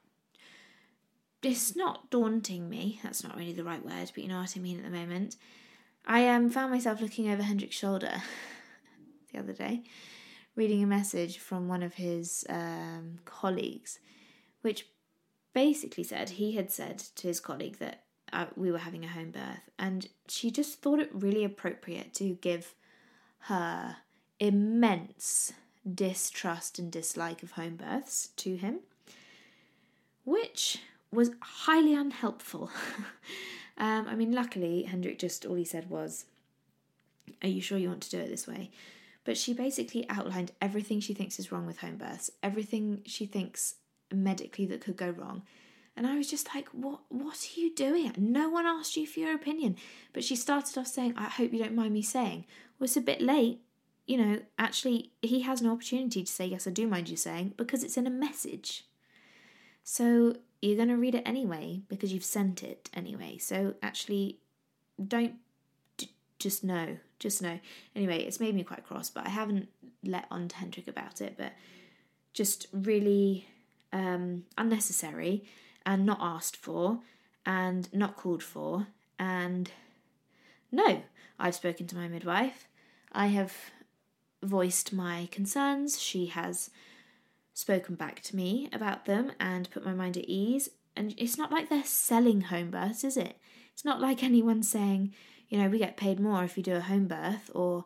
it's 1.43 1.75
not 1.75 2.09
daunting 2.11 2.69
me. 2.69 3.01
That's 3.03 3.25
not 3.25 3.37
really 3.37 3.53
the 3.53 3.65
right 3.65 3.85
word, 3.85 4.13
but 4.15 4.23
you 4.23 4.29
know 4.29 4.39
what 4.39 4.55
I 4.57 4.61
mean 4.61 4.79
at 4.79 4.85
the 4.85 4.97
moment. 4.97 5.37
I 6.07 6.29
um 6.29 6.51
found 6.51 6.73
myself 6.73 7.01
looking 7.01 7.31
over 7.31 7.43
Hendrik's 7.43 7.77
shoulder 7.77 8.23
the 9.33 9.39
other 9.39 9.53
day, 9.53 9.83
reading 10.57 10.83
a 10.83 10.87
message 10.87 11.39
from 11.39 11.69
one 11.69 11.83
of 11.83 11.95
his 11.95 12.45
um, 12.49 13.19
colleagues, 13.25 13.99
which 14.63 14.87
basically 15.55 16.05
said 16.05 16.31
he 16.31 16.53
had 16.53 16.71
said 16.71 16.99
to 16.99 17.29
his 17.29 17.41
colleague 17.41 17.79
that 17.79 18.05
uh, 18.33 18.47
we 18.57 18.73
were 18.73 18.79
having 18.79 19.05
a 19.05 19.09
home 19.09 19.31
birth, 19.31 19.71
and 19.79 20.09
she 20.29 20.51
just 20.51 20.81
thought 20.81 21.01
it 21.01 21.11
really 21.13 21.45
appropriate 21.45 22.15
to 22.15 22.35
give 22.41 22.75
her 23.41 23.97
immense 24.41 25.53
distrust 25.95 26.79
and 26.79 26.91
dislike 26.91 27.43
of 27.43 27.53
home 27.53 27.77
births 27.77 28.29
to 28.37 28.57
him, 28.57 28.81
which 30.25 30.79
was 31.13 31.31
highly 31.41 31.95
unhelpful. 31.95 32.71
um, 33.79 34.07
I 34.09 34.15
mean, 34.15 34.33
luckily, 34.33 34.85
Hendrik 34.85 35.19
just 35.19 35.45
all 35.45 35.57
he 35.57 35.65
said 35.65 35.91
was, 35.91 36.25
Are 37.43 37.49
you 37.49 37.61
sure 37.61 37.79
you 37.79 37.89
want 37.89 38.03
to 38.05 38.11
do 38.11 38.21
it 38.21 38.29
this 38.29 38.47
way? 38.47 38.71
But 39.25 39.37
she 39.37 39.53
basically 39.53 40.09
outlined 40.09 40.53
everything 40.61 41.01
she 41.01 41.15
thinks 41.15 41.39
is 41.39 41.53
wrong 41.53 41.67
with 41.67 41.79
home 41.79 41.97
births, 41.97 42.31
everything 42.43 43.03
she 43.05 43.27
thinks 43.27 43.75
medically 44.15 44.67
that 44.67 44.81
could 44.81 44.97
go 44.97 45.11
wrong. 45.11 45.43
And 45.97 46.07
I 46.07 46.17
was 46.17 46.31
just 46.31 46.55
like, 46.55 46.69
what 46.69 47.01
what 47.09 47.37
are 47.37 47.61
you 47.61 47.75
doing? 47.75 48.13
No 48.17 48.49
one 48.49 48.67
asked 48.67 48.97
you 48.97 49.07
for 49.07 49.21
your 49.21 49.35
opinion. 49.35 49.77
But 50.13 50.25
she 50.25 50.37
started 50.37 50.79
off 50.79 50.87
saying, 50.87 51.15
I 51.17 51.25
hope 51.25 51.53
you 51.53 51.59
don't 51.59 51.75
mind 51.75 51.93
me 51.93 52.03
saying. 52.03 52.47
Well, 52.79 52.87
it's 52.87 52.97
a 52.97 53.03
bit 53.03 53.21
late. 53.21 53.61
You 54.07 54.19
know, 54.19 54.41
actually, 54.59 55.13
he 55.21 55.43
has 55.43 55.61
an 55.61 55.69
opportunity 55.69 56.25
to 56.25 56.33
say, 56.33 56.47
Yes, 56.47 56.67
I 56.67 56.71
do 56.71 56.87
mind 56.87 57.09
you 57.09 57.17
saying, 57.17 57.55
because 57.57 57.85
it's 57.85 57.99
in 57.99 58.07
a 58.07 58.11
message. 58.11 58.87
So 59.85 60.37
you're 60.63 60.77
going 60.77 60.89
to 60.89 60.97
read 60.97 61.15
it 61.15 61.25
anyway, 61.27 61.83
because 61.89 62.13
you've 62.13 62.25
sent 62.25 62.63
it 62.63 62.89
anyway. 62.95 63.37
So 63.39 63.75
actually, 63.83 64.39
don't 65.07 65.35
just 66.39 66.65
know. 66.65 66.97
Just 67.19 67.43
know. 67.43 67.61
Anyway, 67.95 68.19
it's 68.25 68.41
made 68.41 68.55
me 68.55 68.65
quite 68.65 68.85
cross, 68.85 69.11
but 69.11 69.27
I 69.27 69.31
haven't 69.31 69.69
let 70.05 70.27
on 70.31 70.49
to 70.49 70.57
Hendrik 70.57 70.89
about 70.89 71.21
it, 71.21 71.35
but 71.37 71.53
just 72.33 72.67
really 72.73 73.47
um, 73.93 74.45
unnecessary 74.57 75.45
and 75.85 76.07
not 76.07 76.19
asked 76.21 76.57
for 76.57 77.01
and 77.45 77.93
not 77.93 78.17
called 78.17 78.43
for. 78.43 78.87
And 79.19 79.71
no, 80.71 81.03
I've 81.39 81.55
spoken 81.55 81.87
to 81.89 81.97
my 81.97 82.09
midwife. 82.09 82.69
I 83.13 83.27
have 83.29 83.55
voiced 84.43 84.93
my 84.93 85.29
concerns. 85.31 86.01
She 86.01 86.27
has 86.27 86.71
spoken 87.55 87.95
back 87.95 88.21
to 88.23 88.37
me 88.37 88.69
about 88.73 89.05
them 89.05 89.33
and 89.39 89.71
put 89.71 89.85
my 89.85 89.93
mind 89.93 90.17
at 90.17 90.25
ease. 90.25 90.71
And 90.97 91.15
it's 91.17 91.39
not 91.39 91.53
like 91.53 91.69
they're 91.69 91.85
selling 91.85 92.43
home 92.43 92.71
births, 92.71 93.05
is 93.05 93.17
it? 93.17 93.37
It's 93.73 93.85
not 93.85 94.01
like 94.01 94.23
anyone's 94.23 94.69
saying, 94.69 95.13
you 95.49 95.59
know, 95.59 95.69
we 95.69 95.79
get 95.79 95.97
paid 95.97 96.19
more 96.19 96.45
if 96.45 96.57
you 96.57 96.63
do 96.63 96.77
a 96.77 96.81
home 96.81 97.07
birth, 97.07 97.51
or 97.55 97.85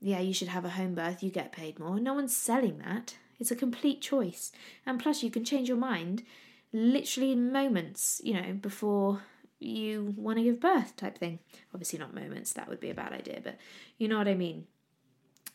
yeah, 0.00 0.20
you 0.20 0.32
should 0.32 0.48
have 0.48 0.64
a 0.64 0.70
home 0.70 0.94
birth, 0.94 1.22
you 1.22 1.30
get 1.30 1.50
paid 1.50 1.78
more. 1.78 1.98
No 1.98 2.14
one's 2.14 2.36
selling 2.36 2.78
that. 2.78 3.16
It's 3.38 3.50
a 3.50 3.56
complete 3.56 4.00
choice. 4.00 4.52
And 4.86 5.00
plus, 5.00 5.22
you 5.22 5.30
can 5.30 5.44
change 5.44 5.68
your 5.68 5.78
mind 5.78 6.24
literally 6.72 7.32
in 7.32 7.52
moments, 7.52 8.20
you 8.24 8.34
know, 8.34 8.52
before 8.52 9.22
you 9.58 10.14
want 10.16 10.38
to 10.38 10.44
give 10.44 10.60
birth, 10.60 10.96
type 10.96 11.18
thing. 11.18 11.38
Obviously, 11.72 11.98
not 11.98 12.14
moments, 12.14 12.52
that 12.52 12.68
would 12.68 12.80
be 12.80 12.90
a 12.90 12.94
bad 12.94 13.12
idea, 13.12 13.40
but 13.42 13.58
you 13.96 14.08
know 14.08 14.18
what 14.18 14.28
I 14.28 14.34
mean. 14.34 14.66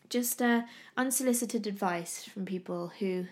Just 0.10 0.42
uh, 0.42 0.64
unsolicited 0.98 1.66
advice 1.66 2.24
from 2.24 2.46
people 2.46 2.92
who 3.00 3.26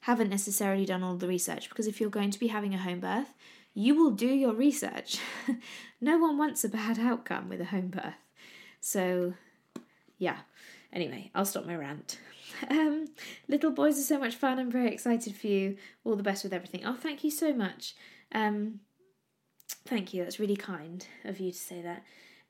haven't 0.00 0.30
necessarily 0.30 0.86
done 0.86 1.02
all 1.02 1.16
the 1.16 1.28
research 1.28 1.68
because 1.68 1.86
if 1.86 2.00
you're 2.00 2.10
going 2.10 2.30
to 2.30 2.38
be 2.38 2.46
having 2.46 2.74
a 2.74 2.78
home 2.78 3.00
birth, 3.00 3.34
you 3.74 3.94
will 3.94 4.12
do 4.12 4.28
your 4.28 4.54
research. 4.54 5.18
no 6.00 6.16
one 6.16 6.38
wants 6.38 6.64
a 6.64 6.68
bad 6.68 6.98
outcome 6.98 7.48
with 7.48 7.60
a 7.60 7.66
home 7.66 7.88
birth. 7.88 8.14
So, 8.80 9.34
yeah. 10.16 10.38
Anyway, 10.92 11.30
I'll 11.34 11.44
stop 11.44 11.66
my 11.66 11.74
rant. 11.74 12.18
Um, 12.70 13.08
little 13.48 13.70
boys 13.70 13.98
are 13.98 14.02
so 14.02 14.18
much 14.18 14.34
fun. 14.34 14.58
I'm 14.58 14.70
very 14.70 14.92
excited 14.92 15.34
for 15.34 15.46
you. 15.46 15.76
All 16.04 16.16
the 16.16 16.22
best 16.22 16.44
with 16.44 16.52
everything. 16.52 16.84
Oh, 16.84 16.94
thank 16.94 17.24
you 17.24 17.30
so 17.30 17.52
much. 17.52 17.94
Um, 18.32 18.80
thank 19.86 20.12
you. 20.14 20.22
That's 20.22 20.40
really 20.40 20.56
kind 20.56 21.06
of 21.24 21.40
you 21.40 21.52
to 21.52 21.58
say 21.58 21.82
that. 21.82 22.02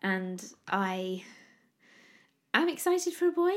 And 0.02 0.44
I 0.68 1.24
am 2.54 2.68
excited 2.68 3.14
for 3.14 3.28
a 3.28 3.32
boy. 3.32 3.54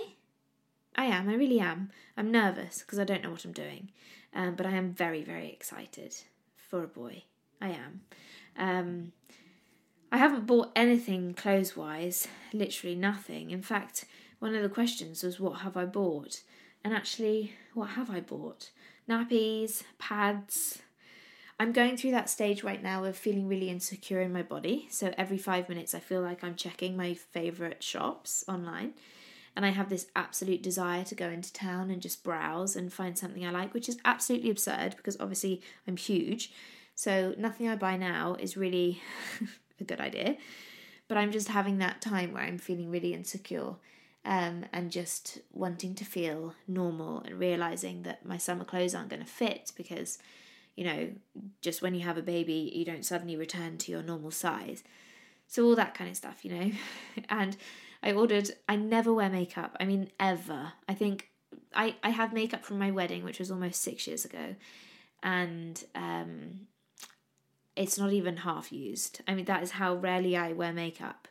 I 0.95 1.05
am. 1.05 1.29
I 1.29 1.35
really 1.35 1.59
am. 1.59 1.91
I'm 2.17 2.31
nervous 2.31 2.79
because 2.79 2.99
I 2.99 3.03
don't 3.03 3.23
know 3.23 3.31
what 3.31 3.45
I'm 3.45 3.53
doing. 3.53 3.91
Um, 4.33 4.55
but 4.55 4.65
I 4.65 4.71
am 4.71 4.91
very, 4.91 5.23
very 5.23 5.49
excited 5.49 6.15
for 6.55 6.83
a 6.83 6.87
boy. 6.87 7.23
I 7.61 7.69
am. 7.69 8.01
Um, 8.57 9.11
I 10.11 10.17
haven't 10.17 10.47
bought 10.47 10.71
anything 10.75 11.33
clothes 11.33 11.77
wise, 11.77 12.27
literally 12.51 12.95
nothing. 12.95 13.51
In 13.51 13.61
fact, 13.61 14.05
one 14.39 14.55
of 14.55 14.63
the 14.63 14.69
questions 14.69 15.23
was, 15.23 15.39
What 15.39 15.59
have 15.59 15.77
I 15.77 15.85
bought? 15.85 16.41
And 16.83 16.93
actually, 16.93 17.53
what 17.73 17.91
have 17.91 18.09
I 18.09 18.21
bought? 18.21 18.71
Nappies, 19.07 19.83
pads. 19.97 20.79
I'm 21.59 21.73
going 21.73 21.97
through 21.97 22.11
that 22.11 22.29
stage 22.29 22.63
right 22.63 22.81
now 22.81 23.03
of 23.03 23.17
feeling 23.17 23.47
really 23.47 23.69
insecure 23.69 24.21
in 24.21 24.31
my 24.31 24.43
body. 24.43 24.87
So 24.89 25.13
every 25.17 25.37
five 25.37 25.67
minutes, 25.67 25.93
I 25.93 25.99
feel 25.99 26.21
like 26.21 26.41
I'm 26.41 26.55
checking 26.55 26.95
my 26.95 27.13
favourite 27.13 27.83
shops 27.83 28.45
online. 28.47 28.93
And 29.57 29.65
I 29.65 29.71
have 29.71 29.89
this 29.89 30.07
absolute 30.15 30.61
desire 30.61 31.03
to 31.03 31.15
go 31.15 31.27
into 31.27 31.51
town 31.51 31.89
and 31.91 32.01
just 32.01 32.23
browse 32.23 32.77
and 32.77 32.93
find 32.93 33.17
something 33.17 33.45
I 33.45 33.49
like, 33.49 33.73
which 33.73 33.89
is 33.89 33.97
absolutely 34.05 34.51
absurd 34.51 34.95
because 34.95 35.17
obviously 35.19 35.61
I'm 35.85 35.97
huge. 35.97 36.53
So 36.95 37.35
nothing 37.37 37.67
I 37.67 37.75
buy 37.75 37.97
now 37.97 38.37
is 38.39 38.55
really 38.55 39.01
a 39.81 39.83
good 39.83 39.99
idea. 39.99 40.37
But 41.09 41.17
I'm 41.17 41.31
just 41.31 41.49
having 41.49 41.79
that 41.79 41.99
time 41.99 42.31
where 42.31 42.43
I'm 42.43 42.57
feeling 42.57 42.89
really 42.89 43.13
insecure 43.13 43.75
um, 44.25 44.65
and 44.73 44.91
just 44.91 45.39
wanting 45.51 45.95
to 45.95 46.05
feel 46.05 46.53
normal 46.67 47.21
and 47.21 47.39
realizing 47.39 48.03
that 48.03 48.25
my 48.25 48.37
summer 48.37 48.65
clothes 48.65 48.93
aren't 48.93 49.09
going 49.09 49.21
to 49.21 49.27
fit 49.27 49.71
because, 49.75 50.19
you 50.75 50.83
know, 50.83 51.09
just 51.61 51.81
when 51.81 51.95
you 51.95 52.01
have 52.01 52.17
a 52.17 52.21
baby, 52.21 52.71
you 52.75 52.85
don't 52.85 53.05
suddenly 53.05 53.35
return 53.35 53.77
to 53.77 53.91
your 53.91 54.03
normal 54.03 54.31
size. 54.31 54.83
So, 55.47 55.65
all 55.65 55.75
that 55.75 55.95
kind 55.95 56.09
of 56.09 56.17
stuff, 56.17 56.43
you 56.43 56.51
know. 56.53 56.71
and 57.29 57.57
I 58.03 58.11
ordered, 58.11 58.51
I 58.67 58.75
never 58.75 59.13
wear 59.13 59.29
makeup. 59.29 59.75
I 59.79 59.85
mean, 59.85 60.09
ever. 60.19 60.73
I 60.87 60.93
think 60.93 61.29
I, 61.73 61.95
I 62.03 62.09
have 62.09 62.33
makeup 62.33 62.63
from 62.63 62.77
my 62.77 62.91
wedding, 62.91 63.23
which 63.23 63.39
was 63.39 63.51
almost 63.51 63.81
six 63.81 64.05
years 64.05 64.25
ago. 64.25 64.55
And 65.23 65.83
um, 65.95 66.67
it's 67.75 67.97
not 67.97 68.13
even 68.13 68.37
half 68.37 68.71
used. 68.71 69.21
I 69.27 69.33
mean, 69.33 69.45
that 69.45 69.63
is 69.63 69.71
how 69.71 69.95
rarely 69.95 70.35
I 70.35 70.53
wear 70.53 70.73
makeup. 70.73 71.27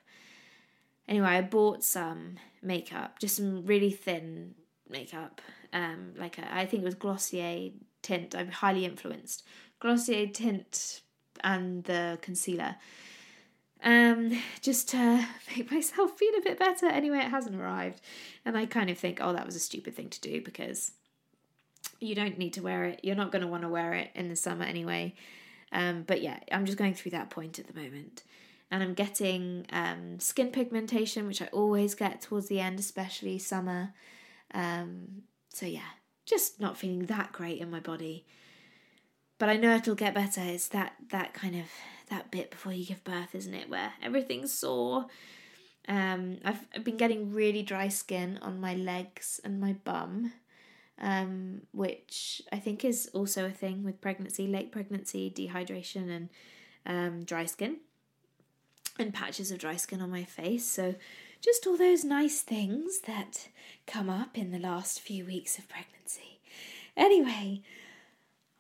Anyway, 1.07 1.27
I 1.27 1.41
bought 1.41 1.85
some 1.85 2.37
makeup, 2.63 3.19
just 3.19 3.37
some 3.37 3.67
really 3.67 3.91
thin 3.91 4.55
makeup. 4.89 5.41
Um, 5.73 6.15
like 6.17 6.39
a, 6.39 6.55
I 6.55 6.67
think 6.67 6.83
it 6.83 6.87
was 6.87 6.95
Glossier 6.95 7.73
tint. 8.03 8.35
I'm 8.35 8.51
highly 8.51 8.85
influenced. 8.85 9.45
Glossier 9.81 10.27
tint 10.27 11.03
and 11.43 11.85
the 11.85 12.19
concealer. 12.23 12.77
Um, 13.83 14.41
just 14.61 14.89
to 14.91 15.27
make 15.57 15.71
myself 15.71 16.19
feel 16.19 16.35
a 16.37 16.43
bit 16.43 16.59
better. 16.59 16.87
Anyway, 16.87 17.19
it 17.19 17.31
hasn't 17.31 17.57
arrived, 17.57 18.01
and 18.45 18.57
I 18.57 18.67
kind 18.67 18.91
of 18.91 18.99
think, 18.99 19.19
oh, 19.21 19.33
that 19.33 19.47
was 19.47 19.57
a 19.57 19.61
stupid 19.61 19.95
thing 19.95 20.11
to 20.11 20.21
do 20.21 20.43
because 20.43 20.93
you 22.01 22.15
don't 22.15 22.39
need 22.39 22.55
to 22.55 22.63
wear 22.63 22.85
it. 22.85 23.01
You're 23.03 23.17
not 23.17 23.33
going 23.33 23.43
to 23.43 23.49
want 23.49 23.63
to 23.63 23.69
wear 23.69 23.95
it 23.95 24.11
in 24.15 24.29
the 24.29 24.37
summer 24.37 24.65
anyway. 24.65 25.15
Um, 25.71 26.05
but 26.07 26.23
yeah, 26.23 26.39
I'm 26.51 26.65
just 26.65 26.79
going 26.79 26.95
through 26.95 27.11
that 27.11 27.31
point 27.31 27.59
at 27.59 27.67
the 27.67 27.79
moment 27.79 28.23
and 28.71 28.83
I'm 28.83 28.95
getting 28.95 29.67
um, 29.73 30.21
skin 30.21 30.51
pigmentation, 30.51 31.27
which 31.27 31.41
I 31.41 31.47
always 31.47 31.95
get 31.95 32.21
towards 32.21 32.49
the 32.49 32.61
end, 32.61 32.79
especially 32.79 33.39
summer. 33.39 33.95
Um, 34.53 35.23
so 35.49 35.67
yeah, 35.67 35.81
just 36.27 36.61
not 36.61 36.77
feeling 36.77 37.07
that 37.07 37.33
great 37.33 37.61
in 37.61 37.71
my 37.71 37.81
body. 37.81 38.27
But 39.39 39.49
I 39.49 39.57
know 39.57 39.75
it'll 39.75 39.95
get 39.95 40.15
better. 40.15 40.43
It's 40.43 40.69
that 40.69 40.95
that 41.11 41.33
kind 41.33 41.55
of 41.55 41.67
that 42.11 42.31
bit 42.31 42.51
before 42.51 42.73
you 42.73 42.85
give 42.85 43.05
birth, 43.05 43.35
isn't 43.35 43.55
it, 43.55 43.71
where 43.71 43.93
everything's 44.03 44.53
sore. 44.53 45.07
Um, 45.89 46.39
I've, 46.45 46.67
I've 46.75 46.85
been 46.85 46.99
getting 46.99 47.33
really 47.33 47.63
dry 47.63 47.89
skin 47.89 48.39
on 48.43 48.61
my 48.61 48.75
legs 48.75 49.41
and 49.43 49.59
my 49.59 49.73
bum, 49.85 50.33
um, 51.01 51.63
which 51.73 52.43
I 52.53 52.59
think 52.59 52.85
is 52.85 53.09
also 53.15 53.47
a 53.47 53.51
thing 53.51 53.85
with 53.85 54.03
pregnancy, 54.03 54.47
late 54.47 54.71
pregnancy, 54.71 55.33
dehydration, 55.35 56.11
and 56.11 56.29
um, 56.85 57.25
dry 57.25 57.47
skin 57.47 57.79
and 58.99 59.15
patches 59.15 59.51
of 59.51 59.59
dry 59.59 59.77
skin 59.77 60.01
on 60.01 60.11
my 60.11 60.25
face. 60.25 60.65
So, 60.65 60.95
just 61.41 61.67
all 61.67 61.77
those 61.77 62.05
nice 62.05 62.41
things 62.41 63.01
that 63.07 63.49
come 63.87 64.11
up 64.11 64.37
in 64.37 64.51
the 64.51 64.59
last 64.59 65.01
few 65.01 65.25
weeks 65.25 65.59
of 65.59 65.69
pregnancy. 65.69 66.41
Anyway, 66.97 67.63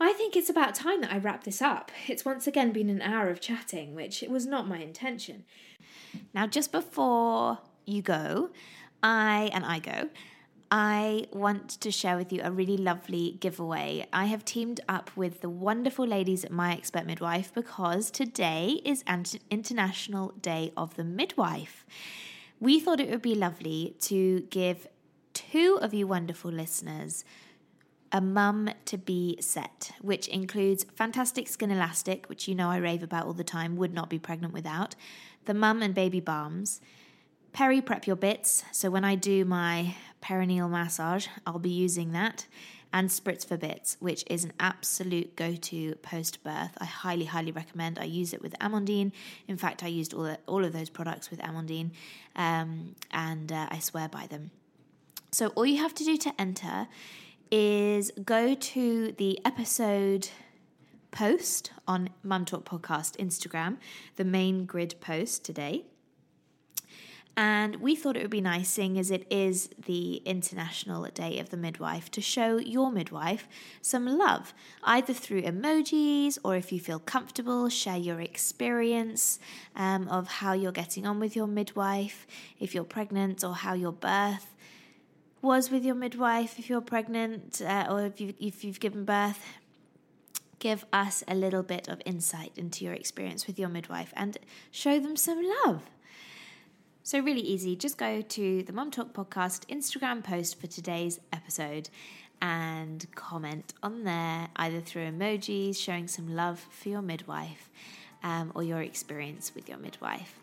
I 0.01 0.13
think 0.13 0.37
it's 0.37 0.49
about 0.49 0.77
time 0.77 1.01
that 1.01 1.13
I 1.13 1.19
wrap 1.19 1.43
this 1.43 1.61
up. 1.61 1.91
It's 2.07 2.25
once 2.25 2.47
again 2.47 2.73
been 2.73 2.89
an 2.89 3.03
hour 3.03 3.31
of 3.31 3.41
chatting, 3.41 3.95
which 3.95 4.23
it 4.23 4.31
was 4.31 4.47
not 4.47 4.69
my 4.69 4.79
intention. 4.79 5.45
Now, 6.33 6.47
just 6.47 6.71
before 6.71 7.59
you 7.85 8.01
go, 8.01 8.51
I 9.03 9.51
and 9.53 9.67
I 9.67 9.81
go, 9.81 10.09
I 10.71 11.27
want 11.33 11.71
to 11.81 11.91
share 11.91 12.17
with 12.17 12.31
you 12.31 12.43
a 12.45 12.51
really 12.51 12.77
lovely 12.77 13.39
giveaway. 13.41 14.07
I 14.13 14.27
have 14.27 14.45
teamed 14.45 14.81
up 14.87 15.11
with 15.17 15.41
the 15.41 15.49
wonderful 15.49 16.07
ladies 16.07 16.45
at 16.45 16.51
My 16.51 16.75
Expert 16.75 17.07
Midwife 17.07 17.55
because 17.55 18.11
today 18.11 18.83
is 18.85 19.03
International 19.51 20.35
Day 20.43 20.73
of 20.77 20.97
the 20.97 21.05
Midwife. 21.05 21.87
We 22.61 22.81
thought 22.81 23.01
it 23.01 23.09
would 23.09 23.23
be 23.23 23.35
lovely 23.35 23.97
to 24.01 24.41
give 24.51 24.87
two 25.33 25.79
of 25.81 25.95
you 25.95 26.07
wonderful 26.07 26.51
listeners 26.51 27.25
a 28.13 28.21
mum 28.21 28.71
to 28.87 28.99
be 28.99 29.39
set, 29.41 29.93
which 30.01 30.29
includes 30.29 30.85
fantastic 30.95 31.49
skin 31.49 31.71
elastic, 31.71 32.27
which 32.29 32.49
you 32.49 32.55
know 32.55 32.71
I 32.71 32.79
rave 32.79 33.03
about 33.03 33.27
all 33.27 33.35
the 33.35 33.45
time, 33.45 33.77
would 33.77 33.93
not 33.93 34.09
be 34.11 34.19
pregnant 34.19 34.55
without, 34.55 34.95
the 35.45 35.55
mum 35.55 35.83
and 35.83 35.95
baby 35.95 36.21
balms, 36.21 36.81
peri 37.59 37.81
prep 37.81 38.07
your 38.07 38.15
bits. 38.15 38.63
So 38.71 38.89
when 38.89 39.05
I 39.05 39.17
do 39.17 39.45
my 39.45 39.97
perineal 40.23 40.71
massage, 40.71 41.27
I'll 41.45 41.59
be 41.59 41.71
using 41.71 42.13
that. 42.13 42.47
And 42.93 43.09
Spritz 43.09 43.45
for 43.45 43.57
Bits, 43.57 43.97
which 43.99 44.23
is 44.31 44.45
an 44.45 44.53
absolute 44.61 45.35
go 45.35 45.57
to 45.57 45.97
post 45.97 46.45
birth. 46.45 46.71
I 46.79 46.85
highly, 46.85 47.25
highly 47.25 47.51
recommend. 47.51 47.99
I 47.99 48.05
use 48.05 48.33
it 48.33 48.41
with 48.41 48.57
Amandine. 48.61 49.11
In 49.49 49.57
fact, 49.57 49.83
I 49.83 49.89
used 49.89 50.15
all, 50.15 50.23
the, 50.23 50.39
all 50.47 50.65
of 50.65 50.73
those 50.73 50.89
products 50.89 51.31
with 51.31 51.41
Amandine, 51.41 51.91
um, 52.37 52.95
and 53.11 53.51
uh, 53.51 53.67
I 53.71 53.81
swear 53.81 54.09
by 54.09 54.29
them. 54.29 54.53
So, 55.33 55.49
all 55.49 55.67
you 55.67 55.79
have 55.79 55.95
to 55.95 56.05
do 56.05 56.17
to 56.17 56.41
enter 56.41 56.87
is 57.51 58.13
go 58.25 58.55
to 58.55 59.13
the 59.19 59.41
episode 59.45 60.29
post 61.11 61.73
on 61.89 62.11
Mum 62.23 62.45
Talk 62.45 62.65
Podcast 62.65 63.17
Instagram, 63.17 63.79
the 64.15 64.25
main 64.25 64.65
grid 64.65 64.95
post 65.01 65.45
today. 65.45 65.87
And 67.37 67.77
we 67.77 67.95
thought 67.95 68.17
it 68.17 68.23
would 68.23 68.31
be 68.31 68.41
nice, 68.41 68.69
seeing 68.69 68.99
as 68.99 69.13
it 69.13 69.25
is 69.31 69.71
the 69.87 70.17
International 70.25 71.05
Day 71.05 71.39
of 71.39 71.51
the 71.51 71.57
Midwife, 71.57 72.11
to 72.11 72.21
show 72.21 72.59
your 72.59 72.91
midwife 72.91 73.47
some 73.81 74.07
love, 74.07 74.53
either 74.83 75.13
through 75.13 75.43
emojis 75.43 76.39
or 76.43 76.57
if 76.57 76.73
you 76.73 76.81
feel 76.81 76.99
comfortable, 76.99 77.69
share 77.69 77.97
your 77.97 78.21
experience 78.21 79.39
um, 79.77 80.09
of 80.09 80.27
how 80.27 80.53
you're 80.53 80.73
getting 80.73 81.07
on 81.07 81.21
with 81.21 81.37
your 81.37 81.47
midwife, 81.47 82.27
if 82.59 82.75
you're 82.75 82.83
pregnant, 82.83 83.45
or 83.45 83.55
how 83.55 83.73
your 83.73 83.93
birth 83.93 84.57
was 85.41 85.71
with 85.71 85.85
your 85.85 85.95
midwife, 85.95 86.59
if 86.59 86.69
you're 86.69 86.81
pregnant 86.81 87.63
uh, 87.63 87.87
or 87.89 88.05
if, 88.05 88.21
you, 88.21 88.35
if 88.41 88.65
you've 88.65 88.81
given 88.81 89.05
birth. 89.05 89.45
Give 90.59 90.85
us 90.93 91.23
a 91.29 91.37
little 91.37 91.63
bit 91.63 91.87
of 91.87 92.03
insight 92.05 92.53
into 92.57 92.85
your 92.85 92.95
experience 92.95 93.47
with 93.47 93.61
your 93.61 93.69
midwife 93.69 94.13
and 94.17 94.37
show 94.73 94.99
them 94.99 95.17
some 95.17 95.41
love. 95.65 95.83
So, 97.09 97.21
really 97.21 97.41
easy. 97.41 97.75
Just 97.75 97.97
go 97.97 98.21
to 98.21 98.63
the 98.65 98.73
Mum 98.75 98.91
Talk 98.91 99.15
Podcast 99.15 99.65
Instagram 99.75 100.23
post 100.23 100.61
for 100.61 100.67
today's 100.67 101.19
episode 101.33 101.89
and 102.43 103.07
comment 103.15 103.73
on 103.83 104.05
there, 104.05 104.49
either 104.57 104.83
through 104.83 105.11
emojis, 105.11 105.79
showing 105.79 106.07
some 106.07 106.37
love 106.37 106.61
for 106.71 106.91
your 106.91 107.01
midwife, 107.01 107.71
um, 108.23 108.53
or 108.55 108.63
your 108.63 108.83
experience 108.83 109.53
with 109.55 109.71
your 109.71 109.79
midwife. 109.79 110.39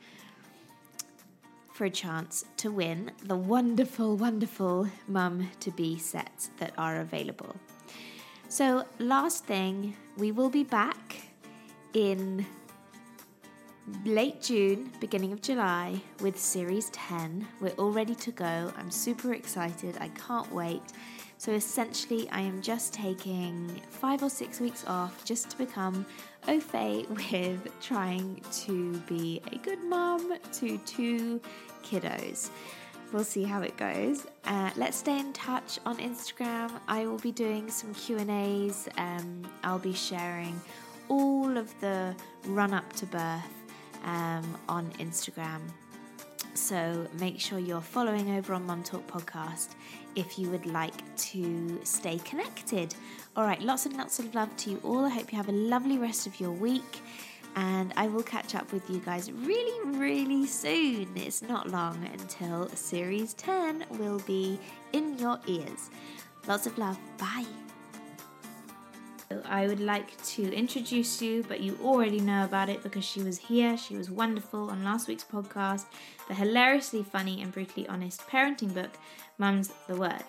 for 1.71 1.85
a 1.85 1.89
chance 1.91 2.45
to 2.57 2.71
win 2.71 3.11
the 3.23 3.35
wonderful, 3.35 4.17
wonderful 4.17 4.89
mum 5.07 5.47
to 5.59 5.69
be 5.69 5.99
sets 5.99 6.49
that 6.57 6.73
are 6.79 6.99
available. 6.99 7.55
So, 8.49 8.85
last 8.97 9.45
thing, 9.45 9.95
we 10.17 10.31
will 10.31 10.49
be 10.49 10.63
back 10.63 11.27
in 11.93 12.43
late 14.03 14.41
June, 14.41 14.91
beginning 14.99 15.31
of 15.31 15.41
July 15.41 16.01
with 16.19 16.39
Series 16.39 16.89
10. 16.89 17.47
We're 17.61 17.69
all 17.71 17.91
ready 17.91 18.15
to 18.15 18.31
go. 18.31 18.71
I'm 18.77 18.89
super 18.89 19.33
excited. 19.33 19.97
I 19.99 20.09
can't 20.09 20.51
wait. 20.51 20.81
So 21.37 21.51
essentially, 21.51 22.27
I 22.31 22.41
am 22.41 22.61
just 22.61 22.93
taking 22.93 23.69
five 23.89 24.23
or 24.23 24.29
six 24.29 24.59
weeks 24.59 24.85
off 24.87 25.23
just 25.25 25.51
to 25.51 25.57
become 25.57 26.05
au 26.47 26.59
fait 26.59 27.05
with 27.09 27.67
trying 27.81 28.41
to 28.63 28.97
be 29.01 29.41
a 29.51 29.57
good 29.57 29.83
mom 29.83 30.33
to 30.53 30.77
two 30.79 31.39
kiddos. 31.83 32.49
We'll 33.13 33.23
see 33.23 33.43
how 33.43 33.61
it 33.61 33.77
goes. 33.77 34.25
Uh, 34.45 34.71
let's 34.75 34.97
stay 34.97 35.19
in 35.19 35.31
touch 35.33 35.79
on 35.85 35.97
Instagram. 35.97 36.71
I 36.87 37.05
will 37.05 37.19
be 37.19 37.31
doing 37.31 37.69
some 37.69 37.93
Q 37.93 38.17
and 38.17 38.31
A's. 38.31 38.89
Um, 38.97 39.43
I'll 39.63 39.77
be 39.77 39.93
sharing 39.93 40.59
all 41.07 41.55
of 41.55 41.79
the 41.81 42.15
run 42.47 42.73
up 42.73 42.91
to 42.93 43.05
birth 43.05 43.64
um, 44.05 44.57
on 44.69 44.89
Instagram. 44.99 45.59
So 46.53 47.05
make 47.19 47.39
sure 47.39 47.59
you're 47.59 47.81
following 47.81 48.37
over 48.37 48.53
on 48.53 48.65
Mum 48.65 48.81
Talk 48.81 49.05
Podcast 49.07 49.75
if 50.15 50.39
you 50.39 50.49
would 50.49 50.65
like 50.65 50.93
to 51.17 51.79
stay 51.83 52.17
connected. 52.19 52.95
All 53.35 53.43
right, 53.43 53.61
lots 53.61 53.85
and 53.85 53.97
lots 53.97 54.19
of 54.19 54.33
love 54.33 54.55
to 54.57 54.71
you 54.71 54.79
all. 54.83 55.05
I 55.05 55.09
hope 55.09 55.31
you 55.33 55.37
have 55.37 55.49
a 55.49 55.53
lovely 55.53 55.97
rest 55.97 56.25
of 56.27 56.39
your 56.39 56.51
week. 56.51 57.01
And 57.57 57.93
I 57.95 58.07
will 58.07 58.23
catch 58.23 58.53
up 58.55 58.71
with 58.73 58.89
you 58.89 58.99
guys 58.99 59.31
really, 59.31 59.97
really 59.97 60.45
soon. 60.45 61.09
It's 61.15 61.41
not 61.41 61.69
long 61.69 62.09
until 62.13 62.67
Series 62.69 63.33
10 63.35 63.85
will 63.91 64.19
be 64.19 64.59
in 64.91 65.17
your 65.17 65.39
ears. 65.47 65.89
Lots 66.47 66.67
of 66.67 66.77
love. 66.77 66.97
Bye. 67.17 67.64
I 69.45 69.67
would 69.67 69.79
like 69.79 70.23
to 70.25 70.53
introduce 70.53 71.21
you, 71.21 71.43
but 71.47 71.59
you 71.59 71.77
already 71.83 72.19
know 72.19 72.45
about 72.45 72.69
it 72.69 72.83
because 72.83 73.03
she 73.03 73.23
was 73.23 73.37
here. 73.37 73.77
She 73.77 73.95
was 73.95 74.11
wonderful 74.11 74.69
on 74.69 74.83
last 74.83 75.07
week's 75.07 75.23
podcast. 75.23 75.85
The 76.27 76.35
hilariously 76.35 77.03
funny 77.03 77.41
and 77.41 77.51
brutally 77.51 77.87
honest 77.87 78.21
parenting 78.27 78.73
book, 78.73 78.91
Mum's 79.37 79.71
the 79.87 79.95
Word. 79.95 80.23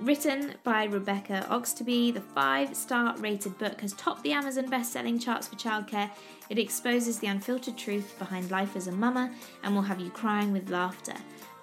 Written 0.00 0.54
by 0.62 0.84
Rebecca 0.84 1.44
Oxtoby, 1.50 2.14
the 2.14 2.20
five 2.20 2.74
star 2.76 3.16
rated 3.18 3.58
book 3.58 3.80
has 3.80 3.92
topped 3.94 4.22
the 4.22 4.32
Amazon 4.32 4.70
best 4.70 4.92
selling 4.92 5.18
charts 5.18 5.48
for 5.48 5.56
childcare. 5.56 6.10
It 6.48 6.58
exposes 6.58 7.18
the 7.18 7.26
unfiltered 7.26 7.76
truth 7.76 8.14
behind 8.18 8.50
life 8.50 8.76
as 8.76 8.86
a 8.86 8.92
mama 8.92 9.34
and 9.64 9.74
will 9.74 9.82
have 9.82 10.00
you 10.00 10.10
crying 10.10 10.52
with 10.52 10.70
laughter. 10.70 11.14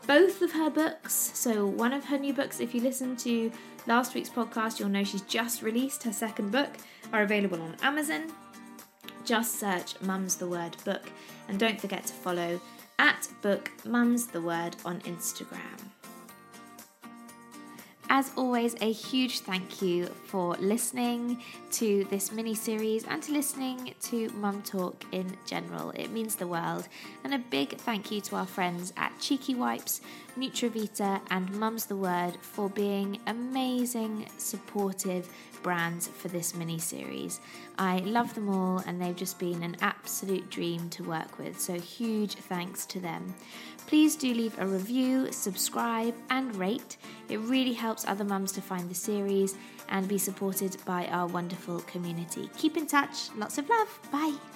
Both 0.08 0.43
of 0.43 0.51
her 0.51 0.70
books, 0.70 1.32
so 1.34 1.66
one 1.66 1.91
of 1.91 2.06
her 2.06 2.18
new 2.20 2.32
books, 2.32 2.60
if 2.60 2.76
you 2.76 2.82
listen 2.82 3.16
to 3.18 3.51
last 3.88 4.14
week's 4.14 4.30
podcast, 4.30 4.80
you'll 4.80 4.89
know 4.89 5.03
she's 5.03 5.22
just 5.22 5.64
released 5.64 6.03
her 6.03 6.14
second 6.14 6.51
book, 6.51 6.70
are 7.12 7.24
available 7.24 7.60
on 7.60 7.76
Amazon. 7.82 8.32
Just 9.24 9.60
search 9.60 9.99
Mum's 10.01 10.36
the 10.36 10.47
Word 10.47 10.78
book 10.86 11.10
and 11.49 11.60
don't 11.60 11.82
forget 11.82 12.06
to 12.06 12.14
follow 12.14 12.62
at 12.99 13.28
book 13.41 13.72
Mum's 13.84 14.28
the 14.28 14.41
Word 14.41 14.76
on 14.86 14.99
Instagram. 15.01 15.95
As 18.08 18.32
always, 18.38 18.76
a 18.82 18.91
huge 18.91 19.39
thank 19.39 19.82
you 19.82 20.06
for 20.06 20.56
listening 20.58 21.41
to 21.72 22.06
this 22.12 22.32
mini 22.32 22.53
series 22.53 23.03
and 23.06 23.22
to 23.24 23.32
listening 23.32 23.95
to 24.03 24.30
Mum 24.30 24.62
Talk 24.62 25.03
in 25.12 25.36
general. 25.47 25.89
It 25.91 26.12
means 26.12 26.36
the 26.36 26.45
world. 26.45 26.88
And 27.24 27.34
a 27.34 27.39
big 27.39 27.78
thank 27.78 28.12
you 28.12 28.22
to 28.22 28.36
our 28.36 28.45
friends 28.45 28.93
at 28.95 29.20
Cheeky 29.20 29.56
Wipes, 29.56 30.01
Nutravita, 30.38 31.22
and 31.32 31.51
Mum's 31.60 31.88
the 31.88 31.95
Word 31.95 32.38
for 32.41 32.70
being 32.70 33.20
amazing, 33.26 34.28
supportive 34.38 35.28
brands 35.64 36.08
for 36.08 36.28
this 36.28 36.53
mini 36.53 36.78
series. 36.78 37.39
I 37.80 37.97
love 37.97 38.36
them 38.36 38.49
all 38.49 38.84
and 38.86 39.01
they've 39.01 39.16
just 39.16 39.39
been 39.39 39.64
an 39.64 39.78
absolute 39.82 40.51
dream 40.51 40.91
to 40.91 41.03
work 41.03 41.39
with, 41.39 41.60
so 41.60 41.80
huge 41.80 42.36
thanks 42.36 42.86
to 42.86 42.99
them. 42.99 43.34
Please 43.88 44.15
do 44.15 44.33
leave 44.33 44.57
a 44.59 44.65
review, 44.65 45.31
subscribe, 45.31 46.15
and 46.29 46.55
rate. 46.55 46.97
It 47.29 47.38
really 47.39 47.73
helps 47.73 48.07
other 48.07 48.23
mums 48.23 48.51
to 48.53 48.61
find 48.61 48.89
the 48.89 48.95
series 48.95 49.55
and 49.89 50.07
be 50.07 50.17
supported 50.17 50.77
by 50.86 51.05
our 51.07 51.27
wonderful 51.27 51.79
community. 51.81 52.49
Keep 52.57 52.77
in 52.77 52.88
touch. 52.88 53.29
Lots 53.36 53.57
of 53.57 53.69
love. 53.69 53.99
Bye. 54.11 54.55